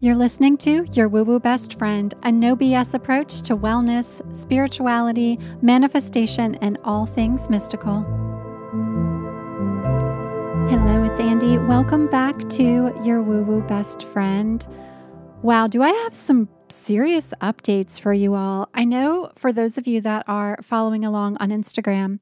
You're 0.00 0.14
listening 0.14 0.56
to 0.58 0.86
Your 0.92 1.08
Woo 1.08 1.24
Woo 1.24 1.40
Best 1.40 1.76
Friend, 1.76 2.14
a 2.22 2.30
no 2.30 2.54
BS 2.54 2.94
approach 2.94 3.42
to 3.42 3.56
wellness, 3.56 4.22
spirituality, 4.32 5.40
manifestation, 5.60 6.54
and 6.60 6.78
all 6.84 7.04
things 7.04 7.50
mystical. 7.50 8.02
Hello, 10.70 11.02
it's 11.02 11.18
Andy. 11.18 11.58
Welcome 11.58 12.06
back 12.06 12.48
to 12.50 12.92
Your 13.02 13.20
Woo 13.22 13.42
Woo 13.42 13.60
Best 13.62 14.04
Friend. 14.04 14.64
Wow, 15.42 15.66
do 15.66 15.82
I 15.82 15.90
have 15.90 16.14
some 16.14 16.48
serious 16.68 17.34
updates 17.40 17.98
for 17.98 18.12
you 18.12 18.36
all? 18.36 18.68
I 18.74 18.84
know 18.84 19.32
for 19.34 19.52
those 19.52 19.78
of 19.78 19.88
you 19.88 20.00
that 20.02 20.22
are 20.28 20.60
following 20.62 21.04
along 21.04 21.38
on 21.38 21.48
Instagram, 21.48 22.20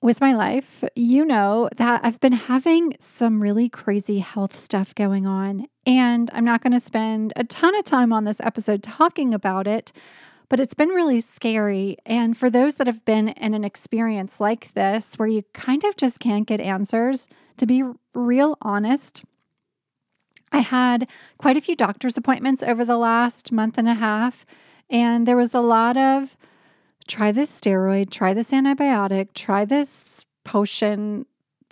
with 0.00 0.20
my 0.20 0.32
life, 0.32 0.84
you 0.94 1.24
know 1.24 1.68
that 1.76 2.02
I've 2.04 2.20
been 2.20 2.32
having 2.32 2.96
some 3.00 3.42
really 3.42 3.68
crazy 3.68 4.18
health 4.20 4.60
stuff 4.60 4.94
going 4.94 5.26
on. 5.26 5.66
And 5.88 6.30
I'm 6.34 6.44
not 6.44 6.62
going 6.62 6.74
to 6.74 6.80
spend 6.80 7.32
a 7.34 7.44
ton 7.44 7.74
of 7.74 7.82
time 7.82 8.12
on 8.12 8.24
this 8.24 8.42
episode 8.42 8.82
talking 8.82 9.32
about 9.32 9.66
it, 9.66 9.90
but 10.50 10.60
it's 10.60 10.74
been 10.74 10.90
really 10.90 11.18
scary. 11.18 11.96
And 12.04 12.36
for 12.36 12.50
those 12.50 12.74
that 12.74 12.86
have 12.86 13.06
been 13.06 13.28
in 13.28 13.54
an 13.54 13.64
experience 13.64 14.38
like 14.38 14.74
this, 14.74 15.14
where 15.14 15.28
you 15.28 15.44
kind 15.54 15.84
of 15.84 15.96
just 15.96 16.20
can't 16.20 16.46
get 16.46 16.60
answers, 16.60 17.26
to 17.56 17.64
be 17.64 17.84
real 18.12 18.58
honest, 18.60 19.24
I 20.52 20.58
had 20.58 21.08
quite 21.38 21.56
a 21.56 21.62
few 21.62 21.74
doctor's 21.74 22.18
appointments 22.18 22.62
over 22.62 22.84
the 22.84 22.98
last 22.98 23.50
month 23.50 23.78
and 23.78 23.88
a 23.88 23.94
half. 23.94 24.44
And 24.90 25.26
there 25.26 25.38
was 25.38 25.54
a 25.54 25.60
lot 25.60 25.96
of 25.96 26.36
try 27.06 27.32
this 27.32 27.50
steroid, 27.58 28.10
try 28.10 28.34
this 28.34 28.50
antibiotic, 28.50 29.32
try 29.32 29.64
this 29.64 30.26
potion 30.44 31.24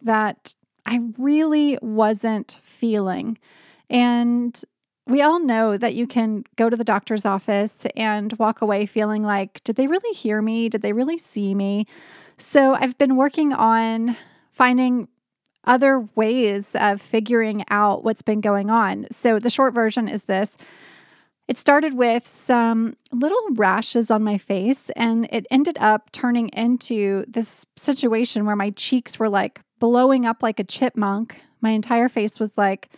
that 0.03 0.55
I 0.87 1.01
really 1.19 1.79
wasn't 1.83 2.59
feeling. 2.63 3.37
And 3.89 4.61
we 5.07 5.23
all 5.23 5.39
know 5.39 5.77
that 5.77 5.95
you 5.95 6.07
can 6.07 6.45
go 6.57 6.69
to 6.69 6.77
the 6.77 6.85
doctor's 6.85 7.25
office 7.25 7.87
and 7.97 8.33
walk 8.39 8.61
away 8.61 8.87
feeling 8.87 9.23
like, 9.23 9.63
did 9.65 9.77
they 9.77 9.87
really 9.87 10.15
hear 10.15 10.43
me? 10.43 10.69
Did 10.69 10.83
they 10.83 10.93
really 10.93 11.19
see 11.19 11.55
me? 11.55 11.87
So 12.39 12.75
I've 12.75 12.99
been 12.99 13.17
working 13.17 13.53
on 13.53 14.17
finding 14.51 15.09
other 15.65 16.09
ways 16.15 16.75
of 16.77 17.01
figuring 17.01 17.65
out 17.71 18.05
what's 18.05 18.23
been 18.23 18.41
going 18.41 18.71
on. 18.71 19.07
So 19.11 19.39
the 19.39 19.51
short 19.51 19.75
version 19.75 20.09
is 20.09 20.25
this 20.25 20.57
it 21.49 21.57
started 21.57 21.95
with 21.95 22.27
some 22.27 22.97
little 23.13 23.41
rashes 23.53 24.11
on 24.11 24.25
my 24.25 24.37
face, 24.37 24.91
and 24.97 25.29
it 25.31 25.47
ended 25.49 25.79
up 25.79 26.11
turning 26.11 26.49
into 26.49 27.25
this 27.29 27.65
situation 27.77 28.47
where 28.47 28.57
my 28.57 28.71
cheeks 28.71 29.19
were 29.19 29.29
like 29.29 29.61
blowing 29.79 30.27
up 30.27 30.43
like 30.43 30.59
a 30.59 30.65
chipmunk. 30.65 31.41
My 31.61 31.71
entire 31.71 32.09
face 32.09 32.41
was 32.41 32.59
like 32.59 32.89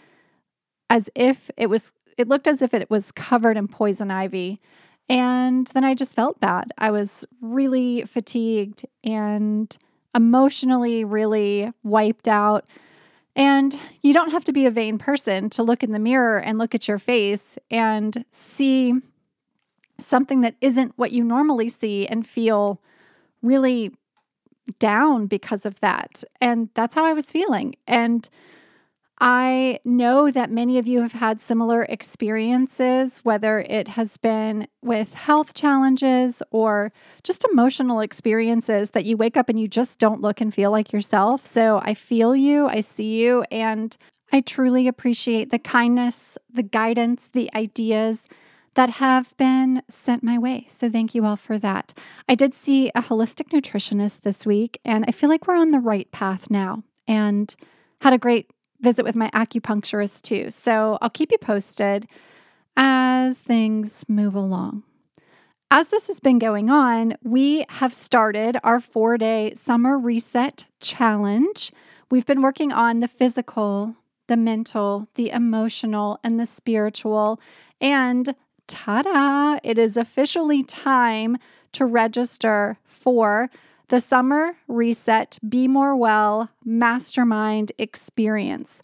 as 0.91 1.11
if 1.15 1.51
it 1.57 1.69
was, 1.69 1.93
it 2.17 2.29
looked 2.29 2.47
as 2.47 2.63
if 2.63 2.75
it 2.75 2.91
was 2.91 3.13
covered 3.13 3.57
in 3.57 3.69
poison 3.69 4.11
ivy. 4.11 4.61
And 5.09 5.67
then 5.69 5.85
I 5.85 5.95
just 5.95 6.15
felt 6.15 6.41
bad. 6.41 6.73
I 6.77 6.91
was 6.91 7.25
really 7.41 8.05
fatigued 8.05 8.85
and 9.03 9.77
emotionally 10.15 11.05
really 11.05 11.73
wiped 11.83 12.29
out. 12.29 12.67
And 13.37 13.79
you 14.03 14.13
don't 14.13 14.33
have 14.33 14.45
to 14.45 14.53
be 14.53 14.67
a 14.67 14.71
vain 14.71 14.99
person 14.99 15.49
to 15.51 15.63
look 15.63 15.83
in 15.83 15.93
the 15.93 15.99
mirror 15.99 16.39
and 16.39 16.59
look 16.59 16.75
at 16.75 16.89
your 16.89 16.99
face 16.99 17.57
and 17.71 18.25
see 18.33 18.95
something 20.01 20.41
that 20.41 20.57
isn't 20.61 20.93
what 20.97 21.13
you 21.13 21.25
normally 21.25 21.69
see 21.69 22.07
and 22.07 22.27
feel 22.27 22.81
really 23.43 23.93
down 24.79 25.27
because 25.27 25.65
of 25.65 25.81
that. 25.81 26.25
And 26.41 26.69
that's 26.75 26.95
how 26.95 27.05
I 27.05 27.13
was 27.13 27.31
feeling. 27.31 27.77
And 27.87 28.29
I 29.21 29.81
know 29.85 30.31
that 30.31 30.51
many 30.51 30.79
of 30.79 30.87
you 30.87 31.03
have 31.03 31.13
had 31.13 31.41
similar 31.41 31.83
experiences, 31.83 33.19
whether 33.25 33.61
it 33.61 33.89
has 33.89 34.17
been 34.17 34.69
with 34.81 35.15
health 35.15 35.55
challenges 35.55 36.41
or 36.53 36.93
just 37.25 37.45
emotional 37.51 38.01
experiences 38.01 38.93
that 38.93 39.05
you 39.05 39.17
wake 39.17 39.37
up 39.37 39.49
and 39.49 39.59
you 39.59 39.67
just 39.67 39.99
don't 39.99 40.21
look 40.21 40.41
and 40.41 40.55
feel 40.55 40.71
like 40.71 40.93
yourself. 40.93 41.45
So 41.45 41.81
I 41.83 41.95
feel 41.95 42.37
you, 42.37 42.69
I 42.69 42.81
see 42.81 43.21
you, 43.21 43.45
and 43.51 43.97
I 44.33 44.41
truly 44.41 44.87
appreciate 44.87 45.51
the 45.51 45.59
kindness, 45.59 46.39
the 46.53 46.63
guidance, 46.63 47.29
the 47.29 47.51
ideas 47.55 48.25
that 48.75 48.91
have 48.91 49.37
been 49.37 49.83
sent 49.89 50.23
my 50.23 50.39
way. 50.39 50.67
So 50.69 50.89
thank 50.89 51.13
you 51.13 51.25
all 51.25 51.35
for 51.35 51.59
that. 51.59 51.93
I 52.29 52.37
did 52.37 52.55
see 52.55 52.91
a 52.95 53.03
holistic 53.03 53.49
nutritionist 53.49 54.21
this 54.21 54.47
week, 54.47 54.81
and 54.85 55.05
I 55.09 55.11
feel 55.11 55.29
like 55.29 55.49
we're 55.49 55.57
on 55.57 55.73
the 55.73 55.81
right 55.81 56.09
path 56.13 56.49
now 56.51 56.85
and 57.09 57.53
had 58.01 58.13
a 58.13 58.19
great 58.19 58.51
visit 58.81 59.05
with 59.05 59.17
my 59.17 59.31
acupuncturist 59.31 60.23
too. 60.23 60.51
So 60.51 60.99
I'll 61.01 61.11
keep 61.11 61.33
you 61.33 61.39
posted 61.39 62.07
as 62.77 63.41
things 63.41 64.05
move 64.09 64.35
along. 64.35 64.85
As 65.71 65.89
this 65.89 66.07
has 66.07 66.19
been 66.19 66.39
going 66.39 66.71
on, 66.71 67.15
we 67.23 67.67
have 67.69 67.93
started 67.93 68.57
our 68.65 68.81
four 68.81 69.19
day 69.19 69.53
summer 69.55 69.99
reset 69.99 70.65
challenge. 70.81 71.73
We've 72.11 72.25
been 72.25 72.41
working 72.41 72.73
on 72.73 73.01
the 73.01 73.09
physical, 73.09 73.95
the 74.29 74.37
mental, 74.37 75.09
the 75.15 75.31
emotional, 75.31 76.21
and 76.25 76.41
the 76.41 76.47
spiritual. 76.47 77.39
And 77.83 78.35
ta 78.67 79.03
da, 79.03 79.59
it 79.63 79.77
is 79.77 79.99
officially 79.99 80.63
time 80.63 81.37
to 81.73 81.85
register 81.85 82.79
for 82.85 83.51
the 83.89 84.01
Summer 84.01 84.57
Reset 84.69 85.39
Be 85.49 85.67
More 85.67 85.97
Well 85.97 86.51
Mastermind 86.63 87.73
Experience. 87.79 88.83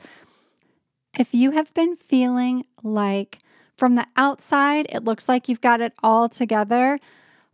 If 1.18 1.34
you 1.34 1.50
have 1.50 1.72
been 1.74 1.94
feeling 1.94 2.64
like 2.82 3.38
from 3.76 3.96
the 3.96 4.06
outside, 4.16 4.86
it 4.88 5.04
looks 5.04 5.28
like 5.28 5.48
you've 5.48 5.60
got 5.60 5.82
it 5.82 5.92
all 6.02 6.28
together, 6.28 6.98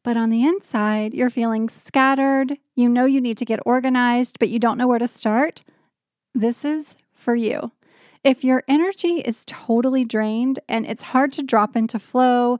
but 0.04 0.16
on 0.16 0.30
the 0.30 0.44
inside, 0.44 1.12
you're 1.12 1.28
feeling 1.28 1.68
scattered, 1.68 2.56
you 2.76 2.88
know 2.88 3.04
you 3.04 3.20
need 3.20 3.38
to 3.38 3.44
get 3.44 3.60
organized, 3.66 4.38
but 4.38 4.48
you 4.48 4.60
don't 4.60 4.78
know 4.78 4.86
where 4.86 4.98
to 4.98 5.08
start, 5.08 5.64
this 6.34 6.64
is 6.64 6.94
for 7.12 7.34
you. 7.34 7.72
If 8.22 8.44
your 8.44 8.62
energy 8.68 9.20
is 9.20 9.44
totally 9.46 10.04
drained 10.04 10.60
and 10.68 10.86
it's 10.86 11.02
hard 11.02 11.32
to 11.32 11.42
drop 11.42 11.74
into 11.74 11.98
flow, 11.98 12.58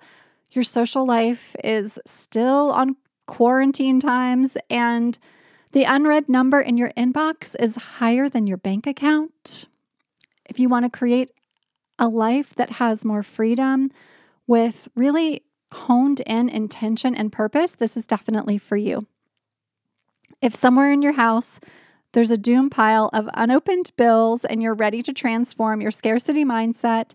your 0.50 0.64
social 0.64 1.06
life 1.06 1.54
is 1.62 2.00
still 2.04 2.72
on 2.72 2.96
quarantine 3.30 4.00
times, 4.00 4.56
and 4.68 5.16
the 5.70 5.84
unread 5.84 6.28
number 6.28 6.60
in 6.60 6.76
your 6.76 6.90
inbox 6.96 7.54
is 7.60 7.76
higher 7.76 8.28
than 8.28 8.48
your 8.48 8.56
bank 8.56 8.88
account. 8.88 9.66
If 10.46 10.58
you 10.58 10.68
want 10.68 10.84
to 10.84 10.90
create 10.90 11.30
a 11.96 12.08
life 12.08 12.56
that 12.56 12.72
has 12.72 13.04
more 13.04 13.22
freedom 13.22 13.92
with 14.48 14.88
really 14.96 15.44
honed 15.72 16.18
in 16.26 16.48
intention 16.48 17.14
and 17.14 17.30
purpose, 17.30 17.70
this 17.70 17.96
is 17.96 18.04
definitely 18.04 18.58
for 18.58 18.76
you. 18.76 19.06
If 20.42 20.52
somewhere 20.52 20.92
in 20.92 21.00
your 21.00 21.12
house 21.12 21.60
there's 22.12 22.32
a 22.32 22.36
doom 22.36 22.68
pile 22.68 23.08
of 23.12 23.30
unopened 23.34 23.92
bills 23.96 24.44
and 24.44 24.60
you're 24.60 24.74
ready 24.74 25.02
to 25.02 25.12
transform 25.12 25.80
your 25.80 25.92
scarcity 25.92 26.44
mindset 26.44 27.12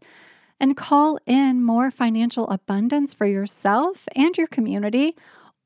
and 0.61 0.77
call 0.77 1.19
in 1.25 1.61
more 1.61 1.91
financial 1.91 2.47
abundance 2.49 3.13
for 3.13 3.25
yourself 3.25 4.07
and 4.15 4.37
your 4.37 4.47
community, 4.47 5.13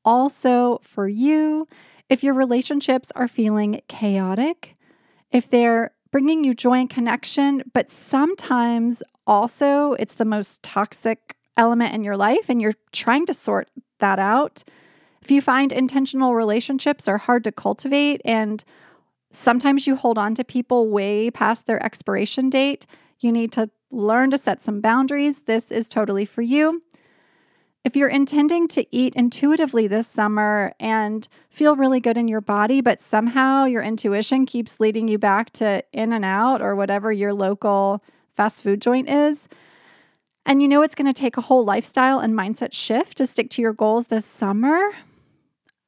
also 0.04 0.78
for 0.82 1.08
you. 1.08 1.68
If 2.08 2.24
your 2.24 2.34
relationships 2.34 3.12
are 3.14 3.28
feeling 3.28 3.80
chaotic, 3.88 4.76
if 5.30 5.48
they're 5.48 5.92
bringing 6.10 6.44
you 6.44 6.54
joy 6.54 6.80
and 6.80 6.90
connection, 6.90 7.62
but 7.72 7.90
sometimes 7.90 9.02
also 9.26 9.92
it's 9.94 10.14
the 10.14 10.24
most 10.24 10.62
toxic 10.62 11.36
element 11.56 11.94
in 11.94 12.02
your 12.02 12.16
life 12.16 12.48
and 12.48 12.60
you're 12.60 12.74
trying 12.92 13.26
to 13.26 13.34
sort 13.34 13.70
that 14.00 14.18
out. 14.18 14.64
If 15.22 15.30
you 15.30 15.42
find 15.42 15.72
intentional 15.72 16.34
relationships 16.34 17.06
are 17.06 17.18
hard 17.18 17.44
to 17.44 17.52
cultivate 17.52 18.22
and 18.24 18.64
sometimes 19.30 19.86
you 19.86 19.94
hold 19.94 20.18
on 20.18 20.34
to 20.34 20.44
people 20.44 20.88
way 20.88 21.30
past 21.30 21.66
their 21.66 21.82
expiration 21.84 22.50
date, 22.50 22.86
you 23.20 23.30
need 23.30 23.52
to 23.52 23.70
learn 23.90 24.30
to 24.30 24.38
set 24.38 24.62
some 24.62 24.80
boundaries. 24.80 25.42
This 25.42 25.70
is 25.70 25.88
totally 25.88 26.24
for 26.24 26.42
you. 26.42 26.82
If 27.82 27.96
you're 27.96 28.08
intending 28.08 28.68
to 28.68 28.86
eat 28.94 29.14
intuitively 29.14 29.86
this 29.86 30.06
summer 30.06 30.74
and 30.78 31.26
feel 31.48 31.76
really 31.76 31.98
good 31.98 32.18
in 32.18 32.28
your 32.28 32.42
body, 32.42 32.82
but 32.82 33.00
somehow 33.00 33.64
your 33.64 33.82
intuition 33.82 34.44
keeps 34.44 34.80
leading 34.80 35.08
you 35.08 35.18
back 35.18 35.50
to 35.54 35.82
In-N-Out 35.92 36.60
or 36.60 36.76
whatever 36.76 37.10
your 37.10 37.32
local 37.32 38.02
fast 38.34 38.62
food 38.62 38.82
joint 38.82 39.08
is, 39.08 39.48
and 40.44 40.60
you 40.60 40.68
know 40.68 40.82
it's 40.82 40.94
going 40.94 41.06
to 41.06 41.18
take 41.18 41.36
a 41.36 41.42
whole 41.42 41.64
lifestyle 41.64 42.18
and 42.18 42.34
mindset 42.34 42.72
shift 42.72 43.16
to 43.18 43.26
stick 43.26 43.50
to 43.50 43.62
your 43.62 43.72
goals 43.72 44.08
this 44.08 44.26
summer, 44.26 44.82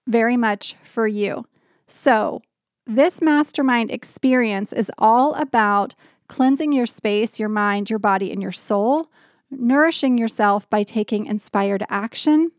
very 0.07 0.37
much 0.37 0.77
for 0.83 1.07
you. 1.07 1.47
So, 1.89 2.41
this 2.87 3.23
mastermind 3.23 3.91
experience 3.91 4.73
is 4.73 4.91
all 4.99 5.35
about 5.35 5.95
cleansing 6.29 6.73
your 6.73 6.87
space, 6.87 7.39
your 7.39 7.49
mind, 7.49 7.91
your 7.91 7.99
body, 7.99 8.33
and 8.33 8.43
your 8.43 8.53
soul 8.53 9.11
nourishing 9.53 10.19
yourself 10.19 10.69
by 10.69 10.83
taking 10.83 11.27
inspired 11.27 11.85
action, 11.89 12.51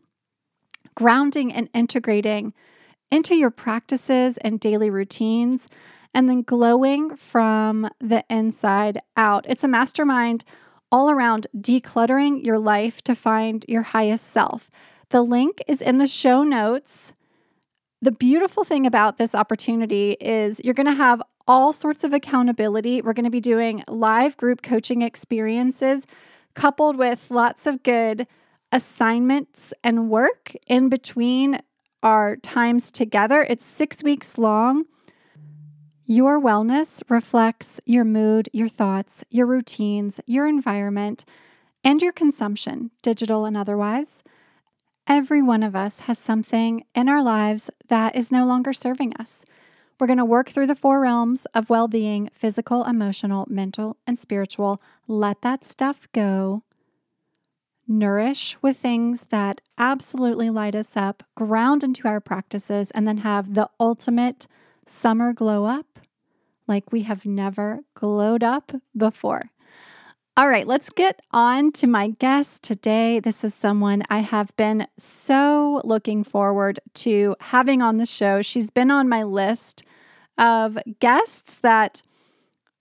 grounding 0.94 1.52
and 1.52 1.68
integrating 1.74 2.54
into 3.10 3.34
your 3.34 3.50
practices 3.50 4.38
and 4.38 4.60
daily 4.60 4.90
routines, 4.90 5.68
and 6.14 6.28
then 6.28 6.42
glowing 6.42 7.16
from 7.16 7.90
the 8.00 8.24
inside 8.30 9.00
out. 9.16 9.44
It's 9.48 9.64
a 9.64 9.68
mastermind 9.68 10.44
all 10.90 11.10
around 11.10 11.48
decluttering 11.56 12.44
your 12.44 12.58
life 12.58 13.02
to 13.02 13.14
find 13.14 13.64
your 13.68 13.82
highest 13.82 14.28
self. 14.28 14.70
The 15.10 15.22
link 15.22 15.60
is 15.66 15.82
in 15.82 15.98
the 15.98 16.06
show 16.06 16.44
notes. 16.44 17.12
The 18.00 18.12
beautiful 18.12 18.64
thing 18.64 18.86
about 18.86 19.16
this 19.16 19.34
opportunity 19.34 20.12
is 20.20 20.60
you're 20.62 20.74
going 20.74 20.86
to 20.86 20.92
have 20.92 21.20
all 21.46 21.72
sorts 21.72 22.04
of 22.04 22.12
accountability. 22.12 23.02
We're 23.02 23.12
going 23.12 23.24
to 23.24 23.30
be 23.30 23.40
doing 23.40 23.82
live 23.88 24.36
group 24.36 24.62
coaching 24.62 25.02
experiences 25.02 26.06
coupled 26.54 26.96
with 26.96 27.30
lots 27.30 27.66
of 27.66 27.82
good 27.82 28.26
assignments 28.72 29.72
and 29.82 30.10
work 30.10 30.54
in 30.66 30.88
between 30.88 31.60
our 32.02 32.36
times 32.36 32.90
together. 32.90 33.46
It's 33.48 33.64
six 33.64 34.02
weeks 34.02 34.38
long. 34.38 34.84
Your 36.06 36.40
wellness 36.40 37.02
reflects 37.08 37.80
your 37.86 38.04
mood, 38.04 38.50
your 38.52 38.68
thoughts, 38.68 39.24
your 39.30 39.46
routines, 39.46 40.20
your 40.26 40.46
environment, 40.46 41.24
and 41.82 42.02
your 42.02 42.12
consumption, 42.12 42.90
digital 43.02 43.44
and 43.44 43.56
otherwise. 43.56 44.22
Every 45.06 45.42
one 45.42 45.62
of 45.62 45.76
us 45.76 46.00
has 46.00 46.18
something 46.18 46.84
in 46.94 47.08
our 47.08 47.22
lives 47.22 47.70
that 47.88 48.16
is 48.16 48.32
no 48.32 48.46
longer 48.46 48.72
serving 48.72 49.14
us. 49.14 49.44
We're 49.98 50.06
going 50.06 50.18
to 50.18 50.24
work 50.24 50.50
through 50.50 50.66
the 50.66 50.74
four 50.74 51.00
realms 51.00 51.46
of 51.54 51.70
well 51.70 51.88
being 51.88 52.30
physical, 52.32 52.84
emotional, 52.84 53.46
mental, 53.48 53.96
and 54.06 54.18
spiritual. 54.18 54.82
Let 55.06 55.42
that 55.42 55.64
stuff 55.64 56.08
go. 56.12 56.62
Nourish 57.86 58.56
with 58.62 58.78
things 58.78 59.26
that 59.30 59.60
absolutely 59.76 60.50
light 60.50 60.74
us 60.74 60.96
up, 60.96 61.22
ground 61.34 61.84
into 61.84 62.08
our 62.08 62.20
practices, 62.20 62.90
and 62.92 63.06
then 63.06 63.18
have 63.18 63.54
the 63.54 63.68
ultimate 63.78 64.46
summer 64.86 65.32
glow 65.32 65.66
up 65.66 66.00
like 66.66 66.92
we 66.92 67.02
have 67.02 67.26
never 67.26 67.80
glowed 67.94 68.42
up 68.42 68.72
before. 68.96 69.50
All 70.36 70.48
right, 70.48 70.66
let's 70.66 70.90
get 70.90 71.20
on 71.30 71.70
to 71.72 71.86
my 71.86 72.08
guest 72.08 72.64
today. 72.64 73.20
This 73.20 73.44
is 73.44 73.54
someone 73.54 74.02
I 74.10 74.18
have 74.18 74.54
been 74.56 74.88
so 74.98 75.80
looking 75.84 76.24
forward 76.24 76.80
to 76.94 77.36
having 77.38 77.80
on 77.80 77.98
the 77.98 78.06
show. 78.06 78.42
She's 78.42 78.68
been 78.68 78.90
on 78.90 79.08
my 79.08 79.22
list 79.22 79.84
of 80.36 80.76
guests 80.98 81.58
that 81.58 82.02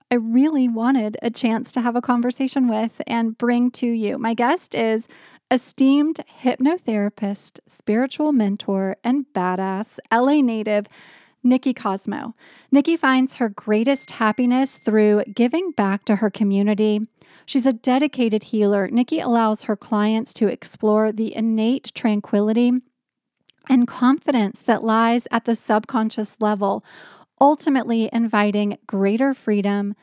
I 0.09 0.15
really 0.15 0.67
wanted 0.67 1.15
a 1.21 1.29
chance 1.29 1.71
to 1.73 1.81
have 1.81 1.95
a 1.95 2.01
conversation 2.01 2.67
with 2.67 3.03
and 3.05 3.37
bring 3.37 3.69
to 3.71 3.85
you. 3.85 4.17
My 4.17 4.33
guest 4.33 4.73
is 4.73 5.07
esteemed 5.51 6.21
hypnotherapist, 6.41 7.59
spiritual 7.67 8.31
mentor, 8.33 8.97
and 9.03 9.27
badass 9.31 9.99
LA 10.11 10.41
native 10.41 10.87
Nikki 11.43 11.73
Cosmo. 11.73 12.35
Nikki 12.71 12.95
finds 12.95 13.35
her 13.35 13.49
greatest 13.49 14.11
happiness 14.11 14.77
through 14.77 15.23
giving 15.25 15.71
back 15.71 16.05
to 16.05 16.17
her 16.17 16.29
community. 16.29 17.01
She's 17.45 17.65
a 17.65 17.73
dedicated 17.73 18.45
healer. 18.45 18.87
Nikki 18.87 19.19
allows 19.19 19.63
her 19.63 19.75
clients 19.75 20.33
to 20.35 20.47
explore 20.47 21.11
the 21.11 21.35
innate 21.35 21.91
tranquility 21.93 22.71
and 23.69 23.87
confidence 23.87 24.61
that 24.61 24.83
lies 24.83 25.27
at 25.31 25.45
the 25.45 25.55
subconscious 25.55 26.37
level, 26.39 26.83
ultimately 27.39 28.09
inviting 28.11 28.77
greater 28.87 29.33
freedom 29.33 29.95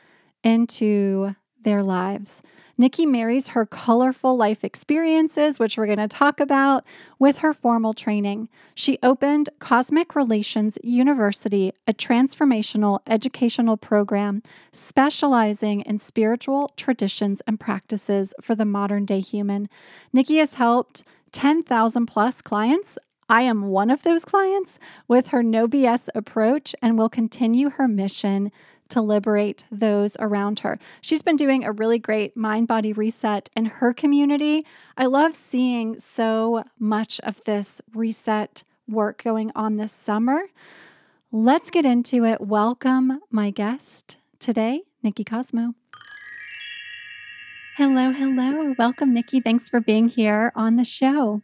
into 0.43 1.35
their 1.63 1.83
lives. 1.83 2.41
Nikki 2.81 3.05
marries 3.05 3.49
her 3.49 3.63
colorful 3.63 4.35
life 4.35 4.63
experiences, 4.63 5.59
which 5.59 5.77
we're 5.77 5.85
going 5.85 5.99
to 5.99 6.07
talk 6.07 6.39
about, 6.39 6.83
with 7.19 7.37
her 7.37 7.53
formal 7.53 7.93
training. 7.93 8.49
She 8.73 8.97
opened 9.03 9.51
Cosmic 9.59 10.15
Relations 10.15 10.79
University, 10.83 11.73
a 11.85 11.93
transformational 11.93 13.01
educational 13.05 13.77
program 13.77 14.41
specializing 14.71 15.81
in 15.81 15.99
spiritual 15.99 16.73
traditions 16.75 17.43
and 17.45 17.59
practices 17.59 18.33
for 18.41 18.55
the 18.55 18.65
modern 18.65 19.05
day 19.05 19.19
human. 19.19 19.69
Nikki 20.11 20.37
has 20.37 20.55
helped 20.55 21.03
10,000 21.33 22.07
plus 22.07 22.41
clients 22.41 22.97
I 23.31 23.43
am 23.43 23.67
one 23.67 23.89
of 23.89 24.03
those 24.03 24.25
clients 24.25 24.77
with 25.07 25.27
her 25.27 25.41
no 25.41 25.65
BS 25.65 26.09
approach 26.13 26.75
and 26.81 26.97
will 26.97 27.07
continue 27.07 27.69
her 27.69 27.87
mission 27.87 28.51
to 28.91 29.01
liberate 29.01 29.65
those 29.71 30.15
around 30.19 30.59
her. 30.59 30.77
She's 31.01 31.21
been 31.21 31.35
doing 31.35 31.63
a 31.63 31.71
really 31.71 31.99
great 31.99 32.37
mind 32.37 32.67
body 32.67 32.93
reset 32.93 33.49
in 33.55 33.65
her 33.65 33.93
community. 33.93 34.65
I 34.97 35.05
love 35.05 35.35
seeing 35.35 35.99
so 35.99 36.63
much 36.79 37.19
of 37.21 37.43
this 37.45 37.81
reset 37.93 38.63
work 38.87 39.23
going 39.23 39.51
on 39.55 39.77
this 39.77 39.93
summer. 39.93 40.43
Let's 41.31 41.71
get 41.71 41.85
into 41.85 42.25
it. 42.25 42.41
Welcome, 42.41 43.21
my 43.31 43.49
guest 43.49 44.17
today, 44.39 44.81
Nikki 45.01 45.23
Cosmo. 45.23 45.73
Hello, 47.77 48.11
hello. 48.11 48.75
Welcome, 48.77 49.13
Nikki. 49.13 49.39
Thanks 49.39 49.69
for 49.69 49.79
being 49.79 50.09
here 50.09 50.51
on 50.55 50.75
the 50.75 50.83
show. 50.83 51.41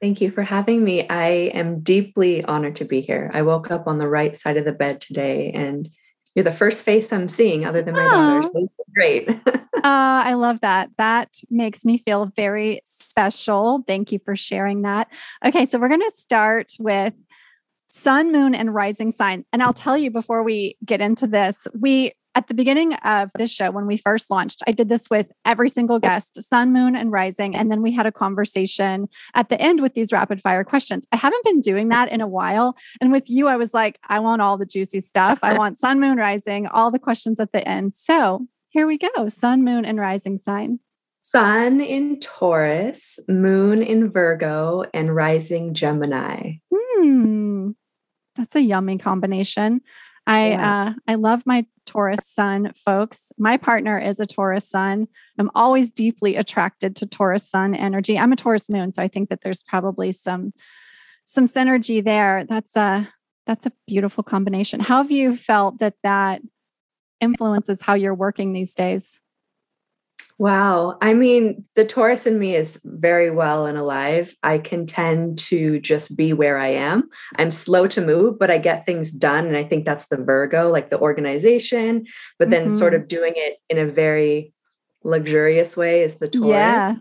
Thank 0.00 0.20
you 0.20 0.28
for 0.28 0.42
having 0.42 0.82
me. 0.82 1.08
I 1.08 1.50
am 1.54 1.80
deeply 1.80 2.44
honored 2.44 2.76
to 2.76 2.84
be 2.84 3.00
here. 3.00 3.30
I 3.32 3.42
woke 3.42 3.70
up 3.70 3.86
on 3.86 3.98
the 3.98 4.08
right 4.08 4.36
side 4.36 4.56
of 4.56 4.64
the 4.64 4.72
bed 4.72 5.00
today 5.00 5.52
and 5.54 5.88
you're 6.34 6.44
the 6.44 6.52
first 6.52 6.84
face 6.84 7.12
I'm 7.12 7.28
seeing 7.28 7.64
other 7.64 7.82
than 7.82 7.94
my 7.94 8.08
daughter. 8.08 8.42
So 8.42 8.68
great. 8.94 9.28
uh, 9.28 9.40
I 9.84 10.34
love 10.34 10.60
that. 10.62 10.90
That 10.98 11.36
makes 11.50 11.84
me 11.84 11.98
feel 11.98 12.26
very 12.36 12.80
special. 12.84 13.84
Thank 13.86 14.10
you 14.12 14.18
for 14.24 14.34
sharing 14.34 14.82
that. 14.82 15.08
Okay, 15.44 15.66
so 15.66 15.78
we're 15.78 15.88
going 15.88 16.00
to 16.00 16.14
start 16.16 16.72
with 16.78 17.14
sun, 17.88 18.32
moon, 18.32 18.54
and 18.54 18.74
rising 18.74 19.12
sign. 19.12 19.44
And 19.52 19.62
I'll 19.62 19.72
tell 19.72 19.96
you 19.96 20.10
before 20.10 20.42
we 20.42 20.76
get 20.84 21.00
into 21.00 21.28
this, 21.28 21.68
we 21.78 22.12
at 22.34 22.48
the 22.48 22.54
beginning 22.54 22.94
of 22.94 23.30
this 23.36 23.50
show, 23.50 23.70
when 23.70 23.86
we 23.86 23.96
first 23.96 24.30
launched, 24.30 24.62
I 24.66 24.72
did 24.72 24.88
this 24.88 25.08
with 25.10 25.30
every 25.44 25.68
single 25.68 25.98
guest, 25.98 26.42
sun, 26.42 26.72
moon, 26.72 26.96
and 26.96 27.12
rising. 27.12 27.54
And 27.54 27.70
then 27.70 27.80
we 27.80 27.92
had 27.92 28.06
a 28.06 28.12
conversation 28.12 29.08
at 29.34 29.48
the 29.48 29.60
end 29.60 29.80
with 29.80 29.94
these 29.94 30.12
rapid 30.12 30.40
fire 30.40 30.64
questions. 30.64 31.06
I 31.12 31.16
haven't 31.16 31.44
been 31.44 31.60
doing 31.60 31.88
that 31.90 32.08
in 32.10 32.20
a 32.20 32.26
while. 32.26 32.76
And 33.00 33.12
with 33.12 33.30
you, 33.30 33.46
I 33.46 33.56
was 33.56 33.72
like, 33.72 33.98
I 34.08 34.18
want 34.18 34.42
all 34.42 34.58
the 34.58 34.66
juicy 34.66 35.00
stuff. 35.00 35.40
I 35.42 35.56
want 35.56 35.78
sun, 35.78 36.00
moon, 36.00 36.18
rising, 36.18 36.66
all 36.66 36.90
the 36.90 36.98
questions 36.98 37.38
at 37.38 37.52
the 37.52 37.66
end. 37.66 37.94
So 37.94 38.46
here 38.70 38.86
we 38.86 38.98
go 38.98 39.28
sun, 39.28 39.64
moon, 39.64 39.84
and 39.84 40.00
rising 40.00 40.38
sign. 40.38 40.80
Sun 41.20 41.80
in 41.80 42.20
Taurus, 42.20 43.18
moon 43.28 43.82
in 43.82 44.10
Virgo, 44.10 44.84
and 44.92 45.14
rising 45.14 45.72
Gemini. 45.72 46.54
Hmm. 46.74 47.70
That's 48.36 48.56
a 48.56 48.60
yummy 48.60 48.98
combination. 48.98 49.80
I 50.26 50.50
yeah. 50.50 50.84
uh, 50.84 50.92
I 51.06 51.14
love 51.16 51.42
my 51.46 51.66
Taurus 51.86 52.26
sun, 52.26 52.72
folks. 52.74 53.30
My 53.38 53.56
partner 53.56 53.98
is 53.98 54.20
a 54.20 54.26
Taurus 54.26 54.68
sun. 54.68 55.08
I'm 55.38 55.50
always 55.54 55.90
deeply 55.90 56.36
attracted 56.36 56.96
to 56.96 57.06
Taurus 57.06 57.48
sun 57.48 57.74
energy. 57.74 58.18
I'm 58.18 58.32
a 58.32 58.36
Taurus 58.36 58.70
moon, 58.70 58.92
so 58.92 59.02
I 59.02 59.08
think 59.08 59.28
that 59.28 59.40
there's 59.42 59.62
probably 59.62 60.12
some 60.12 60.52
some 61.24 61.46
synergy 61.46 62.02
there. 62.02 62.44
That's 62.48 62.76
a 62.76 63.08
that's 63.46 63.66
a 63.66 63.72
beautiful 63.86 64.24
combination. 64.24 64.80
How 64.80 65.02
have 65.02 65.10
you 65.10 65.36
felt 65.36 65.78
that 65.78 65.94
that 66.02 66.40
influences 67.20 67.82
how 67.82 67.94
you're 67.94 68.14
working 68.14 68.52
these 68.52 68.74
days? 68.74 69.20
Wow. 70.38 70.98
I 71.00 71.14
mean, 71.14 71.64
the 71.76 71.84
Taurus 71.84 72.26
in 72.26 72.38
me 72.38 72.56
is 72.56 72.80
very 72.84 73.30
well 73.30 73.66
and 73.66 73.78
alive. 73.78 74.34
I 74.42 74.58
can 74.58 74.84
tend 74.84 75.38
to 75.38 75.78
just 75.78 76.16
be 76.16 76.32
where 76.32 76.58
I 76.58 76.68
am. 76.68 77.08
I'm 77.36 77.52
slow 77.52 77.86
to 77.88 78.04
move, 78.04 78.38
but 78.38 78.50
I 78.50 78.58
get 78.58 78.84
things 78.84 79.12
done. 79.12 79.46
And 79.46 79.56
I 79.56 79.62
think 79.62 79.84
that's 79.84 80.06
the 80.06 80.16
Virgo, 80.16 80.70
like 80.70 80.90
the 80.90 80.98
organization, 80.98 82.06
but 82.38 82.50
then 82.50 82.66
mm-hmm. 82.66 82.76
sort 82.76 82.94
of 82.94 83.06
doing 83.06 83.34
it 83.36 83.58
in 83.70 83.78
a 83.78 83.86
very 83.86 84.52
luxurious 85.04 85.76
way 85.76 86.02
is 86.02 86.16
the 86.16 86.28
Taurus. 86.28 86.48
Yeah. 86.48 86.94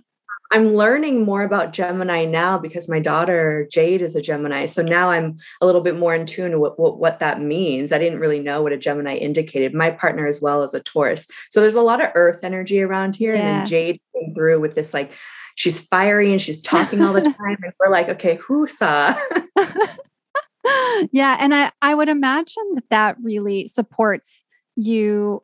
I'm 0.53 0.75
learning 0.75 1.25
more 1.25 1.41
about 1.41 1.73
Gemini 1.73 2.25
now 2.25 2.59
because 2.59 2.87
my 2.87 2.99
daughter 2.99 3.67
Jade 3.71 4.03
is 4.03 4.15
a 4.15 4.21
Gemini. 4.21 4.67
So 4.67 4.83
now 4.83 5.09
I'm 5.09 5.37
a 5.61 5.65
little 5.65 5.81
bit 5.81 5.97
more 5.97 6.13
in 6.13 6.27
tune 6.27 6.59
with 6.59 6.73
what, 6.77 6.99
what 6.99 7.19
that 7.19 7.41
means. 7.41 7.91
I 7.91 7.97
didn't 7.97 8.19
really 8.19 8.39
know 8.39 8.61
what 8.61 8.71
a 8.71 8.77
Gemini 8.77 9.15
indicated. 9.15 9.73
My 9.73 9.89
partner 9.89 10.27
as 10.27 10.41
well 10.41 10.61
is 10.61 10.75
a 10.75 10.79
Taurus. 10.79 11.27
So 11.49 11.59
there's 11.59 11.73
a 11.73 11.81
lot 11.81 12.03
of 12.03 12.11
earth 12.13 12.43
energy 12.43 12.83
around 12.83 13.15
here. 13.15 13.33
Yeah. 13.33 13.39
And 13.39 13.47
then 13.47 13.65
Jade 13.65 14.01
came 14.13 14.35
through 14.35 14.59
with 14.59 14.75
this 14.75 14.93
like 14.93 15.11
she's 15.55 15.79
fiery 15.79 16.31
and 16.31 16.39
she's 16.39 16.61
talking 16.61 17.01
all 17.01 17.13
the 17.13 17.21
time. 17.39 17.57
and 17.63 17.73
we're 17.79 17.91
like, 17.91 18.09
okay, 18.09 18.35
who 18.35 18.67
saw? 18.67 19.17
yeah. 21.11 21.35
And 21.39 21.55
I, 21.55 21.71
I 21.81 21.95
would 21.95 22.09
imagine 22.09 22.75
that 22.75 22.89
that 22.91 23.17
really 23.23 23.65
supports 23.65 24.43
you 24.75 25.41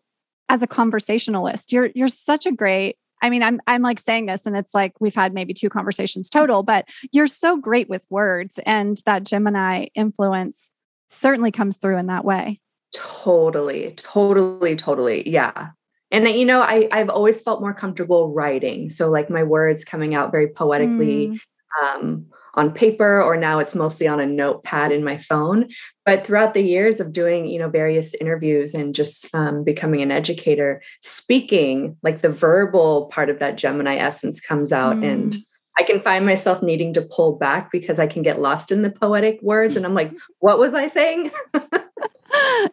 as 0.49 0.61
a 0.61 0.67
conversationalist. 0.67 1.71
You're 1.71 1.89
you're 1.95 2.07
such 2.09 2.45
a 2.45 2.51
great 2.51 2.97
I 3.21 3.29
mean, 3.29 3.43
I'm 3.43 3.59
I'm 3.67 3.81
like 3.81 3.99
saying 3.99 4.25
this 4.27 4.45
and 4.45 4.55
it's 4.55 4.73
like 4.73 4.93
we've 4.99 5.15
had 5.15 5.33
maybe 5.33 5.53
two 5.53 5.69
conversations 5.69 6.29
total, 6.29 6.63
but 6.63 6.87
you're 7.11 7.27
so 7.27 7.57
great 7.57 7.89
with 7.89 8.05
words 8.09 8.59
and 8.65 9.01
that 9.05 9.23
Gemini 9.23 9.87
influence 9.95 10.69
certainly 11.07 11.51
comes 11.51 11.77
through 11.77 11.97
in 11.97 12.07
that 12.07 12.25
way. 12.25 12.59
Totally, 12.93 13.93
totally, 13.97 14.75
totally. 14.75 15.29
Yeah. 15.29 15.69
And 16.11 16.27
you 16.27 16.45
know, 16.45 16.61
I 16.61 16.87
I've 16.91 17.09
always 17.09 17.41
felt 17.41 17.61
more 17.61 17.73
comfortable 17.73 18.33
writing. 18.33 18.89
So 18.89 19.09
like 19.09 19.29
my 19.29 19.43
words 19.43 19.83
coming 19.83 20.15
out 20.15 20.31
very 20.31 20.47
poetically. 20.47 21.27
Mm. 21.27 21.39
Um 21.83 22.25
on 22.55 22.71
paper 22.71 23.21
or 23.21 23.37
now 23.37 23.59
it's 23.59 23.75
mostly 23.75 24.07
on 24.07 24.19
a 24.19 24.25
notepad 24.25 24.91
in 24.91 25.03
my 25.03 25.17
phone. 25.17 25.69
But 26.05 26.25
throughout 26.25 26.53
the 26.53 26.61
years 26.61 26.99
of 26.99 27.11
doing 27.11 27.47
you 27.47 27.59
know 27.59 27.69
various 27.69 28.13
interviews 28.15 28.73
and 28.73 28.95
just 28.95 29.33
um, 29.33 29.63
becoming 29.63 30.01
an 30.01 30.11
educator 30.11 30.81
speaking 31.01 31.97
like 32.03 32.21
the 32.21 32.29
verbal 32.29 33.05
part 33.07 33.29
of 33.29 33.39
that 33.39 33.57
gemini 33.57 33.95
essence 33.95 34.39
comes 34.39 34.71
out 34.71 34.97
mm. 34.97 35.07
and 35.07 35.37
i 35.77 35.83
can 35.83 36.01
find 36.01 36.25
myself 36.25 36.61
needing 36.61 36.93
to 36.93 37.01
pull 37.01 37.33
back 37.35 37.71
because 37.71 37.99
i 37.99 38.07
can 38.07 38.23
get 38.23 38.41
lost 38.41 38.71
in 38.71 38.81
the 38.81 38.89
poetic 38.89 39.39
words 39.41 39.75
and 39.75 39.85
i'm 39.85 39.93
like 39.93 40.11
what 40.39 40.59
was 40.59 40.73
i 40.73 40.87
saying? 40.87 41.31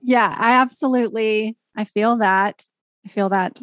Yeah 0.02 0.36
i 0.38 0.52
absolutely 0.52 1.56
i 1.76 1.84
feel 1.84 2.16
that 2.18 2.66
i 3.04 3.08
feel 3.08 3.30
that 3.30 3.58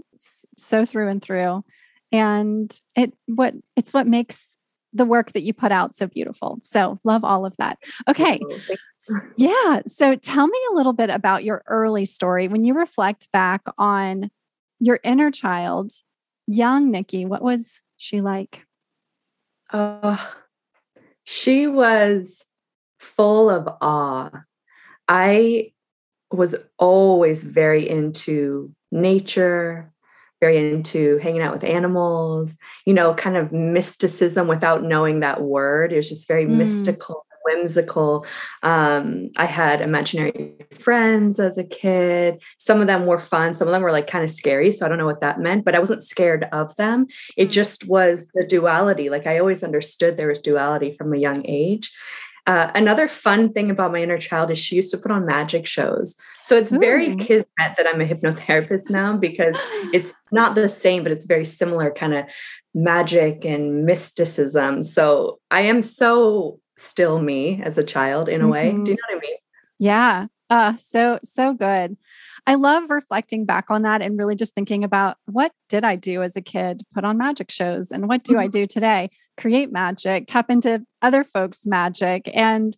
so 0.58 0.86
through 0.86 1.10
and 1.10 1.22
through. 1.22 1.64
And 2.12 2.74
it 2.96 3.14
what 3.26 3.54
it's 3.76 3.94
what 3.94 4.08
makes 4.08 4.58
the 4.94 5.06
work 5.06 5.32
that 5.34 5.42
you 5.42 5.54
put 5.54 5.72
out 5.72 5.96
so 5.96 6.08
beautiful. 6.08 6.60
So, 6.64 7.00
love 7.04 7.24
all 7.24 7.46
of 7.46 7.58
that. 7.58 7.80
Okay. 8.08 8.40
Yeah. 9.38 9.82
So, 9.88 10.16
tell 10.16 10.48
me 10.48 10.60
a 10.72 10.76
little 10.76 10.94
bit 10.94 11.10
about 11.10 11.44
your 11.44 11.64
early 11.68 12.06
story. 12.06 12.48
When 12.48 12.64
you 12.64 12.74
reflect 12.74 13.32
back 13.32 13.64
on 13.78 14.32
your 14.80 15.00
inner 15.04 15.32
child, 15.32 15.92
young 16.48 16.92
Nikki, 16.92 17.26
what 17.26 17.42
was 17.42 17.82
she 17.98 18.22
like? 18.22 18.66
Uh, 19.72 20.18
she 21.24 21.68
was 21.68 22.46
full 23.00 23.50
of 23.50 23.68
awe. 23.82 24.30
I 25.08 25.72
was 26.32 26.56
always 26.78 27.44
very 27.44 27.88
into 27.88 28.74
nature, 28.92 29.93
very 30.44 30.58
into 30.58 31.18
hanging 31.20 31.42
out 31.42 31.54
with 31.54 31.64
animals, 31.64 32.58
you 32.86 32.94
know, 32.94 33.14
kind 33.14 33.38
of 33.38 33.54
mysticism 33.54 34.46
without 34.48 34.84
knowing 34.84 35.22
that 35.22 35.42
word. 35.42 35.94
It 35.94 35.96
was 35.96 36.10
just 36.10 36.28
very 36.28 36.46
mm. 36.46 36.58
mystical, 36.58 37.26
whimsical. 37.46 38.26
Um, 38.62 39.30
I 39.38 39.46
had 39.46 39.80
imaginary 39.80 40.56
friends 40.72 41.40
as 41.40 41.58
a 41.58 41.64
kid. 41.64 42.42
Some 42.58 42.82
of 42.82 42.88
them 42.88 43.06
were 43.06 43.20
fun, 43.20 43.54
some 43.54 43.70
of 43.70 43.72
them 43.72 43.84
were 43.84 43.92
like 43.94 44.08
kind 44.08 44.26
of 44.26 44.32
scary. 44.32 44.74
So 44.74 44.86
I 44.86 44.90
don't 44.90 44.98
know 44.98 45.06
what 45.06 45.22
that 45.22 45.40
meant, 45.40 45.64
but 45.64 45.76
I 45.76 45.80
wasn't 45.80 46.04
scared 46.04 46.46
of 46.52 46.76
them. 46.76 47.08
It 47.38 47.48
mm. 47.48 47.52
just 47.52 47.88
was 47.88 48.28
the 48.34 48.46
duality. 48.46 49.10
Like 49.10 49.28
I 49.28 49.40
always 49.40 49.64
understood 49.64 50.18
there 50.18 50.28
was 50.28 50.42
duality 50.42 50.94
from 50.94 51.14
a 51.14 51.18
young 51.18 51.46
age. 51.48 51.90
Uh, 52.46 52.70
another 52.76 53.08
fun 53.08 53.54
thing 53.54 53.72
about 53.72 53.92
my 53.92 54.02
inner 54.02 54.18
child 54.18 54.52
is 54.52 54.58
she 54.58 54.76
used 54.76 54.92
to 54.92 54.98
put 54.98 55.12
on 55.12 55.26
magic 55.26 55.66
shows. 55.66 56.16
So 56.42 56.58
it's 56.58 56.72
Ooh. 56.74 56.80
very 56.80 57.16
kismet 57.16 57.46
that 57.58 57.88
I'm 57.88 58.02
a 58.02 58.06
hypnotherapist 58.06 58.90
now 58.90 59.16
because 59.16 59.56
it's 59.94 60.14
not 60.32 60.56
the 60.56 60.68
same, 60.68 61.04
but 61.04 61.12
it's 61.12 61.26
very 61.26 61.46
similar 61.46 61.92
kind 61.92 62.14
of 62.14 62.26
magic 62.74 63.46
and 63.46 63.86
mysticism. 63.86 64.84
So 64.84 65.40
I 65.52 65.62
am 65.62 65.82
so 65.82 66.60
still 66.78 67.22
me 67.22 67.62
as 67.64 67.78
a 67.78 67.84
child 67.84 68.28
in 68.28 68.42
a 68.42 68.44
mm-hmm. 68.44 68.52
way. 68.52 68.72
Do 68.72 68.76
you 68.76 68.82
mm-hmm. 68.82 68.92
know 68.92 68.98
what 69.10 69.18
I 69.18 69.20
mean? 69.20 69.38
Yeah. 69.80 70.28
Uh, 70.50 70.76
so, 70.78 71.20
so 71.24 71.54
good. 71.54 71.98
I 72.46 72.56
love 72.56 72.90
reflecting 72.90 73.46
back 73.46 73.66
on 73.70 73.84
that 73.84 74.02
and 74.02 74.18
really 74.18 74.36
just 74.36 74.54
thinking 74.54 74.84
about 74.84 75.18
what 75.26 75.54
did 75.70 75.86
I 75.86 75.96
do 75.96 76.24
as 76.24 76.36
a 76.36 76.42
kid, 76.42 76.82
put 76.94 77.06
on 77.06 77.18
magic 77.18 77.50
shows, 77.50 77.92
and 77.92 78.10
what 78.10 78.24
do 78.24 78.34
mm-hmm. 78.34 78.42
I 78.42 78.48
do 78.48 78.68
today? 78.68 79.10
Create 79.38 79.72
magic, 79.72 80.26
tap 80.28 80.50
into 80.50 80.86
other 81.02 81.24
folks' 81.24 81.66
magic. 81.66 82.30
And 82.34 82.76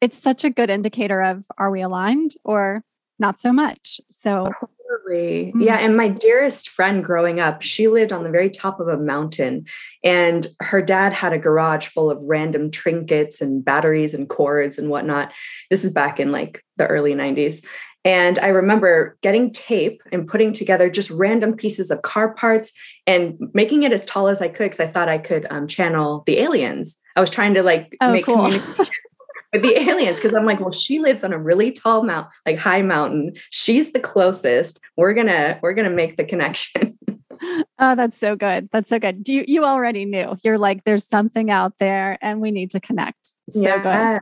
it's 0.00 0.18
such 0.18 0.44
a 0.44 0.50
good 0.50 0.70
indicator 0.70 1.22
of 1.22 1.46
are 1.58 1.70
we 1.70 1.80
aligned 1.80 2.34
or 2.44 2.84
not 3.18 3.38
so 3.38 3.52
much? 3.52 4.00
So, 4.10 4.50
Absolutely. 4.90 5.46
Mm-hmm. 5.46 5.60
Yeah. 5.62 5.76
And 5.76 5.96
my 5.96 6.08
dearest 6.08 6.68
friend 6.68 7.04
growing 7.04 7.40
up, 7.40 7.62
she 7.62 7.88
lived 7.88 8.12
on 8.12 8.24
the 8.24 8.30
very 8.30 8.48
top 8.48 8.80
of 8.80 8.88
a 8.88 8.96
mountain, 8.96 9.66
and 10.02 10.46
her 10.60 10.80
dad 10.80 11.12
had 11.12 11.32
a 11.32 11.38
garage 11.38 11.88
full 11.88 12.10
of 12.10 12.22
random 12.24 12.70
trinkets 12.70 13.40
and 13.40 13.64
batteries 13.64 14.14
and 14.14 14.28
cords 14.28 14.78
and 14.78 14.88
whatnot. 14.88 15.32
This 15.70 15.84
is 15.84 15.90
back 15.90 16.20
in 16.20 16.32
like 16.32 16.64
the 16.76 16.86
early 16.86 17.14
90s. 17.14 17.64
And 18.08 18.38
I 18.38 18.48
remember 18.48 19.18
getting 19.20 19.50
tape 19.50 20.02
and 20.10 20.26
putting 20.26 20.54
together 20.54 20.88
just 20.88 21.10
random 21.10 21.52
pieces 21.54 21.90
of 21.90 22.00
car 22.00 22.32
parts 22.32 22.72
and 23.06 23.36
making 23.52 23.82
it 23.82 23.92
as 23.92 24.06
tall 24.06 24.28
as 24.28 24.40
I 24.40 24.48
could 24.48 24.70
because 24.70 24.80
I 24.80 24.86
thought 24.86 25.10
I 25.10 25.18
could 25.18 25.46
um, 25.50 25.66
channel 25.66 26.22
the 26.24 26.38
aliens. 26.38 26.98
I 27.16 27.20
was 27.20 27.28
trying 27.28 27.52
to 27.52 27.62
like 27.62 27.94
oh, 28.00 28.10
make 28.10 28.24
cool. 28.24 28.36
communication 28.36 28.86
with 29.52 29.60
the 29.60 29.78
aliens 29.78 30.16
because 30.16 30.32
I'm 30.32 30.46
like, 30.46 30.58
well, 30.58 30.72
she 30.72 31.00
lives 31.00 31.22
on 31.22 31.34
a 31.34 31.38
really 31.38 31.70
tall 31.70 32.02
mount, 32.02 32.28
like 32.46 32.56
high 32.56 32.80
mountain. 32.80 33.34
She's 33.50 33.92
the 33.92 34.00
closest. 34.00 34.80
We're 34.96 35.12
gonna 35.12 35.58
we're 35.60 35.74
gonna 35.74 35.90
make 35.90 36.16
the 36.16 36.24
connection. 36.24 36.98
oh, 37.78 37.94
that's 37.94 38.16
so 38.16 38.36
good. 38.36 38.70
That's 38.72 38.88
so 38.88 38.98
good. 38.98 39.22
Do 39.22 39.34
you 39.34 39.44
you 39.46 39.66
already 39.66 40.06
knew? 40.06 40.34
You're 40.42 40.56
like, 40.56 40.84
there's 40.84 41.06
something 41.06 41.50
out 41.50 41.74
there, 41.78 42.16
and 42.22 42.40
we 42.40 42.52
need 42.52 42.70
to 42.70 42.80
connect. 42.80 43.34
So 43.50 43.60
yeah. 43.60 44.18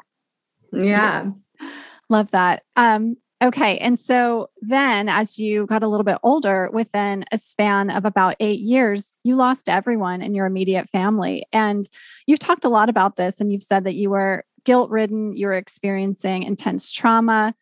good. 0.72 0.84
Yeah. 0.88 1.30
Love 2.08 2.32
that. 2.32 2.64
Um, 2.74 3.16
Okay. 3.42 3.76
And 3.78 4.00
so 4.00 4.48
then, 4.62 5.10
as 5.10 5.38
you 5.38 5.66
got 5.66 5.82
a 5.82 5.88
little 5.88 6.04
bit 6.04 6.18
older, 6.22 6.70
within 6.72 7.24
a 7.30 7.36
span 7.36 7.90
of 7.90 8.06
about 8.06 8.34
eight 8.40 8.60
years, 8.60 9.20
you 9.24 9.36
lost 9.36 9.68
everyone 9.68 10.22
in 10.22 10.34
your 10.34 10.46
immediate 10.46 10.88
family. 10.88 11.44
And 11.52 11.86
you've 12.26 12.38
talked 12.38 12.64
a 12.64 12.70
lot 12.70 12.88
about 12.88 13.16
this, 13.16 13.38
and 13.38 13.52
you've 13.52 13.62
said 13.62 13.84
that 13.84 13.94
you 13.94 14.08
were 14.08 14.44
guilt 14.64 14.90
ridden, 14.90 15.36
you 15.36 15.46
were 15.46 15.52
experiencing 15.52 16.44
intense 16.44 16.90
trauma. 16.90 17.54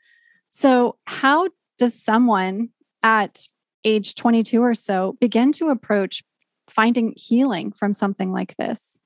So, 0.48 0.96
how 1.06 1.48
does 1.76 2.00
someone 2.00 2.68
at 3.02 3.48
age 3.84 4.14
22 4.14 4.62
or 4.62 4.74
so 4.74 5.16
begin 5.20 5.50
to 5.52 5.70
approach 5.70 6.22
finding 6.68 7.14
healing 7.16 7.72
from 7.72 7.94
something 7.94 8.32
like 8.32 8.56
this? 8.56 9.02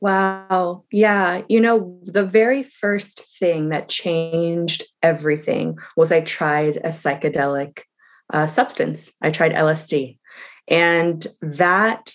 Wow. 0.00 0.84
Yeah. 0.92 1.42
You 1.48 1.60
know, 1.60 1.98
the 2.04 2.24
very 2.24 2.62
first 2.62 3.26
thing 3.38 3.70
that 3.70 3.88
changed 3.88 4.84
everything 5.02 5.78
was 5.96 6.12
I 6.12 6.20
tried 6.20 6.76
a 6.78 6.90
psychedelic 6.90 7.80
uh, 8.32 8.46
substance. 8.46 9.12
I 9.22 9.30
tried 9.30 9.52
LSD. 9.52 10.18
And 10.68 11.26
that 11.40 12.12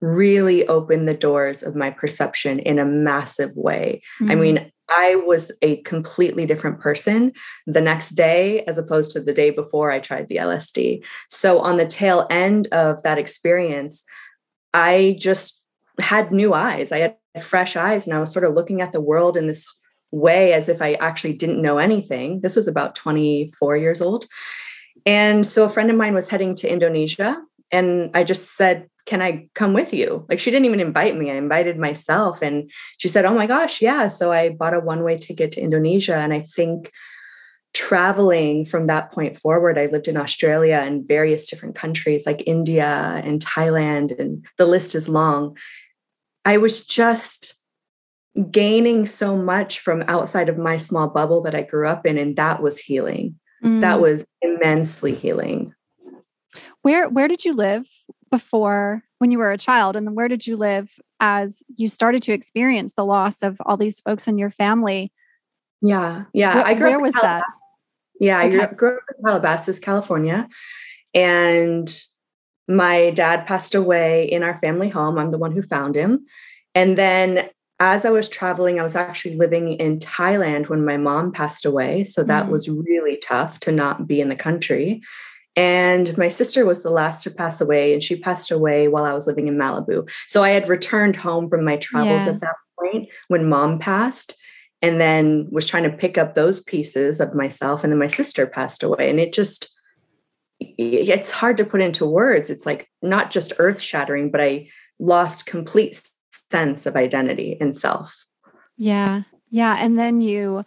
really 0.00 0.66
opened 0.66 1.08
the 1.08 1.14
doors 1.14 1.62
of 1.62 1.76
my 1.76 1.88
perception 1.88 2.58
in 2.58 2.78
a 2.78 2.84
massive 2.84 3.52
way. 3.54 4.02
Mm-hmm. 4.20 4.30
I 4.30 4.34
mean, 4.34 4.72
I 4.90 5.14
was 5.14 5.52
a 5.62 5.76
completely 5.82 6.44
different 6.44 6.80
person 6.80 7.32
the 7.66 7.80
next 7.80 8.10
day 8.10 8.62
as 8.64 8.76
opposed 8.76 9.12
to 9.12 9.20
the 9.20 9.32
day 9.32 9.50
before 9.50 9.90
I 9.90 10.00
tried 10.00 10.28
the 10.28 10.36
LSD. 10.36 11.04
So, 11.28 11.60
on 11.60 11.76
the 11.76 11.86
tail 11.86 12.26
end 12.28 12.66
of 12.72 13.02
that 13.04 13.16
experience, 13.16 14.04
I 14.74 15.16
just 15.18 15.64
had 16.00 16.32
new 16.32 16.52
eyes. 16.52 16.92
I 16.92 16.98
had 16.98 17.16
fresh 17.40 17.76
eyes 17.76 18.06
and 18.06 18.14
I 18.14 18.20
was 18.20 18.32
sort 18.32 18.44
of 18.44 18.54
looking 18.54 18.80
at 18.80 18.92
the 18.92 19.00
world 19.00 19.36
in 19.36 19.46
this 19.46 19.66
way 20.10 20.52
as 20.52 20.68
if 20.68 20.82
I 20.82 20.94
actually 20.94 21.32
didn't 21.32 21.62
know 21.62 21.78
anything. 21.78 22.40
This 22.40 22.56
was 22.56 22.68
about 22.68 22.94
24 22.94 23.76
years 23.76 24.02
old. 24.02 24.26
And 25.06 25.46
so 25.46 25.64
a 25.64 25.70
friend 25.70 25.90
of 25.90 25.96
mine 25.96 26.14
was 26.14 26.28
heading 26.28 26.54
to 26.56 26.70
Indonesia 26.70 27.40
and 27.70 28.10
I 28.14 28.22
just 28.22 28.54
said, 28.56 28.88
Can 29.06 29.22
I 29.22 29.48
come 29.54 29.72
with 29.72 29.92
you? 29.92 30.26
Like 30.28 30.38
she 30.38 30.50
didn't 30.50 30.66
even 30.66 30.80
invite 30.80 31.16
me. 31.16 31.30
I 31.30 31.34
invited 31.34 31.78
myself. 31.78 32.42
And 32.42 32.70
she 32.98 33.08
said, 33.08 33.24
Oh 33.24 33.34
my 33.34 33.46
gosh, 33.46 33.80
yeah. 33.80 34.08
So 34.08 34.30
I 34.30 34.50
bought 34.50 34.74
a 34.74 34.80
one 34.80 35.02
way 35.02 35.16
ticket 35.16 35.52
to 35.52 35.62
Indonesia. 35.62 36.14
And 36.14 36.32
I 36.32 36.40
think 36.40 36.92
traveling 37.74 38.66
from 38.66 38.86
that 38.86 39.12
point 39.12 39.38
forward, 39.38 39.78
I 39.78 39.86
lived 39.86 40.08
in 40.08 40.16
Australia 40.16 40.82
and 40.84 41.08
various 41.08 41.48
different 41.48 41.74
countries 41.74 42.26
like 42.26 42.42
India 42.46 43.20
and 43.24 43.40
Thailand, 43.40 44.18
and 44.18 44.44
the 44.58 44.66
list 44.66 44.94
is 44.94 45.08
long. 45.08 45.56
I 46.44 46.56
was 46.58 46.84
just 46.84 47.58
gaining 48.50 49.06
so 49.06 49.36
much 49.36 49.78
from 49.78 50.02
outside 50.08 50.48
of 50.48 50.56
my 50.56 50.78
small 50.78 51.08
bubble 51.08 51.42
that 51.42 51.54
I 51.54 51.62
grew 51.62 51.88
up 51.88 52.06
in, 52.06 52.18
and 52.18 52.36
that 52.36 52.62
was 52.62 52.78
healing. 52.78 53.38
Mm. 53.64 53.80
That 53.80 54.00
was 54.00 54.26
immensely 54.40 55.14
healing. 55.14 55.74
Where 56.82 57.08
where 57.08 57.28
did 57.28 57.44
you 57.44 57.54
live 57.54 57.86
before 58.30 59.02
when 59.18 59.30
you 59.30 59.38
were 59.38 59.52
a 59.52 59.58
child, 59.58 59.96
and 59.96 60.06
then 60.06 60.14
where 60.14 60.28
did 60.28 60.46
you 60.46 60.56
live 60.56 60.98
as 61.20 61.62
you 61.76 61.88
started 61.88 62.22
to 62.24 62.32
experience 62.32 62.94
the 62.94 63.04
loss 63.04 63.42
of 63.42 63.60
all 63.64 63.76
these 63.76 64.00
folks 64.00 64.26
in 64.26 64.38
your 64.38 64.50
family? 64.50 65.12
Yeah, 65.80 66.24
yeah. 66.32 66.56
Where, 66.56 66.66
I 66.66 66.74
grew 66.74 66.90
where 66.90 67.00
was 67.00 67.14
that? 67.14 67.44
Yeah, 68.18 68.42
okay. 68.42 68.60
I 68.60 68.66
grew 68.66 68.96
up 68.96 69.02
in 69.16 69.24
Calabasas, 69.24 69.78
California, 69.78 70.48
and 71.14 72.02
my 72.68 73.10
dad 73.10 73.46
passed 73.46 73.74
away 73.74 74.24
in 74.24 74.42
our 74.42 74.56
family 74.56 74.88
home. 74.88 75.18
I'm 75.18 75.30
the 75.30 75.38
one 75.38 75.52
who 75.52 75.62
found 75.62 75.96
him. 75.96 76.26
And 76.74 76.96
then 76.96 77.48
as 77.80 78.04
I 78.04 78.10
was 78.10 78.28
traveling, 78.28 78.78
I 78.78 78.84
was 78.84 78.94
actually 78.94 79.36
living 79.36 79.72
in 79.72 79.98
Thailand 79.98 80.68
when 80.68 80.84
my 80.84 80.96
mom 80.96 81.32
passed 81.32 81.64
away. 81.64 82.04
So 82.04 82.22
that 82.22 82.46
mm. 82.46 82.50
was 82.50 82.68
really 82.68 83.16
tough 83.16 83.58
to 83.60 83.72
not 83.72 84.06
be 84.06 84.20
in 84.20 84.28
the 84.28 84.36
country. 84.36 85.02
And 85.56 86.16
my 86.16 86.28
sister 86.28 86.64
was 86.64 86.82
the 86.82 86.90
last 86.90 87.22
to 87.24 87.30
pass 87.30 87.60
away, 87.60 87.92
and 87.92 88.02
she 88.02 88.16
passed 88.16 88.50
away 88.50 88.88
while 88.88 89.04
I 89.04 89.12
was 89.12 89.26
living 89.26 89.48
in 89.48 89.58
Malibu. 89.58 90.08
So 90.26 90.42
I 90.42 90.50
had 90.50 90.68
returned 90.68 91.16
home 91.16 91.50
from 91.50 91.64
my 91.64 91.76
travels 91.76 92.22
yeah. 92.22 92.28
at 92.28 92.40
that 92.40 92.54
point 92.80 93.08
when 93.28 93.48
mom 93.48 93.78
passed, 93.78 94.34
and 94.80 94.98
then 95.00 95.48
was 95.50 95.66
trying 95.66 95.82
to 95.82 95.96
pick 95.96 96.16
up 96.16 96.34
those 96.34 96.60
pieces 96.60 97.20
of 97.20 97.34
myself. 97.34 97.84
And 97.84 97.92
then 97.92 97.98
my 97.98 98.08
sister 98.08 98.46
passed 98.46 98.82
away. 98.82 99.10
And 99.10 99.20
it 99.20 99.34
just, 99.34 99.70
it's 100.78 101.30
hard 101.30 101.56
to 101.58 101.64
put 101.64 101.80
into 101.80 102.06
words. 102.06 102.50
It's 102.50 102.66
like 102.66 102.88
not 103.02 103.30
just 103.30 103.52
earth 103.58 103.80
shattering, 103.80 104.30
but 104.30 104.40
I 104.40 104.68
lost 104.98 105.46
complete 105.46 106.02
sense 106.50 106.86
of 106.86 106.96
identity 106.96 107.56
and 107.60 107.74
self. 107.74 108.24
Yeah. 108.76 109.22
Yeah. 109.50 109.76
And 109.78 109.98
then 109.98 110.20
you 110.20 110.64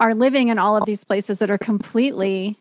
are 0.00 0.14
living 0.14 0.48
in 0.48 0.58
all 0.58 0.76
of 0.76 0.84
these 0.84 1.04
places 1.04 1.38
that 1.40 1.50
are 1.50 1.58
completely 1.58 2.56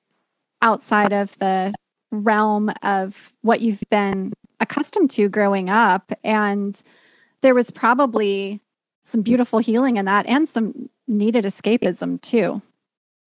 outside 0.62 1.14
of 1.14 1.38
the 1.38 1.74
realm 2.12 2.72
of 2.82 3.32
what 3.42 3.62
you've 3.62 3.84
been 3.90 4.34
accustomed 4.60 5.12
to 5.12 5.30
growing 5.30 5.70
up. 5.70 6.12
And 6.24 6.82
there 7.42 7.54
was 7.54 7.70
probably 7.70 8.62
some 9.04 9.22
beautiful 9.22 9.60
healing 9.60 9.98
in 9.98 10.06
that 10.06 10.26
and 10.26 10.50
some 10.50 10.90
needed 11.08 11.46
escapism 11.46 12.20
too. 12.22 12.62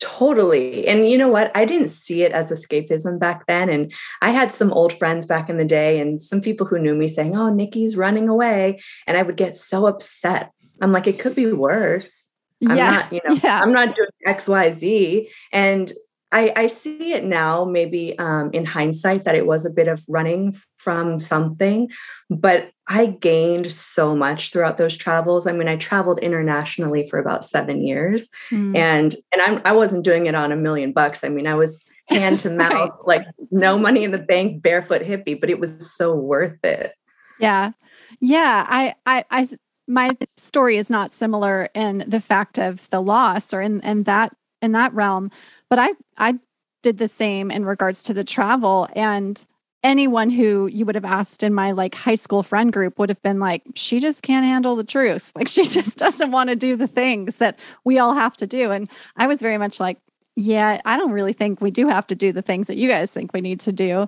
Totally. 0.00 0.88
And 0.88 1.08
you 1.08 1.18
know 1.18 1.28
what? 1.28 1.54
I 1.54 1.66
didn't 1.66 1.90
see 1.90 2.22
it 2.22 2.32
as 2.32 2.50
escapism 2.50 3.18
back 3.18 3.46
then. 3.46 3.68
And 3.68 3.92
I 4.22 4.30
had 4.30 4.50
some 4.50 4.72
old 4.72 4.94
friends 4.94 5.26
back 5.26 5.50
in 5.50 5.58
the 5.58 5.64
day 5.64 6.00
and 6.00 6.20
some 6.20 6.40
people 6.40 6.66
who 6.66 6.78
knew 6.78 6.94
me 6.94 7.06
saying, 7.06 7.36
Oh, 7.36 7.50
Nikki's 7.50 7.96
running 7.96 8.28
away. 8.28 8.80
And 9.06 9.18
I 9.18 9.22
would 9.22 9.36
get 9.36 9.56
so 9.56 9.86
upset. 9.86 10.52
I'm 10.80 10.92
like, 10.92 11.06
it 11.06 11.18
could 11.18 11.34
be 11.34 11.52
worse. 11.52 12.28
I'm 12.66 12.76
yeah. 12.76 12.90
not, 12.90 13.12
you 13.12 13.20
know, 13.26 13.34
yeah. 13.44 13.60
I'm 13.60 13.72
not 13.72 13.94
doing 13.94 14.08
XYZ. 14.26 15.28
And 15.52 15.92
I, 16.32 16.52
I 16.54 16.66
see 16.68 17.12
it 17.12 17.24
now, 17.24 17.64
maybe 17.64 18.16
um, 18.18 18.50
in 18.52 18.64
hindsight, 18.64 19.24
that 19.24 19.34
it 19.34 19.46
was 19.46 19.64
a 19.64 19.70
bit 19.70 19.88
of 19.88 20.04
running 20.08 20.54
from 20.76 21.18
something, 21.18 21.90
but 22.28 22.70
I 22.86 23.06
gained 23.06 23.72
so 23.72 24.14
much 24.14 24.52
throughout 24.52 24.76
those 24.76 24.96
travels. 24.96 25.46
I 25.46 25.52
mean, 25.52 25.68
I 25.68 25.76
traveled 25.76 26.20
internationally 26.20 27.06
for 27.08 27.18
about 27.18 27.44
seven 27.44 27.84
years, 27.84 28.28
mm. 28.50 28.76
and 28.76 29.16
and 29.32 29.42
I'm, 29.42 29.60
I 29.64 29.72
wasn't 29.72 30.04
doing 30.04 30.26
it 30.26 30.34
on 30.34 30.52
a 30.52 30.56
million 30.56 30.92
bucks. 30.92 31.24
I 31.24 31.28
mean, 31.28 31.46
I 31.46 31.54
was 31.54 31.84
hand 32.08 32.40
to 32.40 32.50
mouth, 32.50 32.72
right. 32.72 33.06
like 33.06 33.26
no 33.50 33.78
money 33.78 34.04
in 34.04 34.10
the 34.10 34.18
bank, 34.18 34.62
barefoot 34.62 35.02
hippie, 35.02 35.38
but 35.38 35.50
it 35.50 35.58
was 35.58 35.90
so 35.92 36.14
worth 36.14 36.64
it. 36.64 36.94
Yeah, 37.38 37.72
yeah. 38.20 38.66
I, 38.68 38.94
I, 39.06 39.24
I 39.30 39.48
my 39.88 40.16
story 40.36 40.76
is 40.76 40.90
not 40.90 41.12
similar 41.12 41.68
in 41.74 42.04
the 42.06 42.20
fact 42.20 42.58
of 42.58 42.88
the 42.90 43.00
loss 43.00 43.52
or 43.52 43.60
in, 43.60 43.80
in 43.80 44.04
that 44.04 44.34
in 44.62 44.72
that 44.72 44.92
realm 44.92 45.30
but 45.70 45.78
i 45.78 45.90
i 46.18 46.34
did 46.82 46.98
the 46.98 47.08
same 47.08 47.50
in 47.50 47.64
regards 47.64 48.02
to 48.02 48.14
the 48.14 48.24
travel 48.24 48.88
and 48.94 49.46
anyone 49.82 50.28
who 50.28 50.66
you 50.66 50.84
would 50.84 50.94
have 50.94 51.06
asked 51.06 51.42
in 51.42 51.54
my 51.54 51.72
like 51.72 51.94
high 51.94 52.14
school 52.14 52.42
friend 52.42 52.72
group 52.72 52.98
would 52.98 53.08
have 53.08 53.22
been 53.22 53.38
like 53.38 53.62
she 53.74 53.98
just 53.98 54.22
can't 54.22 54.44
handle 54.44 54.76
the 54.76 54.84
truth 54.84 55.32
like 55.36 55.48
she 55.48 55.64
just 55.64 55.96
doesn't 55.96 56.30
want 56.30 56.50
to 56.50 56.56
do 56.56 56.76
the 56.76 56.88
things 56.88 57.36
that 57.36 57.58
we 57.84 57.98
all 57.98 58.14
have 58.14 58.36
to 58.36 58.46
do 58.46 58.70
and 58.70 58.90
i 59.16 59.26
was 59.26 59.40
very 59.40 59.58
much 59.58 59.80
like 59.80 59.98
yeah 60.36 60.80
i 60.84 60.96
don't 60.96 61.12
really 61.12 61.32
think 61.32 61.60
we 61.60 61.70
do 61.70 61.88
have 61.88 62.06
to 62.06 62.14
do 62.14 62.32
the 62.32 62.42
things 62.42 62.66
that 62.66 62.76
you 62.76 62.88
guys 62.88 63.10
think 63.10 63.32
we 63.32 63.40
need 63.40 63.60
to 63.60 63.72
do 63.72 64.06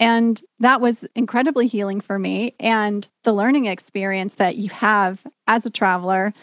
and 0.00 0.40
that 0.58 0.80
was 0.80 1.06
incredibly 1.14 1.66
healing 1.66 2.00
for 2.00 2.18
me. 2.18 2.54
And 2.58 3.06
the 3.22 3.32
learning 3.32 3.66
experience 3.66 4.34
that 4.34 4.56
you 4.56 4.70
have 4.70 5.24
as 5.46 5.66
a 5.66 5.70
traveler, 5.70 6.34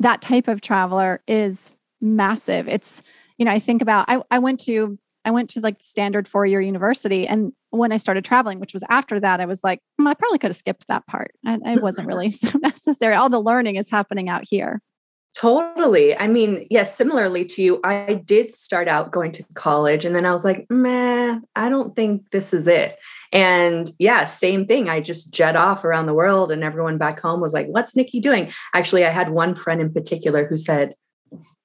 that 0.00 0.20
type 0.20 0.48
of 0.48 0.60
traveler 0.60 1.22
is 1.26 1.72
massive. 2.00 2.68
It's, 2.68 3.02
you 3.38 3.44
know, 3.44 3.52
I 3.52 3.58
think 3.58 3.82
about 3.82 4.06
I, 4.08 4.20
I 4.30 4.38
went 4.40 4.60
to 4.60 4.98
I 5.24 5.30
went 5.30 5.50
to 5.50 5.60
like 5.60 5.76
standard 5.82 6.26
four 6.26 6.46
year 6.46 6.60
university. 6.60 7.26
And 7.26 7.52
when 7.70 7.92
I 7.92 7.98
started 7.98 8.24
traveling, 8.24 8.60
which 8.60 8.72
was 8.72 8.84
after 8.88 9.20
that, 9.20 9.40
I 9.40 9.46
was 9.46 9.62
like, 9.62 9.80
hmm, 9.98 10.06
I 10.06 10.14
probably 10.14 10.38
could 10.38 10.50
have 10.50 10.56
skipped 10.56 10.88
that 10.88 11.06
part. 11.06 11.32
And 11.44 11.62
it 11.66 11.82
wasn't 11.82 12.08
really 12.08 12.30
so 12.30 12.50
necessary. 12.62 13.14
All 13.14 13.28
the 13.28 13.40
learning 13.40 13.76
is 13.76 13.90
happening 13.90 14.28
out 14.28 14.44
here. 14.48 14.80
Totally. 15.36 16.18
I 16.18 16.26
mean, 16.26 16.66
yes, 16.68 16.96
similarly 16.96 17.44
to 17.44 17.62
you, 17.62 17.80
I 17.84 18.22
did 18.24 18.50
start 18.50 18.88
out 18.88 19.12
going 19.12 19.30
to 19.32 19.44
college 19.54 20.04
and 20.04 20.16
then 20.16 20.26
I 20.26 20.32
was 20.32 20.44
like, 20.44 20.66
meh, 20.68 21.38
I 21.54 21.68
don't 21.68 21.94
think 21.94 22.30
this 22.32 22.52
is 22.52 22.66
it. 22.66 22.98
And 23.30 23.88
yeah, 24.00 24.24
same 24.24 24.66
thing. 24.66 24.88
I 24.88 25.00
just 25.00 25.32
jet 25.32 25.54
off 25.54 25.84
around 25.84 26.06
the 26.06 26.14
world 26.14 26.50
and 26.50 26.64
everyone 26.64 26.98
back 26.98 27.20
home 27.20 27.40
was 27.40 27.52
like, 27.52 27.66
what's 27.68 27.94
Nikki 27.94 28.18
doing? 28.18 28.50
Actually, 28.74 29.04
I 29.04 29.10
had 29.10 29.28
one 29.28 29.54
friend 29.54 29.80
in 29.80 29.92
particular 29.92 30.44
who 30.44 30.56
said, 30.56 30.94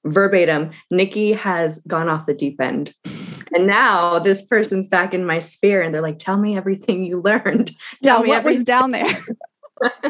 verbatim, 0.05 0.71
Nikki 0.91 1.33
has 1.33 1.79
gone 1.87 2.09
off 2.09 2.25
the 2.25 2.33
deep 2.33 2.59
end. 2.61 2.93
And 3.53 3.67
now 3.67 4.19
this 4.19 4.45
person's 4.45 4.87
back 4.87 5.13
in 5.13 5.25
my 5.25 5.39
sphere 5.39 5.81
and 5.81 5.93
they're 5.93 6.01
like, 6.01 6.19
tell 6.19 6.37
me 6.37 6.57
everything 6.57 7.03
you 7.05 7.19
learned. 7.21 7.71
Tell 8.03 8.23
me 8.23 8.29
what 8.29 8.39
everything. 8.39 8.57
was 8.57 8.63
down 8.63 8.91
there. 8.91 9.25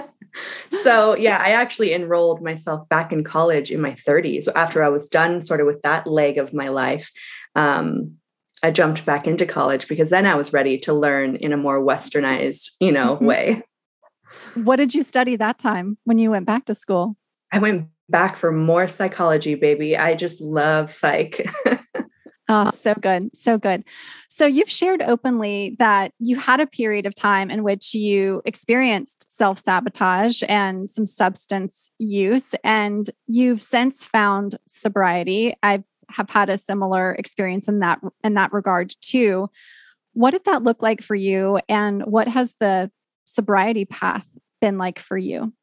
so 0.81 1.15
yeah, 1.15 1.37
I 1.37 1.51
actually 1.51 1.93
enrolled 1.93 2.41
myself 2.41 2.87
back 2.89 3.11
in 3.11 3.23
college 3.23 3.69
in 3.69 3.81
my 3.81 3.91
30s. 3.91 4.47
After 4.55 4.83
I 4.83 4.89
was 4.89 5.09
done 5.09 5.41
sort 5.41 5.59
of 5.59 5.67
with 5.67 5.81
that 5.81 6.07
leg 6.07 6.37
of 6.37 6.53
my 6.53 6.69
life, 6.69 7.11
um, 7.55 8.15
I 8.63 8.71
jumped 8.71 9.05
back 9.05 9.27
into 9.27 9.45
college 9.45 9.89
because 9.89 10.09
then 10.09 10.25
I 10.25 10.35
was 10.35 10.53
ready 10.53 10.77
to 10.79 10.93
learn 10.93 11.35
in 11.35 11.51
a 11.51 11.57
more 11.57 11.81
westernized, 11.81 12.71
you 12.79 12.93
know, 12.93 13.15
mm-hmm. 13.15 13.25
way. 13.25 13.63
What 14.55 14.77
did 14.77 14.95
you 14.95 15.03
study 15.03 15.35
that 15.35 15.59
time 15.59 15.97
when 16.05 16.17
you 16.17 16.31
went 16.31 16.45
back 16.45 16.65
to 16.65 16.73
school? 16.73 17.17
I 17.51 17.59
went 17.59 17.89
back 18.09 18.37
for 18.37 18.51
more 18.51 18.87
psychology, 18.87 19.55
baby. 19.55 19.97
I 19.97 20.15
just 20.15 20.41
love 20.41 20.91
psych. 20.91 21.47
Oh, 22.49 22.69
so 22.73 22.93
good. 22.95 23.35
So 23.35 23.57
good. 23.57 23.83
So 24.29 24.45
you've 24.45 24.69
shared 24.69 25.01
openly 25.01 25.75
that 25.79 26.13
you 26.19 26.35
had 26.35 26.59
a 26.59 26.67
period 26.67 27.05
of 27.05 27.15
time 27.15 27.49
in 27.49 27.63
which 27.63 27.93
you 27.93 28.41
experienced 28.45 29.31
self 29.31 29.59
sabotage 29.59 30.43
and 30.47 30.89
some 30.89 31.05
substance 31.05 31.91
use, 31.99 32.53
and 32.63 33.09
you've 33.27 33.61
since 33.61 34.05
found 34.05 34.55
sobriety. 34.67 35.55
I 35.63 35.83
have 36.09 36.29
had 36.29 36.49
a 36.49 36.57
similar 36.57 37.13
experience 37.13 37.67
in 37.67 37.79
that 37.79 37.99
in 38.23 38.33
that 38.35 38.53
regard 38.53 38.93
too. 39.01 39.49
What 40.13 40.31
did 40.31 40.45
that 40.45 40.63
look 40.63 40.81
like 40.83 41.01
for 41.01 41.15
you, 41.15 41.59
and 41.69 42.03
what 42.03 42.27
has 42.27 42.55
the 42.59 42.91
sobriety 43.25 43.85
path 43.85 44.27
been 44.61 44.77
like 44.77 44.99
for 44.99 45.17
you? 45.17 45.53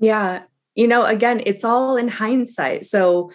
Yeah, 0.00 0.42
you 0.74 0.88
know, 0.88 1.04
again, 1.04 1.42
it's 1.44 1.64
all 1.64 1.96
in 1.96 2.08
hindsight. 2.08 2.86
So 2.86 3.30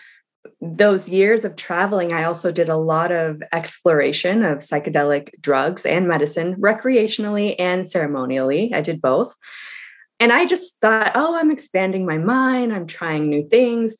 those 0.62 1.08
years 1.08 1.46
of 1.46 1.56
traveling, 1.56 2.14
I 2.14 2.24
also 2.24 2.52
did 2.52 2.70
a 2.70 2.78
lot 2.78 3.12
of 3.12 3.42
exploration 3.52 4.44
of 4.44 4.60
psychedelic 4.60 5.30
drugs 5.40 5.86
and 5.86 6.08
medicine, 6.08 6.56
recreationally 6.56 7.56
and 7.60 7.88
ceremonially. 7.88 8.74
I 8.74 8.82
did 8.82 9.02
both. 9.02 9.36
And 10.20 10.34
I 10.34 10.46
just 10.46 10.80
thought, 10.82 11.12
oh, 11.14 11.36
I'm 11.36 11.52
expanding 11.52 12.06
my 12.06 12.18
mind, 12.18 12.74
I'm 12.74 12.88
trying 12.88 13.30
new 13.30 13.48
things. 13.48 13.96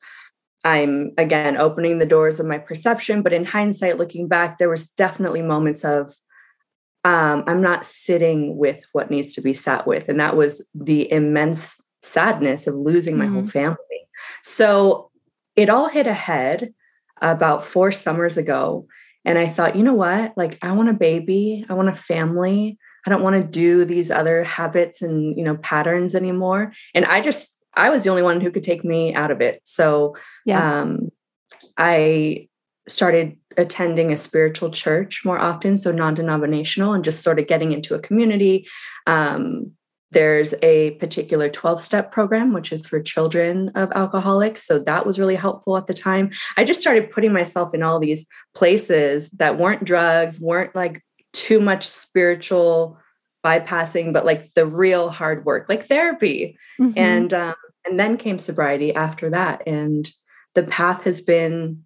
I'm 0.64 1.12
again 1.16 1.56
opening 1.56 1.98
the 1.98 2.06
doors 2.06 2.40
of 2.40 2.46
my 2.46 2.58
perception. 2.58 3.22
But 3.22 3.32
in 3.32 3.44
hindsight, 3.44 3.98
looking 3.98 4.26
back, 4.26 4.58
there 4.58 4.68
was 4.68 4.88
definitely 4.88 5.42
moments 5.42 5.84
of 5.84 6.12
um, 7.04 7.44
I'm 7.46 7.62
not 7.62 7.86
sitting 7.86 8.56
with 8.56 8.82
what 8.92 9.10
needs 9.10 9.34
to 9.34 9.40
be 9.40 9.54
sat 9.54 9.86
with. 9.86 10.08
And 10.08 10.18
that 10.18 10.36
was 10.36 10.66
the 10.74 11.10
immense 11.10 11.80
sadness 12.08 12.66
of 12.66 12.74
losing 12.74 13.16
my 13.16 13.26
mm-hmm. 13.26 13.34
whole 13.34 13.46
family. 13.46 13.78
So 14.42 15.10
it 15.56 15.68
all 15.68 15.88
hit 15.88 16.06
ahead 16.06 16.72
about 17.20 17.64
four 17.64 17.92
summers 17.92 18.36
ago. 18.36 18.86
And 19.24 19.38
I 19.38 19.48
thought, 19.48 19.76
you 19.76 19.82
know 19.82 19.94
what? 19.94 20.34
Like, 20.36 20.58
I 20.62 20.72
want 20.72 20.88
a 20.88 20.94
baby, 20.94 21.64
I 21.68 21.74
want 21.74 21.88
a 21.88 21.94
family. 21.94 22.78
I 23.06 23.10
don't 23.10 23.22
want 23.22 23.36
to 23.36 23.48
do 23.48 23.84
these 23.84 24.10
other 24.10 24.44
habits 24.44 25.02
and, 25.02 25.36
you 25.36 25.44
know, 25.44 25.56
patterns 25.56 26.14
anymore. 26.14 26.72
And 26.94 27.04
I 27.04 27.20
just, 27.20 27.58
I 27.74 27.90
was 27.90 28.04
the 28.04 28.10
only 28.10 28.22
one 28.22 28.40
who 28.40 28.50
could 28.50 28.62
take 28.62 28.84
me 28.84 29.14
out 29.14 29.30
of 29.30 29.40
it. 29.40 29.60
So, 29.64 30.16
yeah. 30.44 30.80
um, 30.80 31.10
I 31.76 32.48
started 32.88 33.36
attending 33.56 34.12
a 34.12 34.16
spiritual 34.16 34.70
church 34.70 35.22
more 35.24 35.38
often, 35.38 35.78
so 35.78 35.92
non 35.92 36.14
denominational, 36.14 36.92
and 36.92 37.04
just 37.04 37.22
sort 37.22 37.38
of 37.38 37.46
getting 37.46 37.72
into 37.72 37.94
a 37.94 38.00
community. 38.00 38.66
Um, 39.06 39.72
there's 40.10 40.54
a 40.62 40.92
particular 40.92 41.48
12 41.48 41.80
step 41.80 42.10
program, 42.10 42.52
which 42.52 42.72
is 42.72 42.86
for 42.86 43.00
children 43.00 43.70
of 43.74 43.92
alcoholics. 43.92 44.62
So 44.62 44.78
that 44.78 45.04
was 45.04 45.18
really 45.18 45.36
helpful 45.36 45.76
at 45.76 45.86
the 45.86 45.94
time. 45.94 46.30
I 46.56 46.64
just 46.64 46.80
started 46.80 47.10
putting 47.10 47.32
myself 47.32 47.74
in 47.74 47.82
all 47.82 47.98
these 47.98 48.26
places 48.54 49.28
that 49.30 49.58
weren't 49.58 49.84
drugs, 49.84 50.40
weren't 50.40 50.74
like 50.74 51.04
too 51.34 51.60
much 51.60 51.86
spiritual 51.86 52.98
bypassing, 53.44 54.12
but 54.12 54.24
like 54.24 54.54
the 54.54 54.66
real 54.66 55.10
hard 55.10 55.44
work, 55.44 55.68
like 55.68 55.86
therapy. 55.86 56.56
Mm-hmm. 56.80 56.98
And, 56.98 57.34
um, 57.34 57.54
and 57.84 58.00
then 58.00 58.16
came 58.16 58.38
sobriety 58.38 58.94
after 58.94 59.30
that. 59.30 59.62
And 59.66 60.10
the 60.54 60.62
path 60.62 61.04
has 61.04 61.20
been 61.20 61.84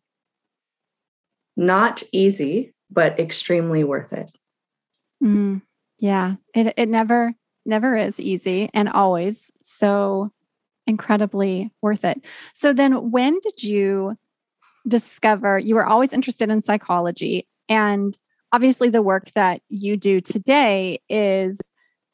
not 1.57 2.03
easy, 2.13 2.73
but 2.91 3.19
extremely 3.19 3.85
worth 3.85 4.13
it. 4.13 4.31
Mm, 5.23 5.63
yeah. 5.99 6.37
It, 6.55 6.75
it 6.77 6.89
never, 6.89 7.35
never 7.65 7.97
is 7.97 8.19
easy 8.21 8.71
and 8.75 8.89
always 8.89 9.51
so 9.63 10.31
incredibly 10.87 11.73
worth 11.81 12.05
it. 12.05 12.21
So 12.53 12.73
then 12.73 13.11
when 13.11 13.39
did 13.41 13.63
you 13.63 14.17
discover 14.89 15.59
you 15.59 15.75
were 15.75 15.87
always 15.87 16.13
interested 16.13 16.51
in 16.51 16.61
psychology 16.61 17.47
and 17.69 18.19
obviously 18.53 18.91
the 18.91 19.03
work 19.03 19.31
that 19.33 19.63
you 19.69 19.97
do 19.97 20.21
today 20.21 21.01
is 21.09 21.59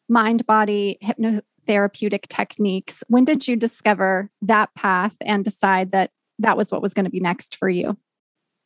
mind 0.09 0.47
body 0.47 0.99
hypnotherapeutic 1.03 2.29
techniques. 2.29 3.03
When 3.09 3.25
did 3.25 3.49
you 3.49 3.57
discover 3.57 4.31
that 4.43 4.75
path 4.75 5.17
and 5.21 5.45
decide 5.45 5.93
that 5.93 6.11
that 6.39 6.57
was 6.57 6.71
what 6.71 6.83
was 6.83 6.95
going 6.95 7.05
to 7.05 7.11
be 7.11 7.21
next 7.21 7.57
for 7.57 7.69
you? 7.69 7.97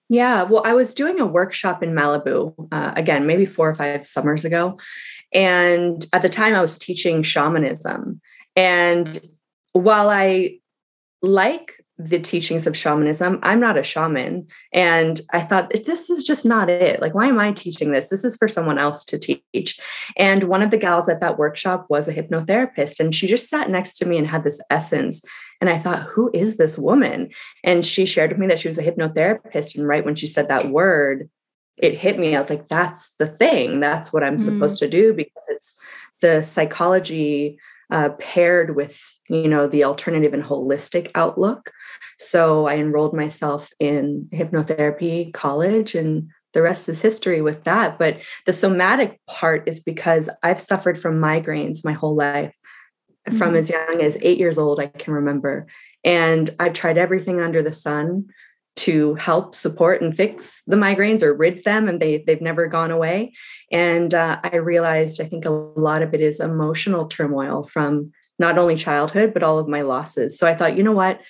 Yeah, 0.09 0.43
well, 0.43 0.63
I 0.67 0.75
was 0.75 0.93
doing 0.93 1.21
a 1.21 1.27
workshop 1.27 1.83
in 1.83 1.95
Malibu, 1.95 2.69
uh, 2.71 2.93
again, 2.95 3.27
maybe 3.27 3.47
four 3.47 3.71
or 3.71 3.75
five 3.75 4.05
summers 4.05 4.45
ago. 4.45 4.79
And 5.35 6.07
at 6.13 6.23
the 6.23 6.29
time, 6.29 6.55
I 6.55 6.61
was 6.61 6.79
teaching 6.79 7.23
shamanism. 7.23 8.21
And 8.57 9.21
while 9.73 10.11
I 10.11 10.59
like 11.23 11.83
the 11.99 12.19
teachings 12.19 12.67
of 12.67 12.77
shamanism. 12.77 13.39
I'm 13.43 13.61
not 13.61 13.79
a 13.79 13.83
shaman. 13.83 14.47
And 14.73 15.21
I 15.33 15.41
thought, 15.41 15.71
this 15.71 16.11
is 16.11 16.25
just 16.25 16.45
not 16.45 16.69
it. 16.69 17.01
Like, 17.01 17.15
why 17.15 17.27
am 17.27 17.39
I 17.39 17.53
teaching 17.53 17.93
this? 17.93 18.09
This 18.09 18.25
is 18.25 18.37
for 18.37 18.49
someone 18.49 18.79
else 18.79 19.05
to 19.07 19.19
teach. 19.19 19.79
And 20.17 20.45
one 20.45 20.63
of 20.63 20.71
the 20.71 20.77
gals 20.77 21.09
at 21.09 21.21
that 21.21 21.39
workshop 21.39 21.87
was 21.89 22.09
a 22.09 22.15
hypnotherapist. 22.15 22.99
And 22.99 23.15
she 23.15 23.27
just 23.27 23.49
sat 23.49 23.71
next 23.71 23.95
to 23.99 24.07
me 24.07 24.19
and 24.19 24.27
had 24.27 24.45
this 24.45 24.61
essence. 24.71 25.23
And 25.61 25.71
I 25.71 25.79
thought, 25.79 26.03
who 26.03 26.31
is 26.35 26.57
this 26.57 26.77
woman? 26.77 27.31
And 27.63 27.87
she 27.87 28.07
shared 28.07 28.31
with 28.31 28.39
me 28.39 28.49
that 28.49 28.59
she 28.59 28.69
was 28.69 28.79
a 28.79 28.85
hypnotherapist. 28.85 29.77
And 29.77 29.87
right 29.87 30.05
when 30.05 30.15
she 30.15 30.27
said 30.27 30.49
that 30.49 30.71
word, 30.71 31.29
it 31.77 31.99
hit 31.99 32.19
me. 32.19 32.35
I 32.35 32.41
was 32.41 32.51
like, 32.51 32.67
that's 32.69 33.15
the 33.17 33.27
thing. 33.27 33.81
That's 33.81 34.13
what 34.13 34.23
I'm 34.23 34.37
mm. 34.37 34.41
supposed 34.41 34.79
to 34.79 34.89
do 34.89 35.13
because 35.13 35.45
it's 35.49 35.75
the 36.21 36.43
psychology 36.43 37.59
uh, 37.91 38.09
paired 38.19 38.75
with 38.75 38.99
you 39.29 39.49
know 39.49 39.67
the 39.67 39.85
alternative 39.85 40.33
and 40.33 40.43
holistic 40.43 41.11
outlook 41.15 41.73
so 42.19 42.67
i 42.67 42.77
enrolled 42.77 43.13
myself 43.13 43.71
in 43.79 44.29
hypnotherapy 44.33 45.31
college 45.35 45.95
and 45.95 46.31
the 46.55 46.63
rest 46.63 46.89
is 46.89 47.03
history 47.03 47.43
with 47.43 47.65
that 47.65 47.99
but 47.99 48.17
the 48.47 48.53
somatic 48.53 49.21
part 49.27 49.69
is 49.69 49.79
because 49.79 50.31
i've 50.43 50.61
suffered 50.61 50.99
from 50.99 51.21
migraines 51.21 51.85
my 51.85 51.93
whole 51.93 52.17
life 52.17 52.55
mm-hmm. 53.29 53.37
from 53.37 53.55
as 53.55 53.69
young 53.69 54.01
as 54.01 54.17
eight 54.23 54.39
years 54.39 54.57
old 54.57 54.81
i 54.81 54.87
can 54.87 55.13
remember 55.13 55.67
and 56.03 56.49
i've 56.59 56.73
tried 56.73 56.97
everything 56.97 57.43
under 57.43 57.63
the 57.63 57.73
sun 57.73 58.27
to 58.75 59.15
help 59.15 59.55
support 59.55 60.03
and 60.03 60.17
fix 60.17 60.63
the 60.67 60.77
migraines 60.77 61.23
or 61.23 61.35
rid 61.35 61.63
them 61.65 61.89
and 61.89 62.01
they 62.01 62.25
they've 62.27 62.41
never 62.41 62.67
gone 62.67 62.91
away. 62.91 63.33
And 63.71 64.13
uh, 64.15 64.41
i 64.43 64.57
realized 64.57 65.21
i 65.21 65.25
think 65.25 65.45
a 65.45 65.51
lot 65.51 66.03
of 66.03 66.15
it 66.15 66.21
is 66.21 66.41
emotional 66.41 67.07
turmoil 67.07 67.65
from 67.65 68.13
not 68.39 68.59
only 68.59 68.77
childhood 68.77 69.33
but 69.35 69.43
all 69.43 69.59
of 69.59 69.69
my 69.69 69.83
losses. 69.83 70.39
So 70.39 70.47
i 70.47 70.55
thought 70.55 70.77
you 70.77 70.83
know 70.83 70.93
what? 70.93 71.21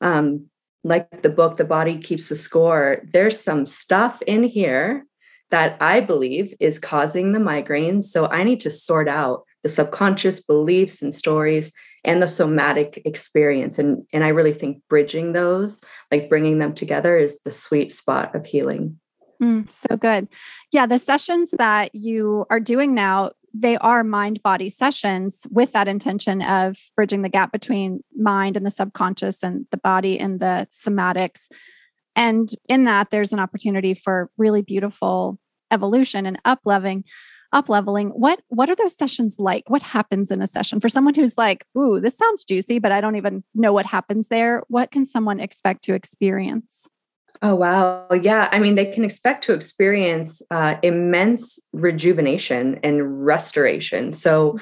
Um, 0.00 0.46
like 0.84 1.22
the 1.22 1.28
book 1.28 1.56
the 1.56 1.64
body 1.64 1.98
keeps 1.98 2.30
the 2.30 2.36
score 2.36 3.02
there's 3.12 3.38
some 3.38 3.66
stuff 3.66 4.22
in 4.22 4.42
here 4.42 5.04
that 5.50 5.76
i 5.80 6.00
believe 6.00 6.54
is 6.60 6.78
causing 6.78 7.32
the 7.32 7.40
migraines. 7.40 8.04
So 8.04 8.26
i 8.26 8.44
need 8.44 8.60
to 8.60 8.70
sort 8.70 9.08
out 9.08 9.44
the 9.62 9.68
subconscious 9.68 10.40
beliefs 10.40 11.02
and 11.02 11.14
stories 11.14 11.72
and 12.04 12.22
the 12.22 12.28
somatic 12.28 13.02
experience. 13.04 13.78
And 13.78 14.04
and 14.12 14.24
i 14.24 14.28
really 14.28 14.52
think 14.52 14.82
bridging 14.88 15.32
those 15.32 15.82
like 16.10 16.28
bringing 16.28 16.58
them 16.58 16.74
together 16.74 17.16
is 17.16 17.42
the 17.42 17.50
sweet 17.50 17.92
spot 17.92 18.34
of 18.34 18.46
healing. 18.46 18.98
Mm, 19.42 19.70
so 19.72 19.96
good. 19.96 20.28
Yeah 20.72 20.86
the 20.86 20.98
sessions 20.98 21.52
that 21.58 21.94
you 21.94 22.46
are 22.50 22.60
doing 22.60 22.94
now 22.94 23.32
they 23.52 23.76
are 23.78 24.04
mind 24.04 24.42
body 24.42 24.68
sessions 24.68 25.40
with 25.50 25.72
that 25.72 25.88
intention 25.88 26.42
of 26.42 26.78
bridging 26.94 27.22
the 27.22 27.28
gap 27.28 27.52
between 27.52 28.00
mind 28.16 28.56
and 28.56 28.64
the 28.64 28.70
subconscious 28.70 29.42
and 29.42 29.66
the 29.70 29.76
body 29.76 30.18
and 30.18 30.40
the 30.40 30.68
somatics. 30.70 31.48
And 32.14 32.48
in 32.68 32.84
that 32.84 33.10
there's 33.10 33.32
an 33.32 33.40
opportunity 33.40 33.94
for 33.94 34.30
really 34.36 34.62
beautiful 34.62 35.38
evolution 35.70 36.26
and 36.26 36.38
up 36.44 36.60
leveling 36.64 37.04
up 37.52 37.68
leveling 37.68 38.08
what 38.08 38.40
what 38.48 38.70
are 38.70 38.74
those 38.74 38.96
sessions 38.96 39.36
like? 39.38 39.68
What 39.68 39.82
happens 39.82 40.30
in 40.30 40.42
a 40.42 40.46
session? 40.46 40.80
For 40.80 40.88
someone 40.88 41.14
who's 41.14 41.36
like 41.36 41.64
ooh 41.76 42.00
this 42.00 42.16
sounds 42.16 42.44
juicy 42.44 42.78
but 42.78 42.92
i 42.92 43.00
don't 43.00 43.16
even 43.16 43.44
know 43.54 43.72
what 43.72 43.86
happens 43.86 44.28
there 44.28 44.62
what 44.68 44.90
can 44.90 45.06
someone 45.06 45.40
expect 45.40 45.82
to 45.84 45.94
experience? 45.94 46.88
Oh 47.42 47.54
wow. 47.54 48.06
Yeah 48.10 48.48
i 48.52 48.58
mean 48.58 48.74
they 48.74 48.86
can 48.86 49.04
expect 49.04 49.44
to 49.44 49.52
experience 49.52 50.42
uh, 50.50 50.76
immense 50.82 51.58
rejuvenation 51.72 52.78
and 52.82 53.24
restoration. 53.26 54.12
So 54.12 54.58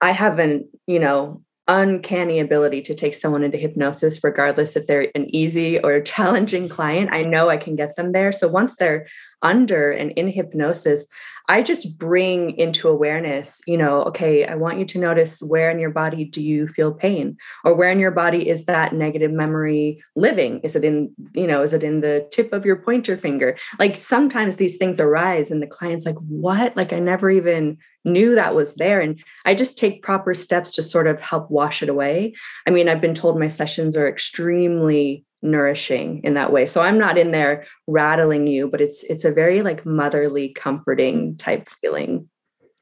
i 0.00 0.12
have 0.12 0.38
an 0.38 0.68
you 0.86 0.98
know 0.98 1.42
uncanny 1.70 2.40
ability 2.40 2.82
to 2.82 2.94
take 2.96 3.14
someone 3.14 3.44
into 3.44 3.56
hypnosis, 3.56 4.24
regardless 4.24 4.74
if 4.74 4.88
they're 4.88 5.08
an 5.14 5.32
easy 5.34 5.78
or 5.78 6.00
challenging 6.12 6.68
client. 6.68 7.10
I 7.12 7.22
know 7.22 7.48
I 7.48 7.56
can 7.56 7.76
get 7.76 7.94
them 7.94 8.10
there. 8.10 8.32
So 8.32 8.48
once 8.48 8.74
they're 8.74 9.06
under 9.40 9.92
and 9.92 10.10
in 10.12 10.26
hypnosis, 10.28 11.06
I 11.48 11.62
just 11.62 11.98
bring 11.98 12.58
into 12.58 12.88
awareness, 12.88 13.60
you 13.66 13.76
know, 13.76 14.02
okay, 14.04 14.46
I 14.46 14.54
want 14.56 14.78
you 14.78 14.84
to 14.84 14.98
notice 14.98 15.40
where 15.40 15.70
in 15.70 15.78
your 15.78 15.90
body 15.90 16.24
do 16.24 16.42
you 16.42 16.68
feel 16.68 16.92
pain 16.92 17.36
or 17.64 17.74
where 17.74 17.90
in 17.90 17.98
your 17.98 18.10
body 18.10 18.48
is 18.48 18.66
that 18.66 18.92
negative 18.92 19.32
memory 19.32 20.02
living? 20.14 20.60
Is 20.60 20.76
it 20.76 20.84
in, 20.84 21.12
you 21.34 21.46
know, 21.46 21.62
is 21.62 21.72
it 21.72 21.82
in 21.82 22.00
the 22.00 22.28
tip 22.30 22.52
of 22.52 22.66
your 22.66 22.76
pointer 22.76 23.16
finger? 23.16 23.56
Like 23.78 23.96
sometimes 23.96 24.56
these 24.56 24.76
things 24.76 25.00
arise 25.00 25.50
and 25.50 25.62
the 25.62 25.66
client's 25.66 26.06
like, 26.06 26.18
what? 26.18 26.76
Like 26.76 26.92
I 26.92 26.98
never 26.98 27.30
even 27.30 27.78
knew 28.04 28.34
that 28.34 28.54
was 28.54 28.74
there. 28.74 29.00
And 29.00 29.22
I 29.44 29.54
just 29.54 29.78
take 29.78 30.02
proper 30.02 30.34
steps 30.34 30.72
to 30.72 30.82
sort 30.82 31.06
of 31.06 31.20
help 31.20 31.50
wash 31.50 31.82
it 31.82 31.88
away. 31.88 32.34
I 32.66 32.70
mean, 32.70 32.88
I've 32.88 33.00
been 33.00 33.14
told 33.14 33.38
my 33.38 33.48
sessions 33.48 33.96
are 33.96 34.08
extremely 34.08 35.24
nourishing 35.42 36.20
in 36.22 36.34
that 36.34 36.52
way. 36.52 36.66
So 36.66 36.82
I'm 36.82 36.98
not 36.98 37.16
in 37.16 37.30
there 37.30 37.64
rattling 37.86 38.46
you, 38.46 38.68
but 38.68 38.80
it's 38.80 39.02
it's 39.04 39.24
a 39.24 39.32
very 39.32 39.62
like 39.62 39.86
motherly, 39.86 40.50
comforting 40.50 41.36
type 41.36 41.68
feeling. 41.68 42.28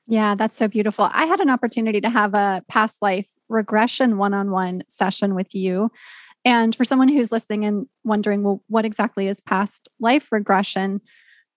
Yeah, 0.06 0.34
that's 0.34 0.56
so 0.56 0.68
beautiful. 0.68 1.08
I 1.12 1.26
had 1.26 1.40
an 1.40 1.50
opportunity 1.50 2.00
to 2.00 2.08
have 2.08 2.34
a 2.34 2.64
past 2.68 3.02
life 3.02 3.30
regression 3.48 4.16
one-on-one 4.16 4.84
session 4.88 5.34
with 5.34 5.54
you. 5.54 5.90
And 6.44 6.74
for 6.74 6.84
someone 6.84 7.08
who's 7.08 7.30
listening 7.30 7.64
and 7.64 7.86
wondering, 8.04 8.42
well, 8.42 8.62
what 8.68 8.86
exactly 8.86 9.28
is 9.28 9.40
past 9.40 9.88
life 10.00 10.32
regression? 10.32 11.02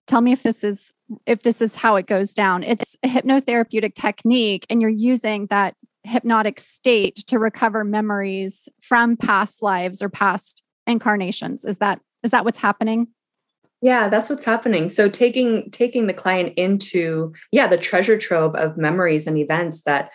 Tell 0.06 0.20
me 0.20 0.34
if 0.34 0.44
this 0.44 0.64
is 0.66 0.92
if 1.26 1.44
this 1.44 1.62
is 1.62 1.76
how 1.76 1.96
it 1.96 2.08
goes 2.08 2.34
down. 2.34 2.64
It's 2.64 2.96
a 3.04 3.08
hypnotherapeutic 3.08 3.96
technique 3.96 4.66
and 4.70 4.82
you're 4.82 4.90
using 4.90 5.48
that 5.48 5.76
hypnotic 6.04 6.60
state 6.60 7.16
to 7.28 7.40
recover 7.40 7.84
memories 7.84 8.68
from 8.82 9.16
past 9.18 9.62
lives 9.62 10.02
or 10.02 10.10
past 10.10 10.64
incarnations 10.88 11.64
is 11.64 11.78
that 11.78 12.00
is 12.24 12.32
that 12.32 12.44
what's 12.44 12.58
happening 12.58 13.08
yeah 13.82 14.10
that's 14.10 14.30
what's 14.30 14.44
happening 14.44 14.90
so 14.90 15.08
taking 15.08 15.70
taking 15.70 16.08
the 16.08 16.14
client 16.14 16.54
into 16.58 17.32
yeah 17.52 17.68
the 17.68 17.78
treasure 17.78 18.18
trove 18.18 18.56
of 18.56 18.78
memories 18.78 19.28
and 19.28 19.38
events 19.38 19.84
that 19.84 20.12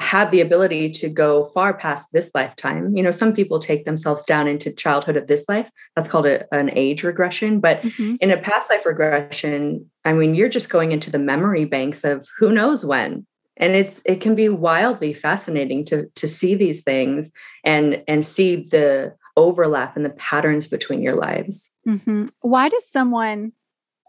have 0.00 0.30
the 0.30 0.40
ability 0.40 0.90
to 0.90 1.08
go 1.08 1.46
far 1.46 1.74
past 1.74 2.12
this 2.12 2.30
lifetime 2.34 2.96
you 2.96 3.02
know 3.02 3.10
some 3.10 3.32
people 3.32 3.58
take 3.58 3.84
themselves 3.84 4.22
down 4.24 4.46
into 4.46 4.72
childhood 4.72 5.16
of 5.16 5.26
this 5.26 5.48
life 5.48 5.70
that's 5.96 6.08
called 6.08 6.26
a, 6.26 6.52
an 6.54 6.70
age 6.74 7.02
regression 7.02 7.60
but 7.60 7.82
mm-hmm. 7.82 8.16
in 8.20 8.30
a 8.30 8.36
past 8.36 8.70
life 8.70 8.86
regression 8.86 9.84
i 10.04 10.12
mean 10.12 10.34
you're 10.34 10.48
just 10.48 10.68
going 10.68 10.92
into 10.92 11.10
the 11.10 11.18
memory 11.18 11.64
banks 11.64 12.04
of 12.04 12.26
who 12.38 12.52
knows 12.52 12.84
when 12.84 13.26
and 13.58 13.74
it's 13.74 14.02
it 14.06 14.20
can 14.20 14.34
be 14.34 14.48
wildly 14.48 15.12
fascinating 15.12 15.84
to 15.84 16.06
to 16.14 16.28
see 16.28 16.54
these 16.54 16.82
things 16.82 17.32
and 17.64 18.02
and 18.06 18.24
see 18.24 18.56
the 18.56 19.14
overlap 19.38 19.96
and 19.96 20.04
the 20.04 20.10
patterns 20.10 20.66
between 20.66 21.00
your 21.00 21.14
lives. 21.14 21.70
Mm-hmm. 21.86 22.26
Why 22.40 22.68
does 22.68 22.90
someone 22.90 23.52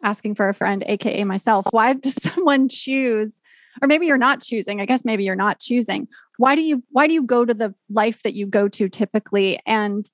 asking 0.03 0.35
for 0.35 0.49
a 0.49 0.53
friend, 0.53 0.83
AKA 0.87 1.23
myself, 1.23 1.67
why 1.71 1.93
does 1.93 2.15
someone 2.21 2.67
choose? 2.67 3.39
Or 3.81 3.87
maybe 3.87 4.05
you're 4.05 4.17
not 4.17 4.41
choosing. 4.41 4.81
I 4.81 4.85
guess 4.85 5.05
maybe 5.05 5.23
you're 5.23 5.35
not 5.35 5.59
choosing. 5.59 6.07
Why 6.37 6.55
do 6.55 6.61
you 6.61 6.83
why 6.89 7.07
do 7.07 7.13
you 7.13 7.23
go 7.23 7.45
to 7.45 7.53
the 7.53 7.73
life 7.89 8.23
that 8.23 8.33
you 8.33 8.45
go 8.45 8.67
to 8.69 8.89
typically? 8.89 9.59
And 9.65 10.09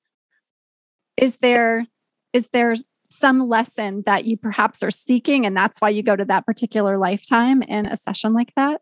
is 1.18 1.38
there 1.38 1.86
is 2.34 2.48
there 2.52 2.76
some 3.10 3.48
lesson 3.48 4.04
that 4.06 4.26
you 4.26 4.38
perhaps 4.38 4.84
are 4.84 4.92
seeking 4.92 5.46
and 5.46 5.56
that's 5.56 5.80
why 5.80 5.90
you 5.90 6.04
go 6.04 6.16
to 6.16 6.26
that 6.26 6.46
particular 6.46 6.98
lifetime 6.98 7.62
in 7.62 7.86
a 7.86 7.96
session 7.96 8.34
like 8.34 8.54
that? 8.56 8.82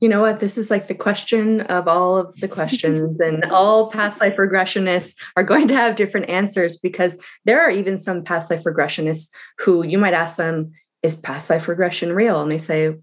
you 0.00 0.08
know 0.08 0.20
what? 0.20 0.38
This 0.38 0.56
is 0.56 0.70
like 0.70 0.86
the 0.86 0.94
question 0.94 1.62
of 1.62 1.88
all 1.88 2.16
of 2.16 2.36
the 2.36 2.48
questions, 2.48 3.18
and 3.20 3.44
all 3.46 3.90
past 3.90 4.20
life 4.20 4.36
regressionists 4.36 5.14
are 5.36 5.42
going 5.42 5.68
to 5.68 5.74
have 5.74 5.96
different 5.96 6.28
answers 6.28 6.76
because 6.76 7.20
there 7.44 7.60
are 7.60 7.70
even 7.70 7.98
some 7.98 8.22
past 8.22 8.50
life 8.50 8.64
regressionists 8.64 9.28
who 9.58 9.84
you 9.84 9.98
might 9.98 10.14
ask 10.14 10.36
them, 10.36 10.72
Is 11.02 11.16
past 11.16 11.50
life 11.50 11.68
regression 11.68 12.12
real? 12.12 12.40
And 12.40 12.50
they 12.50 12.58
say, 12.58 12.94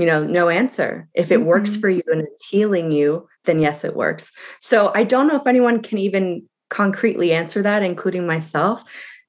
you 0.00 0.06
know, 0.06 0.24
no 0.24 0.48
answer. 0.48 1.08
If 1.14 1.30
it 1.30 1.40
mm-hmm. 1.40 1.46
works 1.46 1.76
for 1.76 1.90
you 1.90 2.02
and 2.06 2.22
it's 2.22 2.38
healing 2.48 2.90
you, 2.90 3.28
then 3.44 3.60
yes, 3.60 3.84
it 3.84 3.94
works. 3.94 4.32
So 4.58 4.92
I 4.94 5.04
don't 5.04 5.28
know 5.28 5.36
if 5.36 5.46
anyone 5.46 5.82
can 5.82 5.98
even 5.98 6.48
concretely 6.70 7.32
answer 7.32 7.60
that, 7.62 7.82
including 7.82 8.26
myself. 8.26 8.82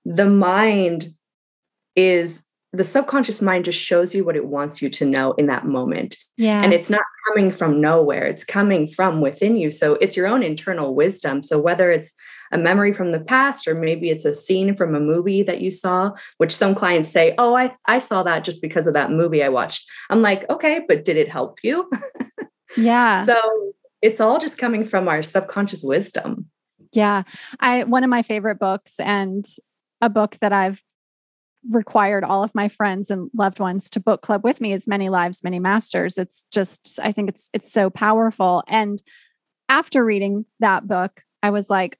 The 0.05 0.29
mind 0.29 1.07
is 1.95 2.45
the 2.73 2.83
subconscious 2.83 3.41
mind 3.41 3.65
just 3.65 3.79
shows 3.79 4.15
you 4.15 4.23
what 4.23 4.35
it 4.35 4.45
wants 4.45 4.81
you 4.81 4.89
to 4.89 5.05
know 5.05 5.33
in 5.33 5.47
that 5.47 5.65
moment. 5.65 6.17
Yeah. 6.37 6.63
And 6.63 6.73
it's 6.73 6.89
not 6.89 7.03
coming 7.27 7.51
from 7.51 7.81
nowhere, 7.81 8.25
it's 8.25 8.43
coming 8.43 8.87
from 8.87 9.21
within 9.21 9.57
you. 9.57 9.71
So 9.71 9.95
it's 9.95 10.15
your 10.15 10.27
own 10.27 10.41
internal 10.41 10.95
wisdom. 10.95 11.41
So 11.43 11.59
whether 11.59 11.91
it's 11.91 12.13
a 12.51 12.57
memory 12.57 12.93
from 12.93 13.11
the 13.11 13.19
past 13.19 13.67
or 13.67 13.75
maybe 13.75 14.09
it's 14.09 14.25
a 14.25 14.35
scene 14.35 14.75
from 14.75 14.95
a 14.95 14.99
movie 14.99 15.43
that 15.43 15.61
you 15.61 15.71
saw 15.71 16.11
which 16.37 16.55
some 16.55 16.75
clients 16.75 17.09
say 17.09 17.33
oh 17.37 17.55
i 17.55 17.71
i 17.85 17.99
saw 17.99 18.23
that 18.23 18.43
just 18.43 18.61
because 18.61 18.87
of 18.87 18.93
that 18.93 19.11
movie 19.11 19.43
i 19.43 19.49
watched 19.49 19.89
i'm 20.09 20.21
like 20.21 20.47
okay 20.49 20.81
but 20.87 21.05
did 21.05 21.17
it 21.17 21.29
help 21.29 21.59
you 21.63 21.89
yeah 22.77 23.25
so 23.25 23.39
it's 24.01 24.19
all 24.19 24.39
just 24.39 24.57
coming 24.57 24.85
from 24.85 25.07
our 25.07 25.23
subconscious 25.23 25.83
wisdom 25.83 26.45
yeah 26.93 27.23
i 27.59 27.83
one 27.85 28.03
of 28.03 28.09
my 28.09 28.21
favorite 28.21 28.59
books 28.59 28.99
and 28.99 29.45
a 30.01 30.09
book 30.09 30.37
that 30.41 30.51
i've 30.51 30.83
required 31.69 32.23
all 32.23 32.43
of 32.43 32.55
my 32.55 32.67
friends 32.67 33.11
and 33.11 33.29
loved 33.33 33.59
ones 33.59 33.89
to 33.89 33.99
book 33.99 34.21
club 34.21 34.43
with 34.43 34.59
me 34.59 34.73
as 34.73 34.87
many 34.87 35.09
lives 35.09 35.43
many 35.43 35.59
masters 35.59 36.17
it's 36.17 36.45
just 36.51 36.99
i 37.03 37.11
think 37.11 37.29
it's 37.29 37.49
it's 37.53 37.71
so 37.71 37.89
powerful 37.89 38.63
and 38.67 39.03
after 39.69 40.03
reading 40.03 40.45
that 40.59 40.87
book 40.87 41.21
i 41.43 41.49
was 41.49 41.69
like 41.69 41.97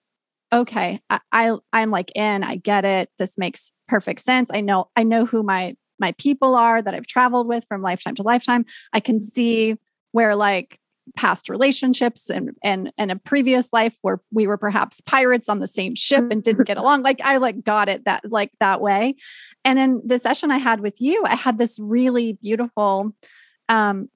okay, 0.53 1.01
I, 1.09 1.19
I 1.31 1.57
I'm 1.71 1.91
like 1.91 2.11
in, 2.15 2.43
I 2.43 2.57
get 2.57 2.85
it. 2.85 3.09
This 3.17 3.37
makes 3.37 3.71
perfect 3.87 4.19
sense. 4.21 4.49
I 4.53 4.61
know, 4.61 4.89
I 4.95 5.03
know 5.03 5.25
who 5.25 5.43
my 5.43 5.75
my 5.99 6.13
people 6.13 6.55
are 6.55 6.81
that 6.81 6.95
I've 6.95 7.05
traveled 7.05 7.47
with 7.47 7.63
from 7.67 7.83
lifetime 7.83 8.15
to 8.15 8.23
lifetime. 8.23 8.65
I 8.91 8.99
can 8.99 9.19
see 9.19 9.75
where 10.13 10.35
like 10.35 10.79
past 11.15 11.49
relationships 11.49 12.29
and 12.29 12.51
and 12.63 12.91
and 12.97 13.11
a 13.11 13.15
previous 13.15 13.73
life 13.73 13.97
where 14.01 14.21
we 14.31 14.47
were 14.47 14.57
perhaps 14.57 15.01
pirates 15.01 15.49
on 15.49 15.59
the 15.59 15.67
same 15.67 15.95
ship 15.95 16.25
and 16.31 16.43
didn't 16.43 16.67
get 16.67 16.77
along 16.77 17.01
like 17.01 17.19
i 17.23 17.37
like 17.37 17.63
got 17.63 17.89
it 17.89 18.05
that 18.05 18.21
like 18.29 18.51
that 18.59 18.81
way 18.81 19.15
and 19.65 19.79
in 19.79 20.01
the 20.05 20.19
session 20.19 20.51
i 20.51 20.57
had 20.57 20.79
with 20.79 21.01
you 21.01 21.23
i 21.25 21.35
had 21.35 21.57
this 21.57 21.79
really 21.79 22.33
beautiful 22.33 23.11
um 23.69 24.09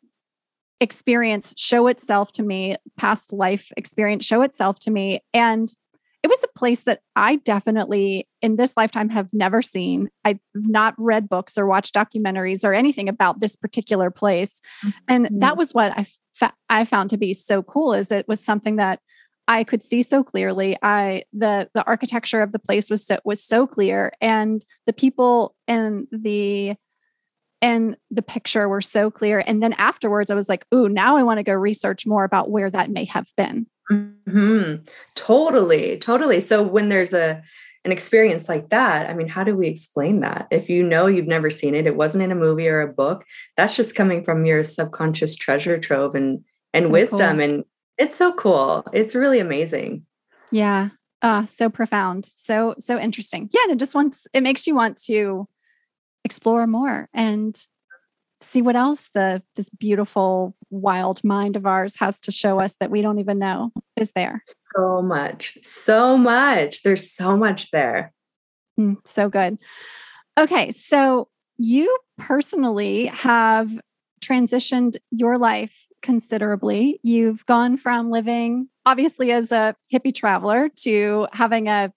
experience 0.79 1.53
show 1.57 1.87
itself 1.87 2.31
to 2.31 2.43
me 2.43 2.75
past 2.97 3.33
life 3.33 3.71
experience 3.77 4.23
show 4.23 4.41
itself 4.41 4.79
to 4.79 4.91
me 4.91 5.21
and 5.33 5.69
it 6.25 6.27
was 6.27 6.43
a 6.43 6.57
place 6.57 6.81
that 6.85 7.01
I 7.15 7.35
definitely 7.35 8.27
in 8.41 8.55
this 8.55 8.75
lifetime 8.75 9.09
have 9.09 9.29
never 9.31 9.61
seen. 9.61 10.09
I've 10.23 10.39
not 10.55 10.95
read 10.97 11.29
books 11.29 11.55
or 11.55 11.67
watched 11.67 11.93
documentaries 11.93 12.65
or 12.65 12.73
anything 12.73 13.07
about 13.07 13.41
this 13.41 13.55
particular 13.55 14.09
place. 14.09 14.59
And 15.07 15.27
mm-hmm. 15.27 15.39
that 15.41 15.55
was 15.55 15.73
what 15.73 15.91
I 15.95 16.07
fa- 16.35 16.53
I 16.69 16.85
found 16.85 17.09
to 17.11 17.17
be 17.17 17.33
so 17.33 17.63
cool 17.63 17.93
is 17.93 18.11
it 18.11 18.27
was 18.27 18.43
something 18.43 18.75
that 18.75 18.99
I 19.47 19.63
could 19.63 19.83
see 19.83 20.01
so 20.01 20.23
clearly. 20.23 20.77
I 20.81 21.23
the 21.33 21.69
the 21.73 21.85
architecture 21.85 22.41
of 22.41 22.51
the 22.51 22.59
place 22.59 22.89
was 22.89 23.05
so 23.05 23.17
was 23.25 23.43
so 23.43 23.67
clear 23.67 24.11
and 24.21 24.63
the 24.87 24.93
people 24.93 25.55
and 25.67 26.07
the 26.11 26.75
and 27.61 27.95
the 28.11 28.21
picture 28.21 28.67
were 28.67 28.81
so 28.81 29.09
clear. 29.09 29.43
And 29.45 29.61
then 29.61 29.73
afterwards 29.73 30.29
I 30.29 30.35
was 30.35 30.49
like, 30.49 30.65
"Ooh, 30.73 30.89
now 30.89 31.15
I 31.15 31.23
want 31.23 31.37
to 31.39 31.43
go 31.43 31.53
research 31.53 32.05
more 32.05 32.23
about 32.23 32.49
where 32.49 32.69
that 32.69 32.89
may 32.89 33.05
have 33.05 33.27
been." 33.37 33.67
Mm-hmm. 33.91 34.83
Totally, 35.13 35.97
totally. 35.97 36.41
So 36.41 36.63
when 36.63 36.89
there's 36.89 37.13
a 37.13 37.43
an 37.85 37.91
experience 37.91 38.49
like 38.49 38.69
that, 38.69 39.09
I 39.09 39.13
mean, 39.13 39.27
how 39.27 39.43
do 39.43 39.55
we 39.55 39.67
explain 39.67 40.21
that? 40.21 40.47
If 40.51 40.69
you 40.69 40.83
know 40.83 41.07
you've 41.07 41.27
never 41.27 41.49
seen 41.51 41.75
it, 41.75 41.87
it 41.87 41.95
wasn't 41.95 42.23
in 42.23 42.31
a 42.31 42.35
movie 42.35 42.67
or 42.67 42.81
a 42.81 42.91
book. 42.91 43.23
That's 43.55 43.75
just 43.75 43.95
coming 43.95 44.23
from 44.23 44.45
your 44.45 44.63
subconscious 44.63 45.35
treasure 45.35 45.79
trove 45.79 46.15
and 46.15 46.43
and 46.73 46.85
so 46.85 46.91
wisdom, 46.91 47.37
cool. 47.37 47.45
and 47.45 47.63
it's 47.97 48.15
so 48.15 48.33
cool. 48.33 48.83
It's 48.91 49.15
really 49.15 49.39
amazing. 49.39 50.05
Yeah. 50.51 50.89
Uh, 51.21 51.45
so 51.45 51.69
profound. 51.69 52.25
So 52.25 52.75
so 52.79 52.99
interesting. 52.99 53.49
Yeah, 53.53 53.61
and 53.63 53.73
it 53.73 53.79
just 53.79 53.95
wants 53.95 54.27
it 54.33 54.41
makes 54.41 54.67
you 54.67 54.75
want 54.75 54.97
to 55.03 55.47
explore 56.23 56.67
more 56.67 57.07
and 57.13 57.55
see 58.41 58.61
what 58.61 58.75
else 58.75 59.09
the 59.13 59.41
this 59.55 59.69
beautiful 59.69 60.55
wild 60.69 61.23
mind 61.23 61.55
of 61.55 61.65
ours 61.65 61.95
has 61.97 62.19
to 62.19 62.31
show 62.31 62.59
us 62.59 62.75
that 62.77 62.91
we 62.91 63.01
don't 63.01 63.19
even 63.19 63.39
know 63.39 63.71
is 63.95 64.11
there. 64.11 64.43
So 64.75 65.01
much 65.01 65.57
so 65.61 66.17
much. 66.17 66.83
There's 66.83 67.11
so 67.11 67.37
much 67.37 67.71
there. 67.71 68.13
Mm, 68.79 68.97
so 69.05 69.29
good. 69.29 69.57
Okay 70.37 70.71
so 70.71 71.29
you 71.57 71.97
personally 72.17 73.07
have 73.07 73.71
transitioned 74.21 74.97
your 75.11 75.37
life 75.37 75.85
considerably. 76.01 76.99
You've 77.03 77.45
gone 77.45 77.77
from 77.77 78.11
living 78.11 78.69
obviously 78.85 79.31
as 79.31 79.51
a 79.51 79.75
hippie 79.91 80.13
traveler 80.13 80.69
to 80.83 81.27
having 81.31 81.67
a 81.67 81.91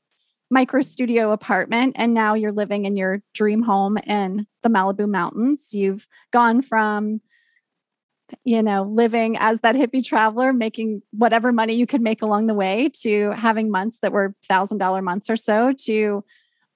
micro 0.50 0.80
studio 0.82 1.32
apartment 1.32 1.94
and 1.98 2.14
now 2.14 2.34
you're 2.34 2.52
living 2.52 2.84
in 2.84 2.96
your 2.96 3.22
dream 3.34 3.62
home 3.62 3.98
in 3.98 4.46
the 4.62 4.68
Malibu 4.68 5.08
mountains. 5.08 5.68
You've 5.72 6.06
gone 6.32 6.62
from 6.62 7.20
you 8.44 8.62
know, 8.62 8.82
living 8.82 9.36
as 9.38 9.60
that 9.60 9.74
hippie 9.74 10.04
traveler, 10.04 10.52
making 10.52 11.02
whatever 11.12 11.52
money 11.52 11.74
you 11.74 11.86
could 11.86 12.00
make 12.00 12.22
along 12.22 12.46
the 12.46 12.54
way 12.54 12.90
to 13.00 13.30
having 13.32 13.70
months 13.70 14.00
that 14.00 14.12
were 14.12 14.34
thousand 14.46 14.78
dollar 14.78 15.02
months 15.02 15.30
or 15.30 15.36
so 15.36 15.72
to 15.84 16.24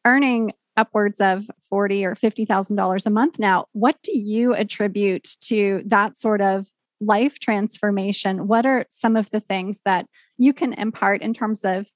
earning 0.04 0.52
upwards 0.76 1.20
of 1.20 1.50
forty 1.68 2.04
or 2.04 2.14
fifty 2.14 2.44
thousand 2.44 2.76
dollars 2.76 3.06
a 3.06 3.10
month 3.10 3.38
now. 3.38 3.66
What 3.72 3.96
do 4.02 4.18
you 4.18 4.54
attribute 4.54 5.28
to 5.42 5.82
that 5.86 6.16
sort 6.16 6.40
of 6.40 6.68
life 7.00 7.38
transformation? 7.38 8.46
What 8.46 8.64
are 8.64 8.86
some 8.88 9.16
of 9.16 9.30
the 9.30 9.40
things 9.40 9.80
that 9.84 10.06
you 10.38 10.52
can 10.54 10.72
impart 10.72 11.20
in 11.20 11.34
terms 11.34 11.64
of 11.64 11.90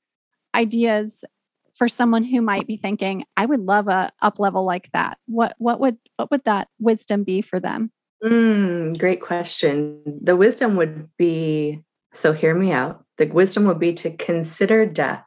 ideas 0.54 1.24
for 1.76 1.88
someone 1.88 2.24
who 2.24 2.40
might 2.40 2.66
be 2.66 2.76
thinking, 2.76 3.24
I 3.36 3.46
would 3.46 3.60
love 3.60 3.88
a 3.88 4.10
up 4.20 4.38
level 4.38 4.64
like 4.64 4.90
that? 4.92 5.18
What 5.26 5.54
what 5.58 5.78
would 5.80 5.98
what 6.16 6.30
would 6.30 6.44
that 6.44 6.68
wisdom 6.78 7.22
be 7.22 7.42
for 7.42 7.60
them? 7.60 7.92
Mm, 8.24 8.98
great 8.98 9.20
question. 9.20 10.02
The 10.22 10.36
wisdom 10.36 10.76
would 10.76 11.10
be 11.18 11.82
so 12.12 12.32
hear 12.32 12.54
me 12.54 12.72
out. 12.72 13.04
The 13.18 13.26
wisdom 13.26 13.64
would 13.64 13.78
be 13.78 13.92
to 13.94 14.16
consider 14.16 14.86
death. 14.86 15.26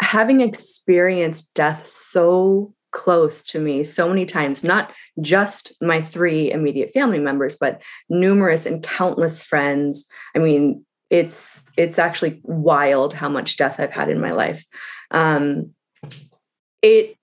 Having 0.00 0.40
experienced 0.40 1.54
death 1.54 1.86
so 1.86 2.74
close 2.92 3.44
to 3.44 3.60
me 3.60 3.84
so 3.84 4.08
many 4.08 4.24
times, 4.24 4.64
not 4.64 4.92
just 5.20 5.74
my 5.80 6.00
three 6.00 6.50
immediate 6.50 6.92
family 6.92 7.18
members, 7.18 7.56
but 7.60 7.82
numerous 8.08 8.66
and 8.66 8.82
countless 8.82 9.42
friends. 9.42 10.06
I 10.34 10.38
mean, 10.38 10.84
it's 11.10 11.64
it's 11.76 11.98
actually 11.98 12.40
wild 12.44 13.12
how 13.12 13.28
much 13.28 13.56
death 13.56 13.80
I've 13.80 13.90
had 13.90 14.08
in 14.08 14.20
my 14.20 14.30
life. 14.30 14.64
Um, 15.10 15.74
it 16.82 17.16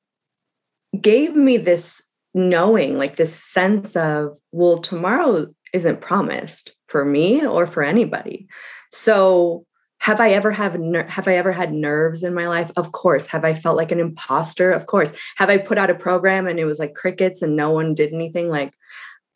gave 1.00 1.36
me 1.36 1.58
this 1.58 2.04
knowing, 2.34 2.98
like 2.98 3.16
this 3.16 3.34
sense 3.34 3.96
of, 3.96 4.38
well, 4.52 4.78
tomorrow 4.78 5.48
isn't 5.74 6.02
promised 6.02 6.76
for 6.88 7.04
me 7.04 7.46
or 7.46 7.66
for 7.66 7.84
anybody. 7.84 8.48
So 8.92 9.66
have 10.00 10.20
I 10.22 10.32
ever 10.32 10.52
have 10.52 10.80
ner- 10.80 11.08
have 11.08 11.28
I 11.28 11.36
ever 11.36 11.52
had 11.52 11.74
nerves 11.74 12.24
in 12.24 12.34
my 12.34 12.48
life? 12.48 12.72
Of 12.78 12.92
course. 12.92 13.28
Have 13.28 13.44
I 13.44 13.54
felt 13.54 13.78
like 13.78 13.92
an 13.92 14.00
imposter? 14.00 14.72
Of 14.72 14.86
course. 14.86 15.12
Have 15.38 15.50
I 15.50 15.58
put 15.58 15.78
out 15.78 15.90
a 15.90 15.96
program 15.96 16.48
and 16.48 16.60
it 16.60 16.66
was 16.66 16.80
like 16.80 16.94
crickets 16.94 17.42
and 17.42 17.56
no 17.56 17.72
one 17.72 17.96
did 17.96 18.14
anything? 18.14 18.50
Like 18.50 18.74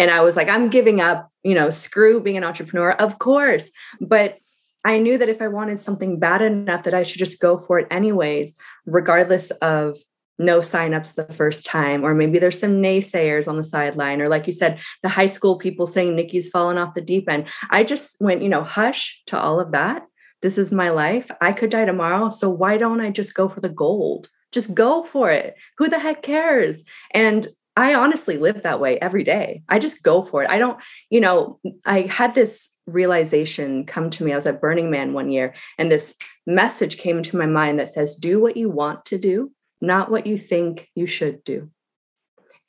and 0.02 0.10
I 0.10 0.22
was 0.22 0.36
like, 0.36 0.50
I'm 0.50 0.70
giving 0.70 1.00
up, 1.00 1.30
you 1.44 1.54
know, 1.54 1.70
screw 1.70 2.20
being 2.20 2.36
an 2.36 2.44
entrepreneur, 2.44 2.94
of 2.94 3.20
course. 3.20 3.70
But 4.00 4.40
I 4.84 4.98
knew 4.98 5.20
that 5.20 5.30
if 5.30 5.44
I 5.44 5.48
wanted 5.48 5.80
something 5.80 6.18
bad 6.18 6.42
enough, 6.42 6.86
that 6.86 6.96
I 6.96 7.04
should 7.04 7.20
just 7.20 7.40
go 7.40 7.60
for 7.60 7.78
it 7.78 7.88
anyways, 7.92 8.58
regardless 8.88 9.52
of 9.52 10.00
no 10.40 10.58
signups 10.58 11.14
the 11.14 11.32
first 11.32 11.68
time, 11.68 12.04
or 12.04 12.16
maybe 12.16 12.40
there's 12.40 12.60
some 12.60 12.82
naysayers 12.82 13.48
on 13.48 13.58
the 13.58 13.64
sideline, 13.64 14.24
or 14.24 14.28
like 14.28 14.48
you 14.48 14.54
said, 14.54 14.80
the 15.04 15.10
high 15.10 15.28
school 15.28 15.60
people 15.60 15.86
saying 15.86 16.16
Nikki's 16.16 16.50
fallen 16.50 16.80
off 16.80 16.96
the 16.96 17.02
deep 17.02 17.30
end. 17.30 17.48
I 17.70 17.84
just 17.84 18.20
went, 18.20 18.42
you 18.42 18.50
know, 18.50 18.64
hush 18.64 19.22
to 19.28 19.40
all 19.40 19.60
of 19.60 19.72
that. 19.74 20.02
This 20.42 20.58
is 20.58 20.72
my 20.72 20.90
life. 20.90 21.30
I 21.42 21.52
could 21.52 21.70
die 21.70 21.86
tomorrow. 21.86 22.32
So 22.32 22.50
why 22.50 22.78
don't 22.78 23.02
I 23.02 23.12
just 23.12 23.36
go 23.36 23.48
for 23.48 23.60
the 23.60 23.70
gold? 23.70 24.30
Just 24.52 24.74
go 24.74 25.04
for 25.04 25.30
it. 25.30 25.58
Who 25.78 25.90
the 25.90 26.00
heck 26.00 26.24
cares? 26.24 26.86
And 27.12 27.48
I 27.76 27.96
honestly 27.96 28.38
live 28.38 28.64
that 28.64 28.80
way 28.80 29.00
every 29.00 29.24
day. 29.24 29.64
I 29.70 29.80
just 29.80 30.04
go 30.04 30.24
for 30.24 30.44
it. 30.44 30.50
I 30.50 30.58
don't, 30.58 30.78
you 31.10 31.22
know, 31.22 31.60
I 31.86 32.02
had 32.02 32.36
this 32.36 32.70
realization 32.86 33.86
come 33.86 34.10
to 34.12 34.24
me. 34.24 34.34
I 34.34 34.36
was 34.36 34.46
at 34.46 34.60
Burning 34.60 34.92
Man 34.92 35.14
one 35.14 35.32
year, 35.32 35.54
and 35.78 35.92
this 35.92 36.16
message 36.46 36.98
came 36.98 37.18
into 37.18 37.38
my 37.38 37.46
mind 37.46 37.80
that 37.80 37.88
says, 37.88 38.16
Do 38.16 38.42
what 38.42 38.58
you 38.58 38.70
want 38.70 39.06
to 39.06 39.18
do, 39.18 39.52
not 39.80 40.12
what 40.12 40.28
you 40.28 40.38
think 40.38 40.90
you 40.96 41.08
should 41.08 41.44
do. 41.44 41.70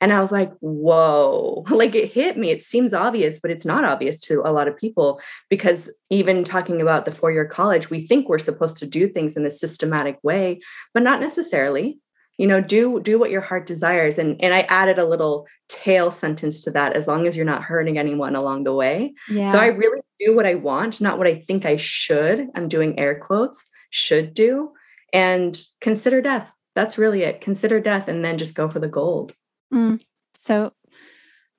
And 0.03 0.11
I 0.11 0.19
was 0.19 0.33
like, 0.33 0.51
whoa, 0.59 1.63
like 1.69 1.95
it 1.95 2.11
hit 2.11 2.37
me. 2.37 2.49
It 2.49 2.61
seems 2.61 2.93
obvious, 2.93 3.39
but 3.39 3.51
it's 3.51 3.63
not 3.63 3.85
obvious 3.85 4.19
to 4.21 4.41
a 4.43 4.51
lot 4.51 4.67
of 4.67 4.75
people 4.75 5.21
because 5.49 5.89
even 6.09 6.43
talking 6.43 6.81
about 6.81 7.05
the 7.05 7.13
four 7.13 7.31
year 7.31 7.45
college, 7.45 7.89
we 7.89 8.05
think 8.05 8.27
we're 8.27 8.37
supposed 8.37 8.75
to 8.79 8.85
do 8.85 9.07
things 9.07 9.37
in 9.37 9.45
a 9.45 9.51
systematic 9.51 10.19
way, 10.21 10.59
but 10.93 11.03
not 11.03 11.21
necessarily 11.21 11.99
you 12.43 12.49
know 12.49 12.59
do 12.59 12.99
do 12.99 13.17
what 13.17 13.31
your 13.31 13.39
heart 13.39 13.65
desires. 13.65 14.17
And 14.17 14.35
and 14.43 14.53
i 14.53 14.63
added 14.63 14.99
a 14.99 15.07
little 15.07 15.47
tail 15.69 16.11
sentence 16.11 16.61
to 16.65 16.71
that 16.71 16.91
as 16.91 17.07
long 17.07 17.25
as 17.25 17.37
you're 17.37 17.45
not 17.45 17.63
hurting 17.63 17.97
anyone 17.97 18.35
along 18.35 18.65
the 18.65 18.73
way. 18.73 19.13
Yeah. 19.29 19.49
so 19.49 19.59
i 19.59 19.67
really 19.67 20.01
do 20.19 20.35
what 20.35 20.45
i 20.45 20.55
want 20.55 20.99
not 20.99 21.17
what 21.17 21.25
i 21.25 21.35
think 21.35 21.65
i 21.65 21.77
should 21.77 22.49
i'm 22.53 22.67
doing 22.67 22.99
air 22.99 23.17
quotes 23.17 23.65
should 23.91 24.33
do 24.33 24.73
and 25.13 25.57
consider 25.79 26.21
death. 26.21 26.51
That's 26.75 26.97
really 26.97 27.23
it. 27.23 27.39
Consider 27.39 27.79
death 27.79 28.09
and 28.09 28.25
then 28.25 28.37
just 28.37 28.55
go 28.55 28.67
for 28.67 28.79
the 28.79 28.87
gold. 28.89 29.33
Mm, 29.73 30.01
so 30.33 30.73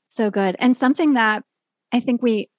so 0.08 0.30
good. 0.30 0.54
And 0.58 0.76
something 0.76 1.14
that 1.14 1.44
i 1.92 1.98
think 1.98 2.22
we 2.22 2.50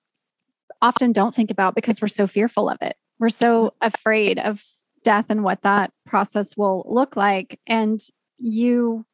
often 0.82 1.12
don't 1.12 1.36
think 1.36 1.52
about 1.52 1.76
because 1.76 2.02
we're 2.02 2.08
so 2.08 2.26
fearful 2.26 2.70
of 2.70 2.80
it. 2.82 2.96
We're 3.20 3.30
so 3.30 3.52
mm-hmm. 3.66 3.88
afraid 3.94 4.40
of 4.40 4.64
death 5.06 5.28
and 5.30 5.44
what 5.44 5.62
that 5.62 5.92
process 6.06 6.58
will 6.58 6.84
look 6.88 7.16
like. 7.16 7.60
And 7.66 8.02
you, 8.38 9.06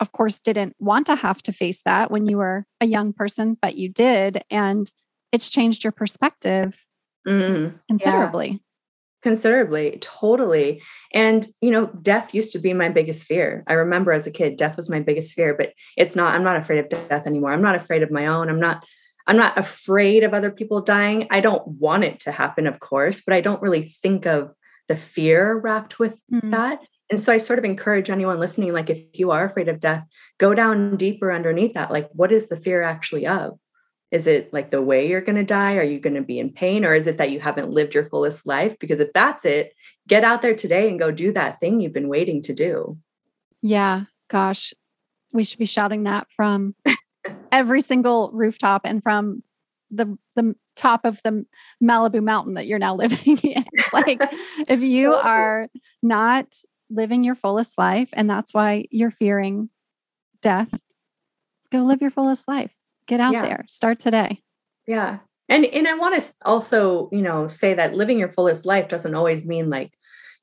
of 0.00 0.12
course, 0.12 0.38
didn't 0.38 0.74
want 0.78 1.06
to 1.08 1.16
have 1.16 1.42
to 1.42 1.52
face 1.52 1.82
that 1.84 2.10
when 2.10 2.26
you 2.26 2.38
were 2.38 2.64
a 2.80 2.86
young 2.86 3.12
person, 3.12 3.58
but 3.60 3.76
you 3.76 3.90
did. 3.90 4.42
And 4.50 4.90
it's 5.32 5.50
changed 5.50 5.84
your 5.84 5.92
perspective 5.92 6.86
mm, 7.28 7.74
considerably. 7.90 8.48
Yeah. 8.48 8.56
Considerably, 9.22 9.98
totally. 10.00 10.82
And, 11.14 11.46
you 11.60 11.70
know, 11.70 11.86
death 12.02 12.34
used 12.34 12.52
to 12.52 12.58
be 12.58 12.72
my 12.72 12.88
biggest 12.88 13.24
fear. 13.24 13.62
I 13.68 13.74
remember 13.74 14.12
as 14.12 14.26
a 14.26 14.32
kid, 14.32 14.56
death 14.56 14.76
was 14.76 14.90
my 14.90 14.98
biggest 14.98 15.34
fear, 15.34 15.54
but 15.54 15.74
it's 15.96 16.16
not, 16.16 16.34
I'm 16.34 16.42
not 16.42 16.56
afraid 16.56 16.80
of 16.80 16.88
death 16.88 17.26
anymore. 17.26 17.52
I'm 17.52 17.62
not 17.62 17.76
afraid 17.76 18.02
of 18.02 18.10
my 18.10 18.26
own. 18.26 18.48
I'm 18.48 18.58
not 18.58 18.84
I'm 19.26 19.36
not 19.36 19.56
afraid 19.56 20.24
of 20.24 20.34
other 20.34 20.50
people 20.50 20.80
dying. 20.80 21.26
I 21.30 21.40
don't 21.40 21.66
want 21.66 22.04
it 22.04 22.18
to 22.20 22.32
happen, 22.32 22.66
of 22.66 22.80
course, 22.80 23.22
but 23.24 23.34
I 23.34 23.40
don't 23.40 23.62
really 23.62 23.82
think 23.82 24.26
of 24.26 24.52
the 24.88 24.96
fear 24.96 25.56
wrapped 25.56 25.98
with 25.98 26.16
Mhm. 26.32 26.50
that. 26.50 26.80
And 27.10 27.20
so 27.20 27.32
I 27.32 27.38
sort 27.38 27.58
of 27.58 27.64
encourage 27.64 28.08
anyone 28.10 28.38
listening, 28.40 28.72
like, 28.72 28.88
if 28.90 29.02
you 29.12 29.30
are 29.30 29.44
afraid 29.44 29.68
of 29.68 29.80
death, 29.80 30.04
go 30.38 30.54
down 30.54 30.96
deeper 30.96 31.30
underneath 31.32 31.74
that. 31.74 31.90
Like, 31.90 32.08
what 32.12 32.32
is 32.32 32.48
the 32.48 32.56
fear 32.56 32.82
actually 32.82 33.26
of? 33.26 33.58
Is 34.10 34.26
it 34.26 34.52
like 34.52 34.70
the 34.70 34.82
way 34.82 35.08
you're 35.08 35.20
going 35.20 35.36
to 35.36 35.44
die? 35.44 35.76
Are 35.76 35.82
you 35.82 35.98
going 35.98 36.16
to 36.16 36.22
be 36.22 36.38
in 36.38 36.52
pain? 36.52 36.84
Or 36.84 36.94
is 36.94 37.06
it 37.06 37.16
that 37.18 37.30
you 37.30 37.40
haven't 37.40 37.70
lived 37.70 37.94
your 37.94 38.08
fullest 38.08 38.46
life? 38.46 38.78
Because 38.78 39.00
if 39.00 39.12
that's 39.12 39.44
it, 39.44 39.72
get 40.08 40.24
out 40.24 40.42
there 40.42 40.54
today 40.54 40.88
and 40.88 40.98
go 40.98 41.10
do 41.10 41.32
that 41.32 41.60
thing 41.60 41.80
you've 41.80 41.92
been 41.94 42.08
waiting 42.08 42.42
to 42.42 42.52
do. 42.54 42.98
Yeah, 43.62 44.04
gosh, 44.28 44.74
we 45.32 45.44
should 45.44 45.58
be 45.58 45.64
shouting 45.66 46.02
that 46.04 46.30
from 46.30 46.74
every 47.50 47.80
single 47.80 48.30
rooftop 48.34 48.82
and 48.84 49.02
from 49.02 49.42
the 49.90 50.18
the 50.36 50.54
top 50.76 51.04
of 51.04 51.20
the 51.22 51.44
Malibu 51.82 52.22
mountain 52.22 52.54
that 52.54 52.66
you're 52.66 52.78
now 52.78 52.94
living 53.02 53.38
in. 53.38 53.61
like 54.06 54.20
if 54.68 54.80
you 54.80 55.14
are 55.14 55.68
not 56.02 56.46
living 56.90 57.24
your 57.24 57.34
fullest 57.34 57.78
life 57.78 58.10
and 58.12 58.28
that's 58.28 58.52
why 58.52 58.84
you're 58.90 59.10
fearing 59.10 59.70
death, 60.40 60.72
go 61.70 61.80
live 61.80 62.00
your 62.02 62.10
fullest 62.10 62.48
life. 62.48 62.74
Get 63.06 63.20
out 63.20 63.32
Yeah. 63.32 63.42
there. 63.42 63.64
Start 63.68 63.98
today. 63.98 64.42
Yeah. 64.86 65.18
And 65.48 65.64
and 65.66 65.88
I 65.88 65.94
want 65.94 66.22
to 66.22 66.32
also, 66.44 67.08
you 67.12 67.22
know, 67.22 67.48
say 67.48 67.74
that 67.74 67.94
living 67.94 68.18
your 68.18 68.30
fullest 68.30 68.64
life 68.64 68.88
doesn't 68.88 69.14
always 69.14 69.44
mean 69.44 69.68
like 69.70 69.92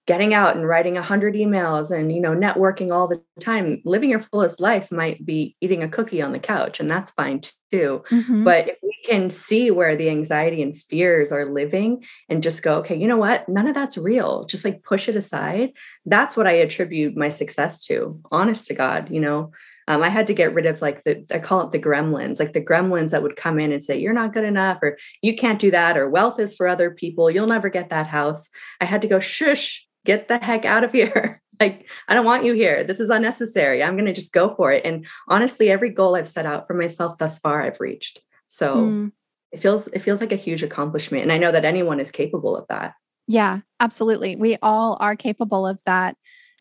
getting 0.10 0.34
out 0.34 0.56
and 0.56 0.68
writing 0.68 0.98
a 0.98 1.04
hundred 1.04 1.36
emails 1.36 1.96
and 1.96 2.12
you 2.12 2.20
know 2.20 2.36
networking 2.36 2.90
all 2.90 3.08
the 3.08 3.22
time. 3.40 3.80
Living 3.86 4.10
your 4.10 4.20
fullest 4.20 4.60
life 4.60 4.92
might 4.92 5.24
be 5.24 5.56
eating 5.62 5.84
a 5.84 5.88
cookie 5.88 6.20
on 6.20 6.32
the 6.32 6.40
couch, 6.40 6.80
and 6.80 6.90
that's 6.90 7.12
fine 7.12 7.40
too. 7.72 8.02
Mhm. 8.10 8.44
But 8.44 8.70
if 8.70 8.78
we 8.82 8.96
can 9.06 9.30
see 9.30 9.70
where 9.70 9.96
the 9.96 10.10
anxiety 10.10 10.64
and 10.64 10.76
fears 10.76 11.32
are 11.32 11.46
living 11.46 12.04
and 12.28 12.42
just 12.42 12.64
go, 12.64 12.80
okay, 12.80 12.96
you 12.96 13.06
know 13.06 13.18
what? 13.18 13.48
None 13.48 13.68
of 13.68 13.76
that's 13.76 14.00
real. 14.00 14.46
Just 14.46 14.66
like 14.66 14.82
push 14.82 15.08
it 15.08 15.16
aside. 15.16 15.74
That's 16.08 16.36
what 16.36 16.48
I 16.48 16.54
attribute 16.54 17.16
my 17.16 17.30
success 17.30 17.86
to. 17.86 18.20
Honest 18.32 18.66
to 18.68 18.74
God, 18.74 19.12
you 19.12 19.20
know, 19.20 19.52
um, 19.88 20.02
I 20.02 20.10
had 20.10 20.26
to 20.28 20.34
get 20.34 20.56
rid 20.56 20.66
of 20.66 20.82
like 20.82 21.04
the, 21.04 21.24
I 21.32 21.38
call 21.38 21.62
it 21.62 21.72
the 21.72 21.80
gremlins, 21.80 22.40
like 22.40 22.54
the 22.54 22.66
gremlins 22.66 23.12
that 23.12 23.22
would 23.22 23.36
come 23.36 23.60
in 23.60 23.72
and 23.72 23.84
say, 23.84 24.00
you're 24.00 24.14
not 24.14 24.34
good 24.34 24.44
enough, 24.44 24.80
or 24.82 24.98
you 25.22 25.36
can't 25.36 25.60
do 25.60 25.70
that, 25.70 25.98
or 25.98 26.10
wealth 26.10 26.40
is 26.40 26.56
for 26.56 26.68
other 26.68 26.90
people. 26.90 27.30
You'll 27.30 27.48
never 27.48 27.70
get 27.70 27.90
that 27.90 28.08
house. 28.08 28.50
I 28.82 28.86
had 28.86 29.04
to 29.04 29.08
go, 29.08 29.20
shush, 29.20 29.88
get 30.10 30.28
the 30.28 30.40
heck 30.40 30.66
out 30.66 30.84
of 30.84 30.92
here. 30.92 31.42
like, 31.60 31.88
I 32.08 32.14
don't 32.16 32.26
want 32.26 32.46
you 32.46 32.54
here. 32.54 32.84
This 32.84 33.00
is 33.00 33.10
unnecessary. 33.10 33.84
I'm 33.84 33.94
going 33.96 34.06
to 34.06 34.14
just 34.14 34.34
go 34.34 34.50
for 34.56 34.72
it. 34.72 34.84
And 34.86 35.06
honestly, 35.28 35.70
every 35.70 35.90
goal 35.92 36.16
I've 36.16 36.28
set 36.28 36.46
out 36.48 36.66
for 36.66 36.74
myself 36.74 37.18
thus 37.20 37.38
far, 37.38 37.62
I've 37.62 37.80
reached. 37.80 38.20
So 38.48 38.78
Mm. 38.78 39.12
it 39.52 39.60
feels, 39.60 39.88
it 39.90 40.00
feels 40.00 40.22
like 40.22 40.32
a 40.32 40.36
huge 40.48 40.64
accomplishment. 40.64 41.24
And 41.24 41.32
I 41.32 41.38
know 41.38 41.52
that 41.52 41.66
anyone 41.66 42.00
is 42.00 42.10
capable 42.12 42.58
of 42.58 42.66
that. 42.70 42.94
Yeah, 43.28 43.60
absolutely. 43.80 44.36
We 44.36 44.58
all 44.64 44.98
are 45.00 45.16
capable 45.16 45.68
of 45.68 45.80
that. 45.86 46.16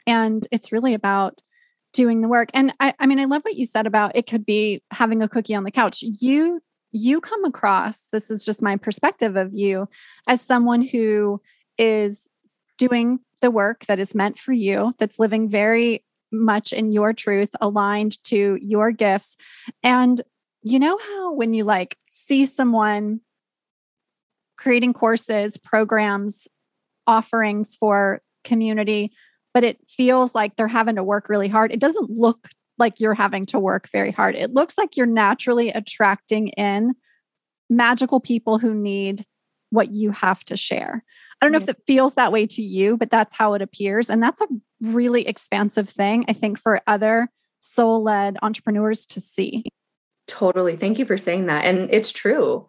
And 0.06 0.46
it's 0.50 0.72
really 0.72 0.92
about 0.92 1.40
doing 1.94 2.20
the 2.20 2.28
work. 2.28 2.50
And 2.52 2.74
I, 2.80 2.92
I 2.98 3.06
mean, 3.06 3.18
I 3.18 3.24
love 3.24 3.42
what 3.42 3.56
you 3.56 3.64
said 3.64 3.86
about 3.86 4.14
it 4.14 4.26
could 4.26 4.44
be 4.44 4.82
having 4.90 5.22
a 5.22 5.28
cookie 5.28 5.54
on 5.54 5.64
the 5.64 5.70
couch. 5.70 6.02
You 6.02 6.60
you 6.90 7.20
come 7.20 7.44
across, 7.44 8.08
this 8.12 8.30
is 8.30 8.44
just 8.44 8.62
my 8.62 8.76
perspective 8.76 9.36
of 9.36 9.52
you, 9.52 9.88
as 10.26 10.40
someone 10.40 10.80
who 10.82 11.40
is 11.76 12.26
doing 12.78 13.20
the 13.40 13.50
work 13.50 13.86
that 13.86 13.98
is 13.98 14.14
meant 14.14 14.38
for 14.38 14.52
you, 14.52 14.94
that's 14.98 15.18
living 15.18 15.48
very 15.48 16.04
much 16.30 16.72
in 16.72 16.92
your 16.92 17.12
truth, 17.12 17.54
aligned 17.60 18.22
to 18.24 18.58
your 18.60 18.92
gifts. 18.92 19.36
And 19.82 20.20
you 20.62 20.78
know 20.78 20.98
how 20.98 21.32
when 21.32 21.52
you 21.52 21.64
like 21.64 21.96
see 22.10 22.44
someone 22.44 23.20
creating 24.56 24.92
courses, 24.92 25.56
programs, 25.56 26.48
offerings 27.06 27.76
for 27.76 28.20
community, 28.44 29.12
but 29.54 29.64
it 29.64 29.78
feels 29.88 30.34
like 30.34 30.56
they're 30.56 30.68
having 30.68 30.96
to 30.96 31.04
work 31.04 31.28
really 31.28 31.48
hard. 31.48 31.72
It 31.72 31.80
doesn't 31.80 32.10
look 32.10 32.48
like 32.76 33.00
you're 33.00 33.14
having 33.14 33.46
to 33.46 33.58
work 33.58 33.88
very 33.90 34.12
hard. 34.12 34.34
It 34.34 34.52
looks 34.52 34.76
like 34.76 34.96
you're 34.96 35.06
naturally 35.06 35.70
attracting 35.70 36.48
in 36.48 36.94
magical 37.70 38.20
people 38.20 38.58
who 38.58 38.74
need 38.74 39.24
what 39.70 39.90
you 39.92 40.10
have 40.10 40.44
to 40.44 40.56
share. 40.56 41.04
I 41.40 41.46
don't 41.46 41.52
know 41.52 41.58
if 41.58 41.68
it 41.68 41.82
feels 41.86 42.14
that 42.14 42.32
way 42.32 42.46
to 42.46 42.62
you, 42.62 42.96
but 42.96 43.10
that's 43.10 43.34
how 43.34 43.54
it 43.54 43.62
appears. 43.62 44.10
And 44.10 44.22
that's 44.22 44.40
a 44.40 44.48
really 44.82 45.26
expansive 45.26 45.88
thing, 45.88 46.24
I 46.28 46.32
think, 46.32 46.58
for 46.58 46.80
other 46.86 47.28
soul 47.60 48.02
led 48.02 48.36
entrepreneurs 48.42 49.06
to 49.06 49.20
see. 49.20 49.64
Totally. 50.26 50.76
Thank 50.76 50.98
you 50.98 51.06
for 51.06 51.16
saying 51.16 51.46
that. 51.46 51.64
And 51.64 51.88
it's 51.92 52.12
true. 52.12 52.66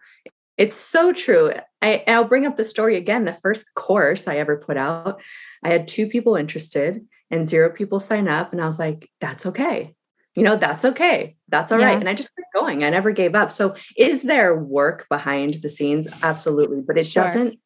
It's 0.58 0.76
so 0.76 1.14
true. 1.14 1.54
I, 1.82 2.04
I'll 2.08 2.26
bring 2.26 2.46
up 2.46 2.58
the 2.58 2.64
story 2.64 2.96
again. 2.96 3.26
The 3.26 3.34
first 3.34 3.74
course 3.76 4.28
I 4.28 4.38
ever 4.38 4.58
put 4.58 4.78
out, 4.78 5.22
I 5.64 5.70
had 5.70 5.88
two 5.88 6.08
people 6.08 6.36
interested 6.36 7.06
and 7.32 7.48
zero 7.48 7.70
people 7.70 8.00
sign 8.00 8.28
up. 8.28 8.52
And 8.52 8.62
I 8.62 8.66
was 8.66 8.80
like, 8.80 9.10
that's 9.20 9.46
okay. 9.46 9.96
You 10.36 10.44
know, 10.44 10.56
that's 10.56 10.86
okay. 10.86 11.36
That's 11.48 11.72
all 11.72 11.80
right. 11.80 11.94
Yeah. 11.94 12.00
And 12.00 12.10
I 12.10 12.14
just 12.14 12.30
kept 12.36 12.48
going. 12.54 12.84
I 12.84 12.90
never 12.90 13.12
gave 13.12 13.36
up. 13.36 13.52
So, 13.52 13.76
is 13.98 14.24
there 14.24 14.56
work 14.56 15.08
behind 15.10 15.56
the 15.62 15.70
scenes? 15.70 16.08
Absolutely. 16.22 16.82
But 16.86 16.98
it 16.98 17.08
Sure. 17.08 17.24
doesn't, 17.24 17.60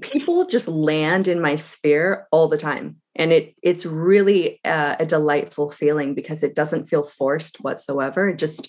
people 0.00 0.46
just 0.46 0.68
land 0.68 1.28
in 1.28 1.40
my 1.40 1.56
sphere 1.56 2.26
all 2.30 2.48
the 2.48 2.58
time. 2.58 2.96
And 3.16 3.32
it 3.32 3.54
it's 3.62 3.84
really 3.86 4.60
uh, 4.64 4.96
a 4.98 5.06
delightful 5.06 5.70
feeling 5.70 6.14
because 6.14 6.42
it 6.42 6.54
doesn't 6.54 6.84
feel 6.84 7.02
forced 7.02 7.58
whatsoever. 7.60 8.28
It 8.30 8.38
just 8.38 8.68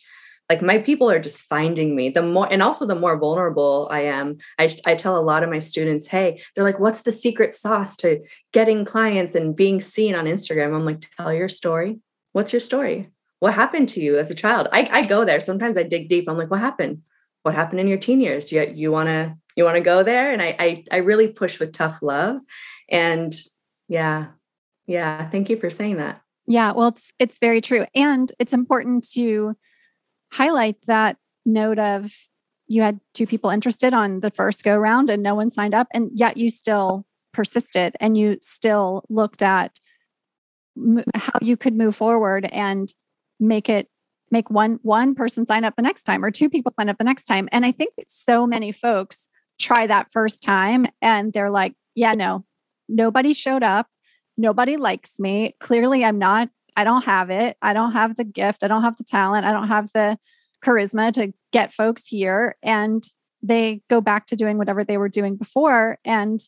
like 0.49 0.61
my 0.61 0.77
people 0.77 1.09
are 1.09 1.19
just 1.19 1.41
finding 1.41 1.95
me 1.95 2.09
the 2.09 2.21
more 2.21 2.47
and 2.51 2.61
also 2.61 2.85
the 2.85 2.95
more 2.95 3.17
vulnerable 3.17 3.87
i 3.91 4.01
am 4.01 4.37
I, 4.59 4.75
I 4.85 4.95
tell 4.95 5.17
a 5.17 5.21
lot 5.21 5.43
of 5.43 5.49
my 5.49 5.59
students 5.59 6.07
hey 6.07 6.41
they're 6.53 6.63
like 6.63 6.79
what's 6.79 7.01
the 7.01 7.11
secret 7.11 7.53
sauce 7.53 7.95
to 7.97 8.23
getting 8.53 8.85
clients 8.85 9.35
and 9.35 9.55
being 9.55 9.81
seen 9.81 10.15
on 10.15 10.25
instagram 10.25 10.75
i'm 10.75 10.85
like 10.85 11.03
tell 11.17 11.33
your 11.33 11.49
story 11.49 11.99
what's 12.33 12.53
your 12.53 12.59
story 12.59 13.09
what 13.45 13.53
happened 13.53 13.87
to 13.89 14.01
you 14.01 14.17
as 14.17 14.31
a 14.31 14.35
child? 14.35 14.67
I, 14.71 14.89
I 14.91 15.05
go 15.05 15.23
there. 15.23 15.39
Sometimes 15.39 15.77
i 15.77 15.83
dig 15.83 16.09
deep. 16.09 16.27
I'm 16.27 16.35
like 16.35 16.49
what 16.49 16.61
happened? 16.61 17.03
What 17.43 17.53
happened 17.53 17.79
in 17.79 17.87
your 17.87 17.99
teen 17.99 18.19
years? 18.19 18.51
You, 18.51 18.63
you 18.73 18.91
want 18.91 19.07
to 19.07 19.37
you 19.55 19.63
want 19.63 19.75
to 19.75 19.81
go 19.81 20.01
there? 20.01 20.33
And 20.33 20.41
I, 20.41 20.55
I 20.57 20.83
i 20.91 20.97
really 20.97 21.27
push 21.27 21.59
with 21.59 21.71
tough 21.71 21.99
love. 22.01 22.41
And 22.89 23.35
yeah 23.87 24.29
yeah 24.87 25.29
thank 25.29 25.51
you 25.51 25.57
for 25.57 25.69
saying 25.69 25.97
that. 25.97 26.21
Yeah, 26.47 26.71
well, 26.71 26.87
it's 26.87 27.13
it's 27.19 27.37
very 27.37 27.61
true, 27.61 27.85
and 27.93 28.31
it's 28.39 28.53
important 28.53 29.07
to 29.13 29.55
highlight 30.31 30.77
that 30.87 31.17
note 31.45 31.77
of 31.77 32.11
you 32.65 32.81
had 32.81 32.99
two 33.13 33.27
people 33.27 33.51
interested 33.51 33.93
on 33.93 34.21
the 34.21 34.31
first 34.31 34.63
go 34.63 34.75
round 34.75 35.11
and 35.11 35.21
no 35.21 35.35
one 35.35 35.51
signed 35.51 35.75
up, 35.75 35.87
and 35.93 36.09
yet 36.15 36.37
you 36.37 36.49
still 36.49 37.05
persisted 37.31 37.95
and 37.99 38.17
you 38.17 38.37
still 38.41 39.05
looked 39.07 39.43
at 39.43 39.79
how 41.13 41.37
you 41.41 41.57
could 41.57 41.75
move 41.75 41.95
forward. 41.95 42.45
And 42.45 42.91
make 43.39 43.69
it 43.69 43.89
make 44.31 44.49
one 44.49 44.79
one 44.81 45.15
person 45.15 45.45
sign 45.45 45.63
up 45.63 45.75
the 45.75 45.81
next 45.81 46.03
time 46.03 46.23
or 46.23 46.31
two 46.31 46.49
people 46.49 46.71
sign 46.77 46.89
up 46.89 46.97
the 46.97 47.03
next 47.03 47.23
time. 47.23 47.47
And 47.51 47.65
i 47.65 47.71
think 47.71 47.93
so 48.07 48.45
many 48.47 48.71
folks 48.71 49.29
try 49.59 49.87
that 49.87 50.11
first 50.11 50.43
time 50.43 50.87
and 51.01 51.31
they're 51.31 51.51
like 51.51 51.75
yeah 51.95 52.13
no 52.13 52.45
nobody 52.87 53.33
showed 53.33 53.63
up. 53.63 53.87
Nobody 54.37 54.77
likes 54.77 55.19
me. 55.19 55.55
Clearly 55.59 56.03
i'm 56.03 56.19
not 56.19 56.49
i 56.75 56.83
don't 56.83 57.05
have 57.05 57.29
it. 57.29 57.57
I 57.61 57.73
don't 57.73 57.93
have 57.93 58.15
the 58.15 58.25
gift. 58.25 58.63
I 58.63 58.67
don't 58.67 58.83
have 58.83 58.97
the 58.97 59.03
talent. 59.03 59.45
I 59.45 59.51
don't 59.51 59.69
have 59.69 59.91
the 59.93 60.17
charisma 60.63 61.13
to 61.13 61.33
get 61.51 61.73
folks 61.73 62.07
here. 62.07 62.57
And 62.63 63.03
they 63.41 63.81
go 63.89 64.01
back 64.01 64.25
to 64.27 64.35
doing 64.35 64.57
whatever 64.57 64.83
they 64.83 64.97
were 64.97 65.09
doing 65.09 65.35
before. 65.35 65.99
And 66.03 66.39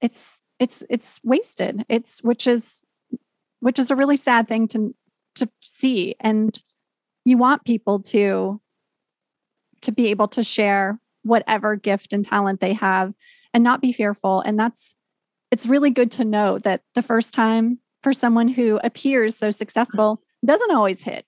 it's 0.00 0.40
it's 0.58 0.82
it's 0.88 1.20
wasted. 1.24 1.84
It's 1.88 2.22
which 2.22 2.46
is 2.46 2.84
which 3.60 3.78
is 3.78 3.90
a 3.90 3.96
really 3.96 4.16
sad 4.16 4.48
thing 4.48 4.68
to 4.68 4.94
to 5.36 5.48
see. 5.60 6.14
And 6.20 6.60
you 7.24 7.38
want 7.38 7.64
people 7.64 8.00
to 8.00 8.60
to 9.82 9.92
be 9.92 10.08
able 10.08 10.28
to 10.28 10.44
share 10.44 11.00
whatever 11.22 11.76
gift 11.76 12.12
and 12.12 12.24
talent 12.24 12.60
they 12.60 12.72
have 12.74 13.12
and 13.52 13.64
not 13.64 13.80
be 13.80 13.92
fearful. 13.92 14.40
And 14.40 14.58
that's 14.58 14.94
it's 15.50 15.66
really 15.66 15.90
good 15.90 16.10
to 16.12 16.24
know 16.24 16.58
that 16.58 16.82
the 16.94 17.02
first 17.02 17.34
time 17.34 17.78
for 18.02 18.12
someone 18.12 18.48
who 18.48 18.80
appears 18.82 19.36
so 19.36 19.50
successful 19.50 20.22
doesn't 20.44 20.74
always 20.74 21.02
hit. 21.02 21.26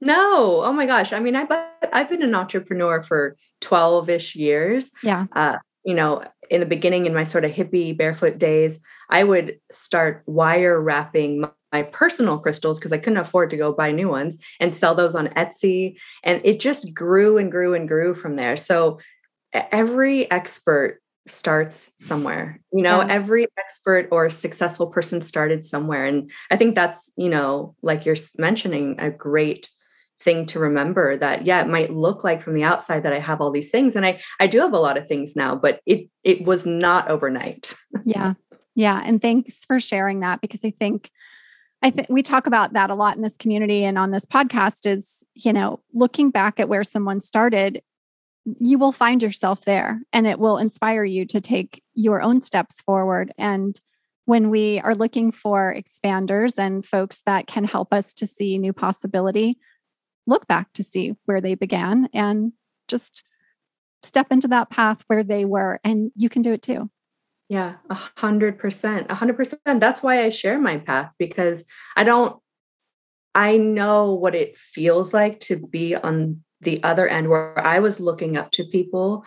No, 0.00 0.62
oh 0.64 0.72
my 0.72 0.86
gosh. 0.86 1.12
I 1.12 1.20
mean, 1.20 1.36
I 1.36 1.46
I've 1.92 2.08
been 2.08 2.22
an 2.22 2.34
entrepreneur 2.34 3.02
for 3.02 3.36
12-ish 3.62 4.34
years. 4.36 4.90
yeah. 5.02 5.26
Uh, 5.32 5.56
you 5.84 5.94
know, 5.94 6.24
in 6.50 6.60
the 6.60 6.66
beginning 6.66 7.06
in 7.06 7.14
my 7.14 7.24
sort 7.24 7.44
of 7.44 7.52
hippie 7.52 7.96
barefoot 7.96 8.38
days, 8.38 8.80
I 9.10 9.24
would 9.24 9.58
start 9.72 10.22
wire 10.26 10.80
wrapping 10.80 11.40
my, 11.40 11.50
my 11.72 11.82
personal 11.82 12.38
crystals 12.38 12.78
because 12.78 12.92
I 12.92 12.98
couldn't 12.98 13.18
afford 13.18 13.50
to 13.50 13.56
go 13.56 13.72
buy 13.72 13.90
new 13.90 14.08
ones 14.08 14.38
and 14.60 14.74
sell 14.74 14.94
those 14.94 15.14
on 15.14 15.28
Etsy. 15.28 15.96
And 16.22 16.40
it 16.44 16.60
just 16.60 16.94
grew 16.94 17.38
and 17.38 17.50
grew 17.50 17.74
and 17.74 17.88
grew 17.88 18.14
from 18.14 18.36
there. 18.36 18.56
So 18.56 19.00
every 19.52 20.30
expert 20.30 21.00
starts 21.26 21.90
somewhere 22.00 22.60
you 22.70 22.82
know 22.82 23.00
Yeah. 23.00 23.06
every 23.08 23.46
expert 23.58 24.08
or 24.10 24.28
successful 24.28 24.88
person 24.88 25.22
started 25.22 25.64
somewhere 25.64 26.04
and 26.04 26.30
i 26.50 26.56
think 26.56 26.74
that's 26.74 27.10
you 27.16 27.30
know 27.30 27.74
like 27.80 28.04
you're 28.04 28.16
mentioning 28.36 28.96
a 28.98 29.10
great 29.10 29.70
thing 30.24 30.46
to 30.46 30.58
remember 30.58 31.16
that 31.16 31.44
yeah 31.44 31.60
it 31.60 31.68
might 31.68 31.92
look 31.92 32.24
like 32.24 32.40
from 32.42 32.54
the 32.54 32.64
outside 32.64 33.02
that 33.02 33.12
i 33.12 33.18
have 33.18 33.40
all 33.40 33.50
these 33.50 33.70
things 33.70 33.94
and 33.94 34.06
i 34.06 34.18
i 34.40 34.46
do 34.46 34.58
have 34.58 34.72
a 34.72 34.78
lot 34.78 34.96
of 34.96 35.06
things 35.06 35.36
now 35.36 35.54
but 35.54 35.80
it 35.84 36.08
it 36.22 36.44
was 36.44 36.64
not 36.64 37.08
overnight 37.08 37.74
yeah 38.04 38.34
Yeah. 38.74 39.00
And 39.04 39.22
thanks 39.22 39.64
for 39.64 39.78
sharing 39.78 40.20
that 40.20 40.40
because 40.40 40.64
I 40.64 40.70
think 40.70 41.10
I 41.82 41.90
think 41.90 42.08
we 42.08 42.22
talk 42.22 42.46
about 42.46 42.72
that 42.72 42.90
a 42.90 42.94
lot 42.94 43.14
in 43.16 43.22
this 43.22 43.36
community 43.36 43.84
and 43.84 43.98
on 43.98 44.10
this 44.10 44.24
podcast 44.24 44.86
is, 44.86 45.22
you 45.34 45.52
know, 45.52 45.80
looking 45.92 46.30
back 46.30 46.58
at 46.58 46.68
where 46.68 46.82
someone 46.82 47.20
started, 47.20 47.82
you 48.58 48.78
will 48.78 48.92
find 48.92 49.22
yourself 49.22 49.66
there 49.66 50.00
and 50.12 50.26
it 50.26 50.38
will 50.38 50.56
inspire 50.56 51.04
you 51.04 51.26
to 51.26 51.42
take 51.42 51.82
your 51.92 52.22
own 52.22 52.40
steps 52.40 52.80
forward. 52.80 53.32
And 53.36 53.78
when 54.24 54.48
we 54.48 54.80
are 54.80 54.94
looking 54.94 55.30
for 55.30 55.76
expanders 55.76 56.58
and 56.58 56.86
folks 56.86 57.20
that 57.26 57.46
can 57.46 57.64
help 57.64 57.92
us 57.92 58.14
to 58.14 58.26
see 58.26 58.56
new 58.56 58.72
possibility, 58.72 59.58
look 60.26 60.46
back 60.46 60.72
to 60.74 60.82
see 60.82 61.14
where 61.24 61.40
they 61.40 61.54
began 61.54 62.08
and 62.12 62.52
just 62.88 63.22
step 64.02 64.28
into 64.30 64.48
that 64.48 64.70
path 64.70 65.02
where 65.06 65.22
they 65.22 65.44
were 65.44 65.80
and 65.84 66.10
you 66.14 66.28
can 66.28 66.42
do 66.42 66.52
it 66.52 66.62
too. 66.62 66.90
Yeah 67.48 67.74
a 67.90 67.94
hundred 68.16 68.58
percent 68.58 69.06
a 69.10 69.14
hundred 69.14 69.36
percent. 69.36 69.60
That's 69.64 70.02
why 70.02 70.22
i 70.22 70.28
share 70.28 70.58
my 70.58 70.78
path 70.78 71.10
because 71.18 71.64
i 71.96 72.04
don't 72.04 72.38
i 73.34 73.56
know 73.56 74.12
what 74.12 74.34
it 74.34 74.56
feels 74.56 75.12
like 75.12 75.40
to 75.40 75.56
be 75.56 75.94
on 75.94 76.42
the 76.60 76.82
other 76.82 77.06
end 77.06 77.28
where 77.28 77.58
i 77.66 77.78
was 77.78 78.00
looking 78.00 78.38
up 78.38 78.50
to 78.50 78.64
people 78.64 79.22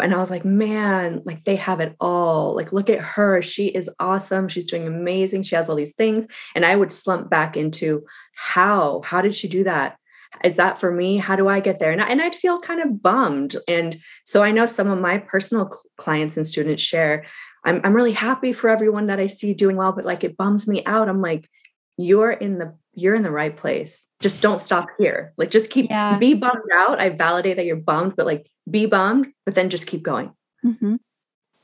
and 0.00 0.14
i 0.14 0.16
was 0.16 0.30
like 0.30 0.44
man 0.44 1.20
like 1.26 1.44
they 1.44 1.56
have 1.56 1.80
it 1.80 1.94
all. 2.00 2.54
Like 2.56 2.72
look 2.72 2.88
at 2.88 3.00
her. 3.00 3.42
She 3.42 3.66
is 3.66 3.90
awesome. 3.98 4.48
She's 4.48 4.64
doing 4.64 4.86
amazing. 4.86 5.42
She 5.42 5.54
has 5.54 5.68
all 5.68 5.76
these 5.76 5.94
things. 5.94 6.26
And 6.54 6.64
i 6.64 6.74
would 6.74 6.92
slump 6.92 7.28
back 7.28 7.56
into 7.56 8.04
how? 8.34 9.02
How 9.04 9.20
did 9.20 9.34
she 9.34 9.48
do 9.48 9.64
that 9.64 9.98
is 10.44 10.56
that 10.56 10.78
for 10.78 10.90
me? 10.90 11.16
How 11.18 11.36
do 11.36 11.48
i 11.48 11.60
get 11.60 11.78
there? 11.78 11.90
And, 11.90 12.00
I, 12.00 12.08
and 12.08 12.20
i'd 12.22 12.34
feel 12.34 12.60
kind 12.60 12.80
of 12.80 13.02
bummed. 13.02 13.56
And 13.66 13.98
so 14.24 14.42
i 14.42 14.50
know 14.50 14.66
some 14.66 14.88
of 14.88 14.98
my 14.98 15.18
personal 15.18 15.70
clients 15.96 16.36
and 16.36 16.46
students 16.46 16.82
share 16.82 17.24
I'm, 17.64 17.80
I'm 17.84 17.94
really 17.94 18.12
happy 18.12 18.52
for 18.52 18.70
everyone 18.70 19.06
that 19.06 19.20
i 19.20 19.26
see 19.26 19.52
doing 19.54 19.76
well 19.76 19.92
but 19.92 20.04
like 20.04 20.24
it 20.24 20.36
bums 20.36 20.66
me 20.66 20.82
out. 20.86 21.08
I'm 21.08 21.20
like 21.20 21.48
you're 21.96 22.30
in 22.30 22.58
the 22.58 22.74
you're 22.94 23.14
in 23.14 23.22
the 23.22 23.30
right 23.30 23.56
place. 23.56 24.04
Just 24.20 24.40
don't 24.40 24.60
stop 24.60 24.88
here. 24.98 25.32
Like 25.36 25.50
just 25.50 25.70
keep 25.70 25.88
yeah. 25.90 26.18
be 26.18 26.34
bummed 26.34 26.70
out. 26.74 27.00
I 27.00 27.10
validate 27.10 27.56
that 27.56 27.66
you're 27.66 27.76
bummed 27.76 28.14
but 28.16 28.26
like 28.26 28.50
be 28.70 28.86
bummed 28.86 29.28
but 29.44 29.54
then 29.54 29.70
just 29.70 29.86
keep 29.86 30.02
going. 30.02 30.32
Mm-hmm. 30.64 30.96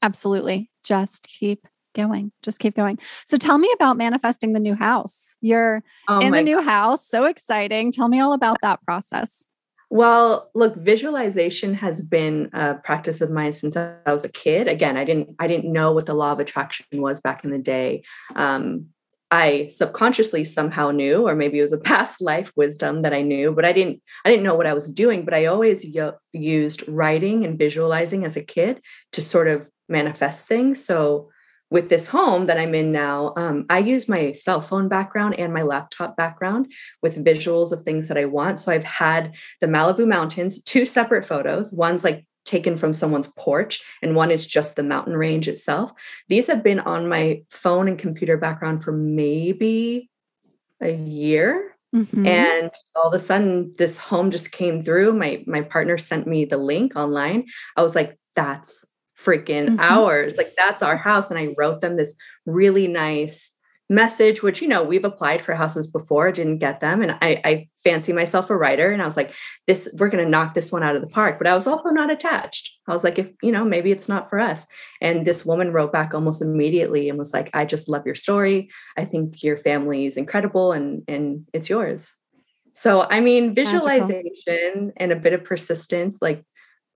absolutely. 0.02 0.70
Just 0.84 1.26
keep 1.26 1.66
going. 1.94 2.32
Just 2.42 2.58
keep 2.58 2.74
going. 2.74 2.98
So 3.26 3.36
tell 3.36 3.58
me 3.58 3.70
about 3.74 3.96
manifesting 3.96 4.52
the 4.52 4.60
new 4.60 4.74
house. 4.74 5.36
You're 5.40 5.82
oh 6.08 6.20
in 6.20 6.32
the 6.32 6.42
new 6.42 6.60
house. 6.60 7.06
So 7.06 7.24
exciting. 7.24 7.92
Tell 7.92 8.08
me 8.08 8.20
all 8.20 8.32
about 8.32 8.58
that 8.62 8.82
process. 8.84 9.48
Well, 9.90 10.50
look, 10.54 10.76
visualization 10.76 11.74
has 11.74 12.00
been 12.00 12.50
a 12.52 12.74
practice 12.74 13.20
of 13.20 13.30
mine 13.30 13.52
since 13.52 13.76
I 13.76 13.94
was 14.06 14.24
a 14.24 14.28
kid. 14.28 14.66
Again, 14.66 14.96
I 14.96 15.04
didn't 15.04 15.36
I 15.38 15.46
didn't 15.46 15.72
know 15.72 15.92
what 15.92 16.06
the 16.06 16.14
law 16.14 16.32
of 16.32 16.40
attraction 16.40 16.86
was 16.92 17.20
back 17.20 17.44
in 17.44 17.50
the 17.50 17.58
day. 17.58 18.02
Um, 18.34 18.86
I 19.30 19.68
subconsciously 19.68 20.44
somehow 20.44 20.90
knew, 20.90 21.26
or 21.26 21.34
maybe 21.34 21.58
it 21.58 21.62
was 21.62 21.72
a 21.72 21.78
past 21.92 22.20
life 22.20 22.52
wisdom 22.56 23.02
that 23.02 23.12
I 23.12 23.22
knew, 23.22 23.52
but 23.52 23.64
I 23.64 23.72
didn't 23.72 24.02
I 24.24 24.30
didn't 24.30 24.44
know 24.44 24.54
what 24.54 24.66
I 24.66 24.74
was 24.74 24.90
doing. 24.90 25.24
But 25.24 25.34
I 25.34 25.46
always 25.46 25.86
used 26.32 26.88
writing 26.88 27.44
and 27.44 27.58
visualizing 27.58 28.24
as 28.24 28.36
a 28.36 28.42
kid 28.42 28.80
to 29.12 29.22
sort 29.22 29.48
of 29.48 29.70
manifest 29.88 30.46
things. 30.46 30.84
So 30.84 31.30
with 31.70 31.88
this 31.88 32.06
home 32.08 32.46
that 32.46 32.58
I'm 32.58 32.74
in 32.74 32.92
now, 32.92 33.32
um, 33.36 33.66
I 33.68 33.78
use 33.78 34.08
my 34.08 34.32
cell 34.32 34.60
phone 34.60 34.88
background 34.88 35.38
and 35.38 35.52
my 35.52 35.62
laptop 35.62 36.16
background 36.16 36.72
with 37.02 37.24
visuals 37.24 37.72
of 37.72 37.82
things 37.82 38.08
that 38.08 38.18
I 38.18 38.26
want. 38.26 38.60
So 38.60 38.70
I've 38.70 38.84
had 38.84 39.34
the 39.60 39.66
Malibu 39.66 40.06
Mountains, 40.06 40.62
two 40.62 40.86
separate 40.86 41.24
photos. 41.24 41.72
One's 41.72 42.04
like 42.04 42.26
taken 42.44 42.76
from 42.76 42.92
someone's 42.92 43.28
porch, 43.38 43.82
and 44.02 44.14
one 44.14 44.30
is 44.30 44.46
just 44.46 44.76
the 44.76 44.82
mountain 44.82 45.16
range 45.16 45.48
itself. 45.48 45.92
These 46.28 46.46
have 46.46 46.62
been 46.62 46.80
on 46.80 47.08
my 47.08 47.42
phone 47.50 47.88
and 47.88 47.98
computer 47.98 48.36
background 48.36 48.84
for 48.84 48.92
maybe 48.92 50.10
a 50.80 50.92
year. 50.92 51.76
Mm-hmm. 51.94 52.26
And 52.26 52.70
all 52.96 53.08
of 53.08 53.14
a 53.14 53.18
sudden, 53.18 53.72
this 53.78 53.98
home 53.98 54.30
just 54.30 54.52
came 54.52 54.82
through. 54.82 55.12
My 55.12 55.42
my 55.46 55.62
partner 55.62 55.96
sent 55.96 56.26
me 56.26 56.44
the 56.44 56.56
link 56.56 56.96
online. 56.96 57.46
I 57.76 57.82
was 57.82 57.94
like, 57.94 58.18
"That's 58.34 58.84
freaking 59.18 59.68
mm-hmm. 59.68 59.80
hours. 59.80 60.36
Like 60.36 60.54
that's 60.56 60.82
our 60.82 60.96
house. 60.96 61.30
And 61.30 61.38
I 61.38 61.54
wrote 61.56 61.80
them 61.80 61.96
this 61.96 62.16
really 62.46 62.88
nice 62.88 63.54
message, 63.90 64.42
which, 64.42 64.62
you 64.62 64.68
know, 64.68 64.82
we've 64.82 65.04
applied 65.04 65.42
for 65.42 65.54
houses 65.54 65.86
before, 65.86 66.32
didn't 66.32 66.58
get 66.58 66.80
them. 66.80 67.02
And 67.02 67.12
I, 67.12 67.40
I 67.44 67.68
fancy 67.82 68.14
myself 68.14 68.48
a 68.48 68.56
writer. 68.56 68.90
And 68.90 69.02
I 69.02 69.04
was 69.04 69.16
like, 69.16 69.34
this, 69.66 69.88
we're 69.98 70.08
going 70.08 70.24
to 70.24 70.30
knock 70.30 70.54
this 70.54 70.72
one 70.72 70.82
out 70.82 70.96
of 70.96 71.02
the 71.02 71.08
park. 71.08 71.36
But 71.38 71.46
I 71.46 71.54
was 71.54 71.66
also 71.66 71.90
not 71.90 72.10
attached. 72.10 72.70
I 72.88 72.92
was 72.92 73.04
like, 73.04 73.18
if, 73.18 73.30
you 73.42 73.52
know, 73.52 73.64
maybe 73.64 73.92
it's 73.92 74.08
not 74.08 74.30
for 74.30 74.40
us. 74.40 74.66
And 75.02 75.26
this 75.26 75.44
woman 75.44 75.70
wrote 75.70 75.92
back 75.92 76.14
almost 76.14 76.40
immediately 76.40 77.10
and 77.10 77.18
was 77.18 77.34
like, 77.34 77.50
I 77.52 77.66
just 77.66 77.88
love 77.88 78.06
your 78.06 78.14
story. 78.14 78.70
I 78.96 79.04
think 79.04 79.42
your 79.42 79.58
family 79.58 80.06
is 80.06 80.16
incredible 80.16 80.72
and, 80.72 81.02
and 81.06 81.46
it's 81.52 81.68
yours. 81.68 82.10
So, 82.72 83.02
I 83.02 83.20
mean, 83.20 83.54
visualization 83.54 84.32
Magical. 84.46 84.92
and 84.96 85.12
a 85.12 85.16
bit 85.16 85.34
of 85.34 85.44
persistence, 85.44 86.18
like 86.20 86.44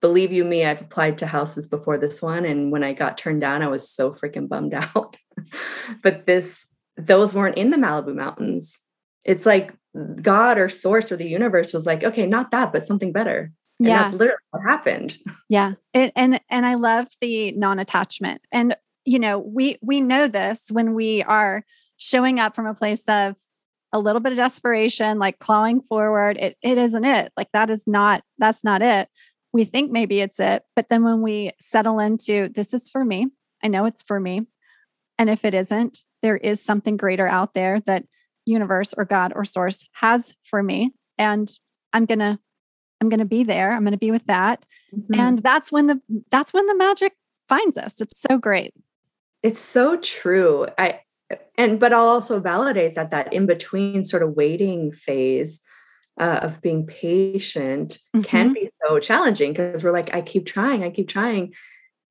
believe 0.00 0.32
you 0.32 0.44
me, 0.44 0.64
I've 0.64 0.80
applied 0.80 1.18
to 1.18 1.26
houses 1.26 1.66
before 1.66 1.98
this 1.98 2.22
one. 2.22 2.44
And 2.44 2.70
when 2.70 2.84
I 2.84 2.92
got 2.92 3.18
turned 3.18 3.40
down, 3.40 3.62
I 3.62 3.68
was 3.68 3.88
so 3.88 4.12
freaking 4.12 4.48
bummed 4.48 4.74
out. 4.96 5.16
but 6.02 6.26
this, 6.26 6.66
those 6.96 7.34
weren't 7.34 7.58
in 7.58 7.70
the 7.70 7.76
Malibu 7.76 8.14
Mountains. 8.14 8.78
It's 9.24 9.46
like 9.46 9.74
God 10.22 10.58
or 10.58 10.68
source 10.68 11.10
or 11.10 11.16
the 11.16 11.28
universe 11.28 11.72
was 11.72 11.86
like, 11.86 12.04
okay, 12.04 12.26
not 12.26 12.50
that, 12.50 12.72
but 12.72 12.84
something 12.84 13.12
better. 13.12 13.52
And 13.78 13.88
yeah. 13.88 14.02
that's 14.02 14.14
literally 14.14 14.38
what 14.50 14.62
happened. 14.62 15.16
Yeah. 15.48 15.74
It, 15.94 16.12
and 16.16 16.40
and 16.50 16.66
I 16.66 16.74
love 16.74 17.08
the 17.20 17.52
non-attachment. 17.52 18.42
And 18.52 18.76
you 19.04 19.18
know, 19.18 19.38
we 19.38 19.78
we 19.82 20.00
know 20.00 20.28
this 20.28 20.66
when 20.70 20.94
we 20.94 21.22
are 21.22 21.64
showing 21.96 22.40
up 22.40 22.54
from 22.54 22.66
a 22.66 22.74
place 22.74 23.08
of 23.08 23.36
a 23.92 23.98
little 23.98 24.20
bit 24.20 24.32
of 24.32 24.36
desperation, 24.38 25.18
like 25.18 25.38
clawing 25.38 25.80
forward. 25.80 26.36
It 26.38 26.56
it 26.60 26.76
isn't 26.76 27.04
it. 27.04 27.32
Like 27.36 27.48
that 27.52 27.70
is 27.70 27.86
not 27.86 28.22
that's 28.38 28.64
not 28.64 28.82
it 28.82 29.08
we 29.52 29.64
think 29.64 29.90
maybe 29.90 30.20
it's 30.20 30.40
it. 30.40 30.62
But 30.76 30.88
then 30.88 31.04
when 31.04 31.22
we 31.22 31.52
settle 31.60 31.98
into 31.98 32.48
this 32.48 32.74
is 32.74 32.90
for 32.90 33.04
me, 33.04 33.28
I 33.62 33.68
know 33.68 33.86
it's 33.86 34.02
for 34.02 34.20
me. 34.20 34.46
And 35.18 35.28
if 35.28 35.44
it 35.44 35.54
isn't, 35.54 35.98
there 36.22 36.36
is 36.36 36.62
something 36.62 36.96
greater 36.96 37.26
out 37.26 37.54
there 37.54 37.80
that 37.86 38.04
universe 38.46 38.94
or 38.96 39.04
God 39.04 39.32
or 39.34 39.44
source 39.44 39.84
has 39.94 40.34
for 40.42 40.62
me. 40.62 40.92
And 41.18 41.50
I'm 41.92 42.04
going 42.04 42.20
to 42.20 42.38
I'm 43.00 43.08
going 43.08 43.20
to 43.20 43.26
be 43.26 43.44
there. 43.44 43.72
I'm 43.72 43.82
going 43.82 43.92
to 43.92 43.98
be 43.98 44.10
with 44.10 44.26
that. 44.26 44.66
Mm-hmm. 44.94 45.20
And 45.20 45.38
that's 45.38 45.70
when 45.70 45.86
the 45.86 46.00
that's 46.30 46.52
when 46.52 46.66
the 46.66 46.76
magic 46.76 47.14
finds 47.48 47.78
us. 47.78 48.00
It's 48.00 48.20
so 48.20 48.38
great. 48.38 48.74
It's 49.42 49.60
so 49.60 49.96
true. 49.96 50.66
I 50.78 51.00
and 51.56 51.78
but 51.78 51.92
I'll 51.92 52.08
also 52.08 52.40
validate 52.40 52.94
that 52.94 53.10
that 53.10 53.32
in 53.32 53.46
between 53.46 54.04
sort 54.04 54.22
of 54.22 54.34
waiting 54.34 54.92
phase 54.92 55.60
uh, 56.18 56.40
of 56.42 56.60
being 56.60 56.86
patient 56.86 57.98
mm-hmm. 58.14 58.22
can 58.22 58.52
be 58.52 58.70
so 58.82 58.98
challenging 58.98 59.52
because 59.52 59.84
we're 59.84 59.92
like, 59.92 60.14
I 60.14 60.20
keep 60.20 60.46
trying, 60.46 60.82
I 60.82 60.90
keep 60.90 61.08
trying. 61.08 61.54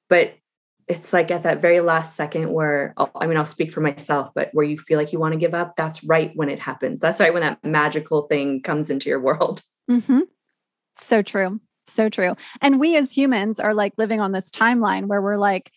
But 0.09 0.35
it's 0.87 1.11
like 1.11 1.31
at 1.31 1.43
that 1.43 1.61
very 1.61 1.81
last 1.81 2.15
second 2.15 2.51
where 2.51 2.93
I'll, 2.97 3.11
i 3.15 3.27
mean 3.27 3.37
i'll 3.37 3.45
speak 3.45 3.71
for 3.71 3.81
myself 3.81 4.31
but 4.33 4.49
where 4.53 4.65
you 4.65 4.77
feel 4.77 4.97
like 4.97 5.11
you 5.11 5.19
want 5.19 5.33
to 5.33 5.39
give 5.39 5.53
up 5.53 5.75
that's 5.75 6.03
right 6.03 6.31
when 6.35 6.49
it 6.49 6.59
happens 6.59 6.99
that's 6.99 7.19
right 7.19 7.33
when 7.33 7.43
that 7.43 7.63
magical 7.63 8.23
thing 8.23 8.61
comes 8.61 8.89
into 8.89 9.09
your 9.09 9.19
world 9.19 9.63
mm-hmm. 9.89 10.21
so 10.95 11.21
true 11.21 11.59
so 11.85 12.09
true 12.09 12.35
and 12.61 12.79
we 12.79 12.95
as 12.95 13.11
humans 13.11 13.59
are 13.59 13.73
like 13.73 13.93
living 13.97 14.21
on 14.21 14.31
this 14.31 14.49
timeline 14.49 15.07
where 15.07 15.21
we're 15.21 15.37
like 15.37 15.71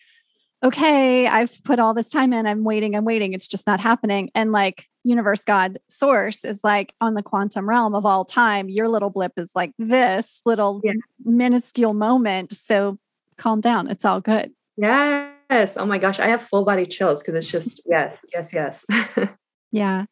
okay 0.63 1.27
i've 1.27 1.63
put 1.65 1.79
all 1.79 1.95
this 1.95 2.11
time 2.11 2.33
in 2.33 2.47
i'm 2.47 2.65
waiting 2.65 2.95
i'm 2.95 3.05
waiting 3.05 3.33
it's 3.33 3.49
just 3.49 3.67
not 3.67 3.81
happening. 3.81 4.31
And 4.35 4.53
like 4.53 4.87
universe 5.03 5.45
god 5.45 5.79
source 5.89 6.45
is 6.45 6.63
like 6.63 6.95
on 7.01 7.15
the 7.15 7.23
quantum 7.23 7.69
realm 7.69 7.95
of 7.95 8.05
all 8.05 8.25
time 8.25 8.69
your 8.69 8.89
little 8.89 9.11
blip 9.11 9.33
is 9.39 9.51
like 9.55 9.73
this 9.79 10.43
little 10.45 10.81
yeah. 10.85 10.93
minuscule 11.25 11.95
moment 11.95 12.53
so 12.53 12.99
calm 13.39 13.61
down 13.61 13.89
it's 13.89 14.05
all 14.05 14.21
good. 14.21 14.53
Yes 14.77 15.77
oh 15.77 15.87
my 15.87 15.99
gosh 15.99 16.21
i 16.21 16.27
have 16.27 16.43
full 16.43 16.65
body 16.65 16.87
chills 16.87 17.21
because 17.21 17.35
it's 17.35 17.47
just 17.51 17.83
yes 17.87 18.25
yes 18.33 18.53
yes. 18.53 18.85
Yeah 19.73 20.07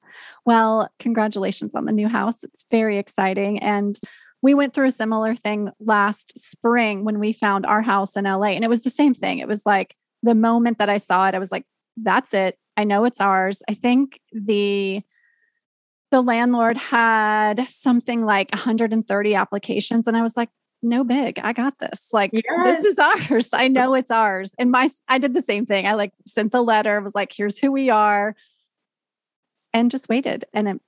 well 0.46 0.88
congratulations 1.00 1.74
on 1.74 1.84
the 1.84 1.92
new 1.92 2.08
house 2.08 2.44
it's 2.44 2.64
very 2.70 2.96
exciting 2.96 3.58
and 3.58 3.98
we 4.40 4.54
went 4.54 4.72
through 4.72 4.86
a 4.86 4.92
similar 4.92 5.34
thing 5.34 5.70
last 5.80 6.38
spring 6.38 7.04
when 7.04 7.18
we 7.18 7.32
found 7.32 7.66
our 7.66 7.82
house 7.82 8.16
in 8.16 8.24
LA 8.24 8.50
and 8.50 8.62
it 8.62 8.68
was 8.68 8.82
the 8.82 8.90
same 8.90 9.14
thing 9.14 9.40
it 9.40 9.48
was 9.48 9.66
like 9.66 9.96
the 10.22 10.34
moment 10.34 10.78
that 10.78 10.88
i 10.88 10.96
saw 10.96 11.28
it 11.28 11.34
i 11.34 11.38
was 11.38 11.52
like 11.52 11.64
that's 11.96 12.34
it 12.34 12.58
I 12.78 12.84
know 12.84 13.04
it's 13.04 13.20
ours. 13.20 13.60
I 13.68 13.74
think 13.74 14.20
the 14.32 15.02
the 16.10 16.22
landlord 16.22 16.78
had 16.78 17.68
something 17.68 18.24
like 18.24 18.50
130 18.52 19.34
applications 19.34 20.06
and 20.06 20.16
I 20.16 20.22
was 20.22 20.38
like, 20.38 20.48
no 20.80 21.04
big. 21.04 21.38
I 21.40 21.52
got 21.52 21.80
this. 21.80 22.08
Like 22.12 22.30
yes. 22.32 22.44
this 22.80 22.84
is 22.84 22.98
ours. 22.98 23.48
I 23.52 23.66
know 23.66 23.94
it's 23.94 24.12
ours. 24.12 24.52
And 24.60 24.70
my 24.70 24.88
I 25.08 25.18
did 25.18 25.34
the 25.34 25.42
same 25.42 25.66
thing. 25.66 25.86
I 25.86 25.94
like 25.94 26.12
sent 26.26 26.52
the 26.52 26.62
letter, 26.62 27.00
was 27.00 27.16
like, 27.16 27.32
here's 27.36 27.58
who 27.58 27.72
we 27.72 27.90
are. 27.90 28.36
And 29.74 29.90
just 29.90 30.08
waited. 30.08 30.44
And 30.54 30.68
it, 30.68 30.80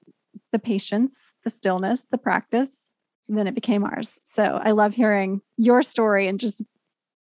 the 0.53 0.61
patience, 0.61 1.35
the 1.43 1.51
stillness, 1.51 2.07
the 2.09 2.19
practice, 2.19 2.91
then 3.29 3.49
it 3.49 3.55
became 3.55 3.85
ours. 3.85 4.21
So 4.23 4.61
I 4.63 4.71
love 4.71 4.95
hearing 4.95 5.43
your 5.57 5.83
story 5.83 6.29
and 6.29 6.39
just 6.39 6.63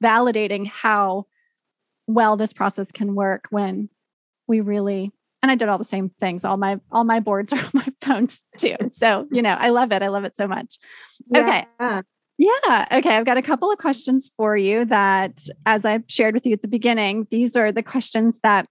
validating 0.02 0.68
how 0.68 1.26
well 2.14 2.36
this 2.36 2.52
process 2.52 2.92
can 2.92 3.14
work 3.14 3.46
when 3.50 3.88
we 4.46 4.60
really 4.60 5.12
and 5.42 5.50
I 5.50 5.54
did 5.54 5.68
all 5.68 5.78
the 5.78 5.84
same 5.84 6.10
things. 6.20 6.44
All 6.44 6.56
my 6.56 6.80
all 6.90 7.04
my 7.04 7.20
boards 7.20 7.52
are 7.54 7.58
on 7.58 7.70
my 7.72 7.88
phones 8.00 8.44
too. 8.56 8.76
So, 8.90 9.26
you 9.30 9.42
know, 9.42 9.56
I 9.58 9.70
love 9.70 9.92
it. 9.92 10.02
I 10.02 10.08
love 10.08 10.24
it 10.24 10.36
so 10.36 10.46
much. 10.46 10.78
Okay. 11.34 11.66
Yeah. 11.80 12.02
Yeah. 12.38 12.86
Okay. 12.92 13.16
I've 13.16 13.26
got 13.26 13.36
a 13.36 13.42
couple 13.42 13.70
of 13.70 13.78
questions 13.78 14.30
for 14.36 14.56
you 14.56 14.86
that, 14.86 15.46
as 15.66 15.84
I 15.84 16.00
shared 16.08 16.34
with 16.34 16.46
you 16.46 16.54
at 16.54 16.62
the 16.62 16.68
beginning, 16.68 17.26
these 17.30 17.54
are 17.54 17.70
the 17.70 17.82
questions 17.82 18.40
that 18.42 18.66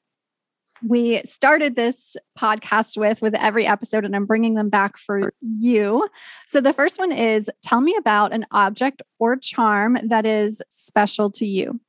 we 0.81 1.21
started 1.23 1.75
this 1.75 2.15
podcast 2.37 2.97
with 2.97 3.21
with 3.21 3.35
every 3.35 3.67
episode 3.67 4.05
and 4.05 4.15
i'm 4.15 4.25
bringing 4.25 4.53
them 4.53 4.69
back 4.69 4.97
for 4.97 5.33
you 5.41 6.07
so 6.47 6.61
the 6.61 6.71
first 6.71 6.97
one 6.97 7.11
is 7.11 7.49
tell 7.61 7.81
me 7.81 7.93
about 7.97 8.31
an 8.31 8.45
object 8.51 9.01
or 9.19 9.35
charm 9.35 9.97
that 10.05 10.25
is 10.25 10.61
special 10.69 11.29
to 11.29 11.45
you 11.45 11.81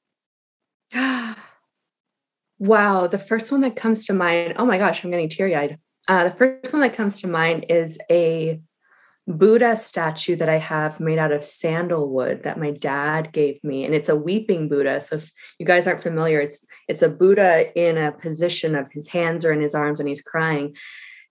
wow 2.58 3.06
the 3.06 3.18
first 3.18 3.52
one 3.52 3.60
that 3.60 3.76
comes 3.76 4.06
to 4.06 4.12
mind 4.12 4.54
oh 4.56 4.66
my 4.66 4.78
gosh 4.78 5.04
i'm 5.04 5.10
getting 5.10 5.28
teary-eyed 5.28 5.78
uh, 6.08 6.24
the 6.24 6.30
first 6.30 6.72
one 6.72 6.82
that 6.82 6.94
comes 6.94 7.20
to 7.20 7.28
mind 7.28 7.66
is 7.68 7.98
a 8.10 8.60
Buddha 9.26 9.76
statue 9.76 10.36
that 10.36 10.48
I 10.48 10.58
have 10.58 10.98
made 10.98 11.18
out 11.18 11.32
of 11.32 11.44
sandalwood 11.44 12.42
that 12.42 12.58
my 12.58 12.70
dad 12.70 13.32
gave 13.32 13.62
me, 13.62 13.84
and 13.84 13.94
it's 13.94 14.08
a 14.08 14.16
weeping 14.16 14.68
Buddha. 14.68 15.00
So 15.00 15.16
if 15.16 15.30
you 15.58 15.66
guys 15.66 15.86
aren't 15.86 16.02
familiar, 16.02 16.40
it's 16.40 16.64
it's 16.88 17.02
a 17.02 17.08
Buddha 17.08 17.72
in 17.78 17.96
a 17.96 18.12
position 18.12 18.74
of 18.74 18.90
his 18.90 19.08
hands 19.08 19.44
are 19.44 19.52
in 19.52 19.60
his 19.60 19.74
arms 19.74 20.00
and 20.00 20.08
he's 20.08 20.22
crying. 20.22 20.74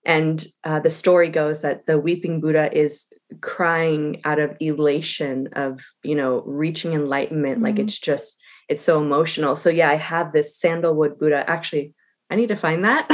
And 0.06 0.42
uh, 0.64 0.80
the 0.80 0.88
story 0.88 1.28
goes 1.28 1.60
that 1.60 1.86
the 1.86 1.98
weeping 1.98 2.40
Buddha 2.40 2.74
is 2.74 3.06
crying 3.42 4.22
out 4.24 4.38
of 4.38 4.56
elation 4.60 5.48
of 5.52 5.82
you 6.02 6.14
know 6.14 6.42
reaching 6.46 6.92
enlightenment. 6.92 7.56
Mm-hmm. 7.56 7.64
Like 7.64 7.78
it's 7.78 7.98
just 7.98 8.34
it's 8.70 8.84
so 8.84 9.02
emotional. 9.02 9.56
So 9.56 9.68
yeah, 9.68 9.90
I 9.90 9.96
have 9.96 10.32
this 10.32 10.56
sandalwood 10.56 11.18
Buddha. 11.18 11.44
Actually, 11.50 11.92
I 12.30 12.36
need 12.36 12.48
to 12.48 12.56
find 12.56 12.84
that 12.84 13.08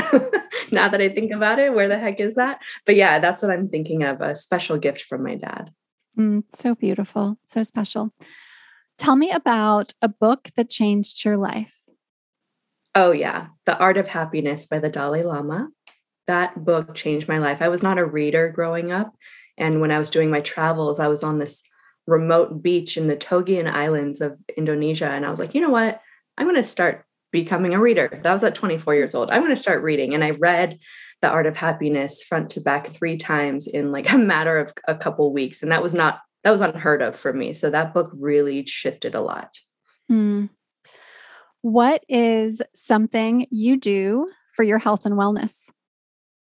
now 0.70 0.86
that 0.86 1.00
I 1.00 1.08
think 1.08 1.32
about 1.32 1.58
it. 1.58 1.72
Where 1.72 1.88
the 1.88 1.98
heck 1.98 2.20
is 2.20 2.34
that? 2.34 2.60
But 2.84 2.94
yeah, 2.94 3.18
that's 3.18 3.40
what 3.40 3.50
I'm 3.50 3.66
thinking 3.66 4.02
of 4.02 4.20
a 4.20 4.34
special 4.34 4.76
gift 4.76 5.00
from 5.00 5.24
my 5.24 5.34
dad. 5.34 5.70
Mm, 6.18 6.44
so 6.52 6.74
beautiful. 6.74 7.38
So 7.46 7.62
special. 7.62 8.12
Tell 8.98 9.16
me 9.16 9.30
about 9.30 9.94
a 10.02 10.08
book 10.08 10.50
that 10.56 10.68
changed 10.68 11.24
your 11.24 11.38
life. 11.38 11.88
Oh, 12.94 13.12
yeah. 13.12 13.48
The 13.64 13.78
Art 13.78 13.96
of 13.96 14.08
Happiness 14.08 14.66
by 14.66 14.78
the 14.78 14.88
Dalai 14.88 15.22
Lama. 15.22 15.68
That 16.26 16.64
book 16.64 16.94
changed 16.94 17.28
my 17.28 17.38
life. 17.38 17.62
I 17.62 17.68
was 17.68 17.82
not 17.82 17.98
a 17.98 18.04
reader 18.04 18.50
growing 18.50 18.92
up. 18.92 19.14
And 19.56 19.80
when 19.80 19.90
I 19.90 19.98
was 19.98 20.10
doing 20.10 20.30
my 20.30 20.40
travels, 20.40 21.00
I 21.00 21.08
was 21.08 21.22
on 21.22 21.38
this 21.38 21.62
remote 22.06 22.62
beach 22.62 22.96
in 22.96 23.06
the 23.06 23.16
Togian 23.16 23.66
Islands 23.66 24.20
of 24.20 24.38
Indonesia. 24.56 25.08
And 25.10 25.24
I 25.24 25.30
was 25.30 25.40
like, 25.40 25.54
you 25.54 25.60
know 25.60 25.70
what? 25.70 26.00
I'm 26.38 26.46
going 26.46 26.56
to 26.56 26.64
start 26.64 27.04
becoming 27.32 27.74
a 27.74 27.80
reader. 27.80 28.20
That 28.22 28.32
was 28.32 28.44
at 28.44 28.54
24 28.54 28.94
years 28.94 29.14
old. 29.14 29.30
I'm 29.30 29.42
going 29.42 29.54
to 29.54 29.60
start 29.60 29.82
reading. 29.82 30.14
And 30.14 30.22
I 30.22 30.30
read 30.30 30.78
The 31.22 31.28
Art 31.28 31.46
of 31.46 31.56
Happiness 31.56 32.22
front 32.22 32.50
to 32.50 32.60
back 32.60 32.88
three 32.88 33.16
times 33.16 33.66
in 33.66 33.92
like 33.92 34.10
a 34.12 34.18
matter 34.18 34.58
of 34.58 34.72
a 34.86 34.94
couple 34.94 35.32
weeks. 35.32 35.62
And 35.62 35.72
that 35.72 35.82
was 35.82 35.94
not, 35.94 36.20
that 36.44 36.50
was 36.50 36.60
unheard 36.60 37.02
of 37.02 37.16
for 37.16 37.32
me. 37.32 37.54
So 37.54 37.70
that 37.70 37.92
book 37.92 38.10
really 38.14 38.64
shifted 38.66 39.14
a 39.14 39.20
lot. 39.20 39.58
Hmm. 40.08 40.46
What 41.62 42.04
is 42.08 42.62
something 42.74 43.46
you 43.50 43.76
do 43.76 44.30
for 44.54 44.62
your 44.62 44.78
health 44.78 45.04
and 45.04 45.16
wellness? 45.16 45.70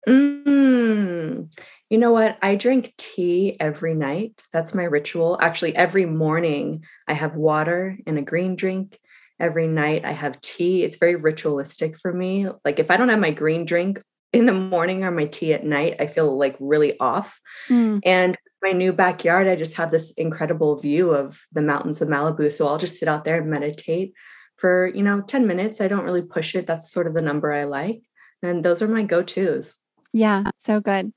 Mm, 0.09 1.53
you 1.91 1.99
know 1.99 2.13
what? 2.13 2.39
I 2.43 2.57
drink 2.57 2.95
tea 2.97 3.57
every 3.61 3.95
night. 3.95 4.45
That's 4.53 4.75
my 4.75 4.85
ritual. 4.85 5.39
Actually, 5.41 5.77
every 5.77 6.07
morning 6.07 6.85
I 7.09 7.15
have 7.15 7.35
water 7.35 7.99
and 8.07 8.19
a 8.19 8.23
green 8.23 8.57
drink 8.57 8.99
every 9.39 9.69
night. 9.69 10.05
I 10.05 10.13
have 10.13 10.41
tea. 10.41 10.83
It's 10.83 10.97
very 10.97 11.17
ritualistic 11.17 11.99
for 11.99 12.13
me. 12.13 12.49
Like 12.65 12.79
if 12.79 12.91
I 12.91 12.97
don't 12.97 13.09
have 13.09 13.21
my 13.21 13.31
green 13.31 13.65
drink 13.65 14.03
in 14.33 14.47
the 14.47 14.53
morning 14.53 15.05
or 15.05 15.11
my 15.11 15.27
tea 15.27 15.53
at 15.55 15.65
night, 15.65 15.97
I 16.01 16.07
feel 16.07 16.37
like 16.37 16.57
really 16.59 16.99
off. 16.99 17.41
Mm. 17.69 18.01
And 18.05 18.37
my 18.63 18.73
new 18.73 18.93
backyard, 18.93 19.47
I 19.47 19.57
just 19.57 19.77
have 19.77 19.91
this 19.91 20.13
incredible 20.13 20.77
view 20.77 21.11
of 21.11 21.47
the 21.53 21.63
mountains 21.63 22.01
of 22.01 22.09
Malibu. 22.09 22.53
So 22.53 22.67
I'll 22.67 22.79
just 22.79 22.99
sit 22.99 23.09
out 23.09 23.25
there 23.25 23.41
and 23.41 23.51
meditate 23.51 24.13
for, 24.57 24.89
you 24.89 25.03
know, 25.03 25.21
10 25.21 25.47
minutes. 25.47 25.81
I 25.81 25.89
don't 25.89 26.05
really 26.05 26.23
push 26.23 26.55
it. 26.55 26.67
That's 26.67 26.91
sort 26.91 27.07
of 27.07 27.15
the 27.15 27.23
number 27.23 27.53
I 27.53 27.65
like. 27.65 28.03
And 28.43 28.65
those 28.65 28.83
are 28.83 28.89
my 28.89 29.03
go-tos. 29.03 29.77
Yeah, 30.17 30.51
so 30.57 30.81
good 30.81 31.13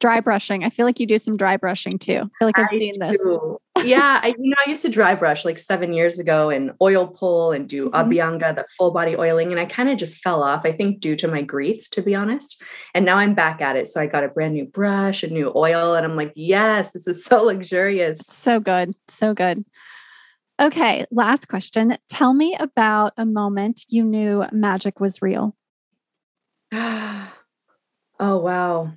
dry 0.00 0.18
brushing. 0.18 0.64
I 0.64 0.70
feel 0.70 0.86
like 0.86 0.98
you 0.98 1.06
do 1.06 1.18
some 1.18 1.36
dry 1.36 1.56
brushing 1.56 1.98
too. 1.98 2.22
I 2.24 2.38
feel 2.38 2.48
like 2.48 2.58
I've 2.58 2.64
I 2.64 2.68
seen 2.68 2.94
do. 2.94 3.00
this. 3.00 3.18
yeah, 3.84 4.20
I 4.22 4.28
you 4.28 4.50
know 4.50 4.56
I 4.66 4.70
used 4.70 4.82
to 4.82 4.88
dry 4.88 5.14
brush 5.14 5.44
like 5.44 5.58
seven 5.58 5.92
years 5.92 6.18
ago 6.18 6.50
and 6.50 6.72
oil 6.82 7.06
pull 7.06 7.52
and 7.52 7.68
do 7.68 7.90
mm-hmm. 7.90 8.10
abhyanga, 8.10 8.54
the 8.56 8.64
full 8.76 8.90
body 8.90 9.16
oiling, 9.16 9.52
and 9.52 9.60
I 9.60 9.66
kind 9.66 9.88
of 9.88 9.98
just 9.98 10.20
fell 10.20 10.42
off. 10.42 10.62
I 10.64 10.72
think 10.72 11.00
due 11.00 11.14
to 11.16 11.28
my 11.28 11.42
grief, 11.42 11.88
to 11.90 12.02
be 12.02 12.14
honest. 12.14 12.60
And 12.94 13.04
now 13.04 13.18
I'm 13.18 13.34
back 13.34 13.60
at 13.60 13.76
it. 13.76 13.88
So 13.88 14.00
I 14.00 14.06
got 14.06 14.24
a 14.24 14.28
brand 14.28 14.54
new 14.54 14.64
brush, 14.64 15.22
a 15.22 15.28
new 15.28 15.52
oil, 15.54 15.94
and 15.94 16.04
I'm 16.04 16.16
like, 16.16 16.32
yes, 16.34 16.92
this 16.92 17.06
is 17.06 17.24
so 17.24 17.42
luxurious. 17.44 18.20
So 18.26 18.58
good, 18.58 18.94
so 19.08 19.34
good. 19.34 19.64
Okay, 20.58 21.06
last 21.10 21.48
question. 21.48 21.96
Tell 22.08 22.34
me 22.34 22.54
about 22.58 23.14
a 23.16 23.24
moment 23.24 23.84
you 23.88 24.04
knew 24.04 24.44
magic 24.52 25.00
was 25.00 25.22
real. 25.22 25.56
oh 28.20 28.36
wow. 28.36 28.92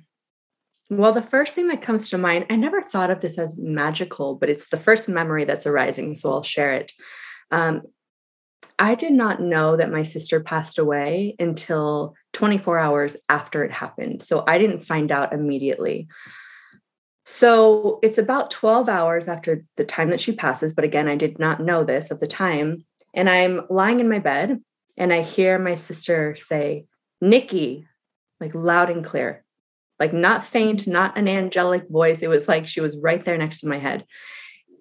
Well, 0.90 1.12
the 1.12 1.22
first 1.22 1.54
thing 1.54 1.68
that 1.68 1.82
comes 1.82 2.10
to 2.10 2.18
mind, 2.18 2.46
I 2.50 2.56
never 2.56 2.82
thought 2.82 3.10
of 3.10 3.20
this 3.20 3.38
as 3.38 3.56
magical, 3.56 4.34
but 4.36 4.50
it's 4.50 4.68
the 4.68 4.76
first 4.76 5.08
memory 5.08 5.44
that's 5.44 5.66
arising. 5.66 6.14
So 6.14 6.30
I'll 6.30 6.42
share 6.42 6.74
it. 6.74 6.92
Um, 7.50 7.82
I 8.78 8.94
did 8.94 9.12
not 9.12 9.40
know 9.40 9.76
that 9.76 9.90
my 9.90 10.02
sister 10.02 10.40
passed 10.40 10.78
away 10.78 11.36
until 11.38 12.14
24 12.34 12.78
hours 12.78 13.16
after 13.28 13.64
it 13.64 13.72
happened. 13.72 14.22
So 14.22 14.44
I 14.46 14.58
didn't 14.58 14.80
find 14.80 15.10
out 15.10 15.32
immediately. 15.32 16.08
So 17.24 17.98
it's 18.02 18.18
about 18.18 18.50
12 18.50 18.88
hours 18.88 19.28
after 19.28 19.60
the 19.76 19.84
time 19.84 20.10
that 20.10 20.20
she 20.20 20.32
passes. 20.32 20.74
But 20.74 20.84
again, 20.84 21.08
I 21.08 21.16
did 21.16 21.38
not 21.38 21.60
know 21.60 21.82
this 21.82 22.10
at 22.10 22.20
the 22.20 22.26
time. 22.26 22.84
And 23.14 23.30
I'm 23.30 23.62
lying 23.70 24.00
in 24.00 24.08
my 24.08 24.18
bed 24.18 24.60
and 24.98 25.12
I 25.12 25.22
hear 25.22 25.58
my 25.58 25.76
sister 25.76 26.36
say, 26.36 26.84
Nikki, 27.20 27.86
like 28.40 28.54
loud 28.54 28.90
and 28.90 29.04
clear, 29.04 29.44
like 29.98 30.12
not 30.12 30.44
faint, 30.44 30.86
not 30.86 31.16
an 31.16 31.28
angelic 31.28 31.88
voice. 31.88 32.22
It 32.22 32.28
was 32.28 32.48
like 32.48 32.66
she 32.66 32.80
was 32.80 32.96
right 32.96 33.24
there 33.24 33.38
next 33.38 33.60
to 33.60 33.68
my 33.68 33.78
head. 33.78 34.04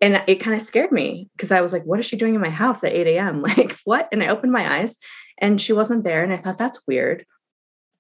And 0.02 0.22
it 0.28 0.42
kind 0.42 0.56
of 0.56 0.62
scared 0.62 0.92
me 0.92 1.30
because 1.36 1.52
I 1.52 1.62
was 1.62 1.72
like, 1.72 1.86
what 1.86 2.00
is 2.00 2.06
she 2.06 2.18
doing 2.18 2.36
in 2.36 2.42
my 2.42 2.50
house 2.50 2.84
at 2.84 2.92
8 2.92 3.08
a.m.? 3.08 3.42
Like, 3.58 3.76
what? 3.86 4.10
And 4.12 4.22
I 4.22 4.28
opened 4.28 4.52
my 4.52 4.80
eyes 4.80 4.98
and 5.38 5.62
she 5.62 5.72
wasn't 5.72 6.04
there. 6.04 6.24
And 6.24 6.34
I 6.34 6.38
thought, 6.38 6.58
that's 6.58 6.86
weird. 6.88 7.26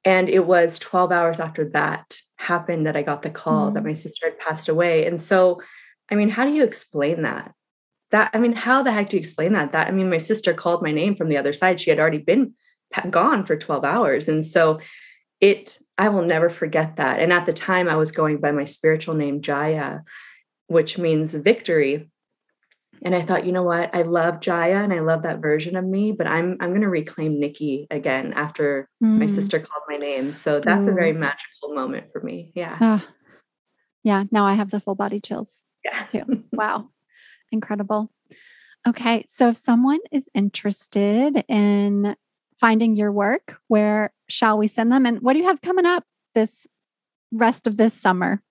And 0.03 0.27
it 0.27 0.45
was 0.45 0.79
12 0.79 1.11
hours 1.11 1.39
after 1.39 1.69
that 1.69 2.17
happened 2.35 2.85
that 2.85 2.97
I 2.97 3.03
got 3.03 3.21
the 3.21 3.29
call 3.29 3.67
mm-hmm. 3.67 3.75
that 3.75 3.85
my 3.85 3.93
sister 3.93 4.25
had 4.25 4.39
passed 4.39 4.67
away. 4.67 5.05
And 5.05 5.21
so, 5.21 5.61
I 6.11 6.15
mean, 6.15 6.29
how 6.29 6.45
do 6.45 6.51
you 6.51 6.63
explain 6.63 7.21
that? 7.21 7.53
That, 8.11 8.31
I 8.33 8.39
mean, 8.39 8.53
how 8.53 8.83
the 8.83 8.91
heck 8.91 9.09
do 9.09 9.15
you 9.15 9.21
explain 9.21 9.53
that? 9.53 9.71
That, 9.71 9.87
I 9.87 9.91
mean, 9.91 10.09
my 10.09 10.17
sister 10.17 10.53
called 10.53 10.83
my 10.83 10.91
name 10.91 11.15
from 11.15 11.29
the 11.29 11.37
other 11.37 11.53
side. 11.53 11.79
She 11.79 11.89
had 11.89 11.99
already 11.99 12.17
been 12.17 12.53
gone 13.09 13.45
for 13.45 13.55
12 13.55 13.83
hours. 13.83 14.27
And 14.27 14.45
so 14.45 14.79
it 15.43 15.77
I 15.97 16.09
will 16.09 16.23
never 16.23 16.49
forget 16.49 16.95
that. 16.95 17.19
And 17.19 17.31
at 17.31 17.45
the 17.45 17.53
time, 17.53 17.87
I 17.87 17.97
was 17.97 18.11
going 18.11 18.39
by 18.39 18.51
my 18.51 18.63
spiritual 18.63 19.13
name, 19.13 19.41
Jaya, 19.41 19.99
which 20.67 20.97
means 20.97 21.35
victory. 21.35 22.09
And 23.03 23.13
I 23.13 23.21
thought, 23.21 23.45
you 23.45 23.51
know 23.51 23.63
what? 23.63 23.93
I 23.93 24.03
love 24.03 24.39
Jaya 24.39 24.77
and 24.77 24.93
I 24.93 24.99
love 24.99 25.23
that 25.23 25.41
version 25.41 25.75
of 25.75 25.83
me, 25.83 26.13
but 26.13 26.25
I'm 26.25 26.57
I'm 26.61 26.69
going 26.69 26.81
to 26.81 26.89
reclaim 26.89 27.39
Nikki 27.39 27.87
again 27.91 28.31
after 28.33 28.89
mm. 29.03 29.19
my 29.19 29.27
sister 29.27 29.59
called 29.59 29.83
my 29.89 29.97
name. 29.97 30.33
So 30.33 30.61
that's 30.61 30.87
a 30.87 30.93
very 30.93 31.11
magical 31.11 31.73
moment 31.73 32.07
for 32.13 32.21
me. 32.21 32.53
Yeah. 32.55 32.77
Uh, 32.79 32.99
yeah. 34.03 34.23
Now 34.31 34.45
I 34.45 34.53
have 34.53 34.71
the 34.71 34.79
full 34.79 34.95
body 34.95 35.19
chills. 35.19 35.65
Yeah. 35.83 36.05
Too. 36.07 36.43
wow. 36.53 36.89
Incredible. 37.51 38.09
Okay. 38.87 39.25
So 39.27 39.49
if 39.49 39.57
someone 39.57 39.99
is 40.11 40.29
interested 40.33 41.43
in 41.49 42.15
finding 42.57 42.95
your 42.95 43.11
work, 43.11 43.57
where 43.67 44.11
shall 44.29 44.57
we 44.57 44.67
send 44.67 44.91
them? 44.91 45.05
And 45.05 45.21
what 45.21 45.33
do 45.33 45.39
you 45.39 45.45
have 45.47 45.61
coming 45.61 45.85
up 45.85 46.03
this 46.35 46.67
rest 47.31 47.67
of 47.67 47.77
this 47.77 47.93
summer? 47.93 48.41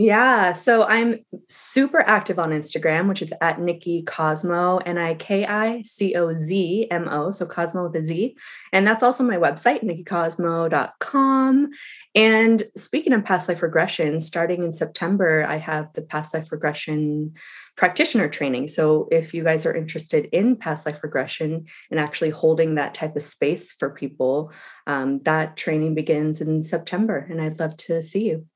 Yeah, 0.00 0.52
so 0.52 0.84
I'm 0.84 1.24
super 1.48 2.00
active 2.02 2.38
on 2.38 2.50
Instagram, 2.50 3.08
which 3.08 3.20
is 3.20 3.34
at 3.40 3.60
Nikki 3.60 4.04
Cozmo, 4.04 4.76
N 4.86 4.96
I 4.96 5.14
K 5.14 5.44
I 5.44 5.82
C 5.82 6.14
O 6.14 6.36
Z 6.36 6.86
M 6.88 7.08
O, 7.08 7.32
so 7.32 7.44
Cosmo 7.46 7.82
with 7.82 7.96
a 7.96 8.04
Z. 8.04 8.36
And 8.72 8.86
that's 8.86 9.02
also 9.02 9.24
my 9.24 9.36
website, 9.36 9.82
nikkicozmo.com. 9.82 11.70
And 12.18 12.64
speaking 12.76 13.12
of 13.12 13.24
past 13.24 13.48
life 13.48 13.62
regression, 13.62 14.20
starting 14.20 14.64
in 14.64 14.72
September, 14.72 15.46
I 15.48 15.58
have 15.58 15.92
the 15.92 16.02
past 16.02 16.34
life 16.34 16.50
regression 16.50 17.34
practitioner 17.76 18.28
training. 18.28 18.66
So 18.66 19.06
if 19.12 19.32
you 19.32 19.44
guys 19.44 19.64
are 19.64 19.72
interested 19.72 20.28
in 20.32 20.56
past 20.56 20.84
life 20.84 21.04
regression 21.04 21.66
and 21.92 22.00
actually 22.00 22.30
holding 22.30 22.74
that 22.74 22.92
type 22.92 23.14
of 23.14 23.22
space 23.22 23.70
for 23.70 23.90
people, 23.90 24.50
um, 24.88 25.20
that 25.20 25.56
training 25.56 25.94
begins 25.94 26.40
in 26.40 26.64
September. 26.64 27.24
And 27.30 27.40
I'd 27.40 27.60
love 27.60 27.76
to 27.76 28.02
see 28.02 28.26
you. 28.26 28.46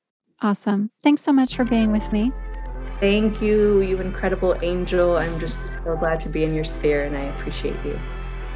Awesome. 0.40 0.90
Thanks 1.04 1.22
so 1.22 1.32
much 1.32 1.54
for 1.54 1.62
being 1.62 1.92
with 1.92 2.12
me. 2.12 2.32
Thank 2.98 3.40
you, 3.40 3.80
you 3.80 4.00
incredible 4.00 4.58
angel. 4.60 5.18
I'm 5.18 5.38
just 5.38 5.74
so 5.84 5.96
glad 5.96 6.20
to 6.22 6.28
be 6.28 6.42
in 6.42 6.52
your 6.52 6.64
sphere 6.64 7.04
and 7.04 7.16
I 7.16 7.26
appreciate 7.26 7.76
you. 7.84 7.96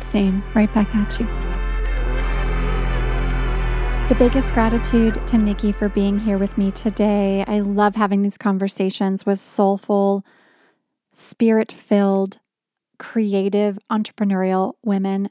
Same. 0.00 0.42
Right 0.52 0.72
back 0.74 0.92
at 0.96 1.20
you. 1.20 1.65
The 4.08 4.14
biggest 4.14 4.54
gratitude 4.54 5.26
to 5.26 5.36
Nikki 5.36 5.72
for 5.72 5.88
being 5.88 6.20
here 6.20 6.38
with 6.38 6.56
me 6.56 6.70
today. 6.70 7.44
I 7.48 7.58
love 7.58 7.96
having 7.96 8.22
these 8.22 8.38
conversations 8.38 9.26
with 9.26 9.40
soulful, 9.40 10.24
spirit 11.12 11.72
filled, 11.72 12.38
creative, 12.98 13.80
entrepreneurial 13.90 14.74
women. 14.84 15.28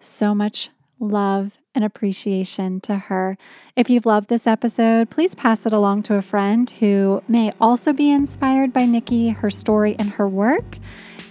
So 0.00 0.34
much 0.34 0.70
love 0.98 1.58
and 1.74 1.84
appreciation 1.84 2.80
to 2.80 2.96
her. 2.96 3.36
If 3.76 3.90
you've 3.90 4.06
loved 4.06 4.30
this 4.30 4.46
episode, 4.46 5.10
please 5.10 5.34
pass 5.34 5.66
it 5.66 5.74
along 5.74 6.04
to 6.04 6.14
a 6.14 6.22
friend 6.22 6.70
who 6.70 7.22
may 7.28 7.52
also 7.60 7.92
be 7.92 8.10
inspired 8.10 8.72
by 8.72 8.86
Nikki, 8.86 9.28
her 9.28 9.50
story, 9.50 9.94
and 9.98 10.12
her 10.12 10.26
work. 10.26 10.78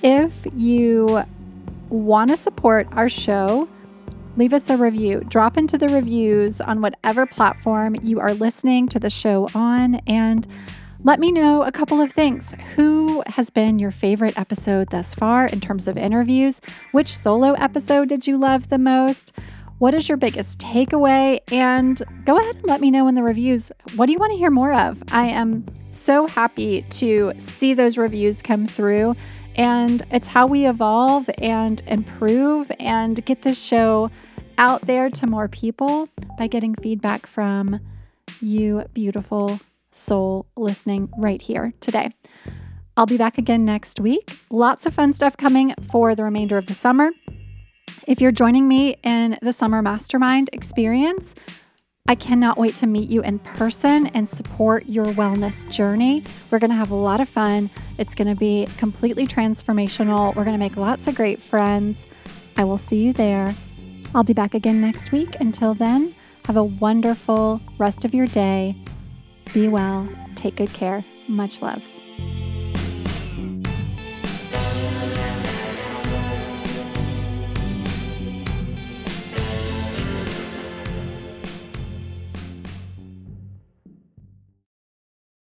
If 0.04 0.46
you 0.56 1.24
want 1.90 2.30
to 2.30 2.38
support 2.38 2.88
our 2.92 3.10
show, 3.10 3.68
leave 4.38 4.54
us 4.54 4.70
a 4.70 4.78
review. 4.78 5.22
Drop 5.28 5.58
into 5.58 5.80
the 5.80 5.90
reviews 5.90 6.62
on 6.62 6.80
whatever 6.80 7.26
platform 7.26 7.96
you 8.04 8.20
are 8.20 8.36
listening 8.36 8.88
to 8.90 9.00
the 9.00 9.10
show 9.10 9.50
on 9.56 9.96
and 10.06 10.48
let 11.04 11.20
me 11.20 11.32
know 11.32 11.64
a 11.64 11.72
couple 11.72 12.00
of 12.00 12.12
things. 12.12 12.54
Who 12.76 13.24
has 13.26 13.50
been 13.50 13.80
your 13.80 13.92
favorite 13.92 14.38
episode 14.38 14.90
thus 14.92 15.16
far 15.16 15.48
in 15.48 15.60
terms 15.60 15.88
of 15.88 15.98
interviews? 15.98 16.62
Which 16.92 17.16
solo 17.16 17.54
episode 17.54 18.10
did 18.10 18.28
you 18.28 18.38
love 18.38 18.70
the 18.70 18.78
most? 18.78 19.34
What 19.80 19.96
is 19.96 20.08
your 20.08 20.18
biggest 20.18 20.60
takeaway? 20.60 21.40
And 21.52 22.02
go 22.26 22.38
ahead 22.38 22.58
and 22.58 22.66
let 22.66 22.80
me 22.80 22.92
know 22.92 23.08
in 23.08 23.16
the 23.16 23.24
reviews 23.24 23.72
what 23.96 24.06
do 24.06 24.12
you 24.12 24.20
want 24.20 24.34
to 24.34 24.38
hear 24.38 24.52
more 24.52 24.74
of? 24.74 25.02
I 25.12 25.28
am 25.28 25.66
so 25.90 26.28
happy 26.28 26.84
to 26.84 27.34
see 27.40 27.74
those 27.74 27.98
reviews 27.98 28.44
come 28.44 28.68
through. 28.68 29.16
And 29.56 30.04
it's 30.12 30.28
how 30.28 30.46
we 30.46 30.68
evolve 30.68 31.28
and 31.40 31.82
improve 31.88 32.72
and 32.80 33.24
get 33.26 33.42
this 33.42 33.60
show 33.60 34.12
out 34.58 34.82
there 34.88 35.10
to 35.10 35.28
more 35.28 35.48
people 35.48 36.10
by 36.38 36.48
getting 36.48 36.76
feedback 36.76 37.28
from 37.28 37.80
you, 38.42 38.84
beautiful 38.94 39.60
soul, 39.92 40.48
listening 40.56 41.10
right 41.18 41.42
here 41.42 41.74
today. 41.80 42.12
I'll 42.96 43.06
be 43.06 43.18
back 43.18 43.38
again 43.38 43.64
next 43.64 44.00
week. 44.00 44.40
Lots 44.50 44.86
of 44.86 44.94
fun 44.94 45.14
stuff 45.14 45.38
coming 45.38 45.76
for 45.92 46.16
the 46.16 46.24
remainder 46.24 46.58
of 46.58 46.66
the 46.66 46.74
summer. 46.74 47.12
If 48.08 48.22
you're 48.22 48.32
joining 48.32 48.68
me 48.68 48.98
in 49.04 49.38
the 49.42 49.54
summer 49.54 49.82
mastermind 49.82 50.50
experience, 50.54 51.36
I 52.10 52.16
cannot 52.16 52.58
wait 52.58 52.76
to 52.78 52.88
meet 52.88 53.10
you 53.10 53.22
in 53.22 53.40
person 53.40 54.08
and 54.08 54.28
support 54.28 54.88
your 54.88 55.06
wellness 55.06 55.70
journey. 55.70 56.24
We're 56.50 56.60
going 56.60 56.70
to 56.72 56.78
have 56.78 56.90
a 56.90 56.96
lot 56.96 57.20
of 57.20 57.28
fun. 57.28 57.70
It's 57.98 58.16
going 58.16 58.30
to 58.30 58.36
be 58.36 58.66
completely 58.78 59.28
transformational. 59.28 60.34
We're 60.34 60.46
going 60.46 60.56
to 60.56 60.60
make 60.60 60.78
lots 60.78 61.08
of 61.08 61.16
great 61.16 61.42
friends. 61.42 62.06
I 62.56 62.64
will 62.64 62.78
see 62.78 63.04
you 63.04 63.12
there. 63.12 63.54
I'll 64.16 64.24
be 64.24 64.34
back 64.34 64.54
again 64.54 64.82
next 64.82 65.12
week. 65.12 65.36
Until 65.40 65.74
then, 65.74 66.16
have 66.46 66.58
a 66.58 66.64
wonderful 66.64 67.62
rest 67.78 68.06
of 68.06 68.14
your 68.14 68.28
day. 68.28 68.76
Be 69.54 69.68
well. 69.68 70.08
Take 70.36 70.56
good 70.56 70.74
care. 70.74 71.04
Much 71.28 71.62
love. 71.62 71.84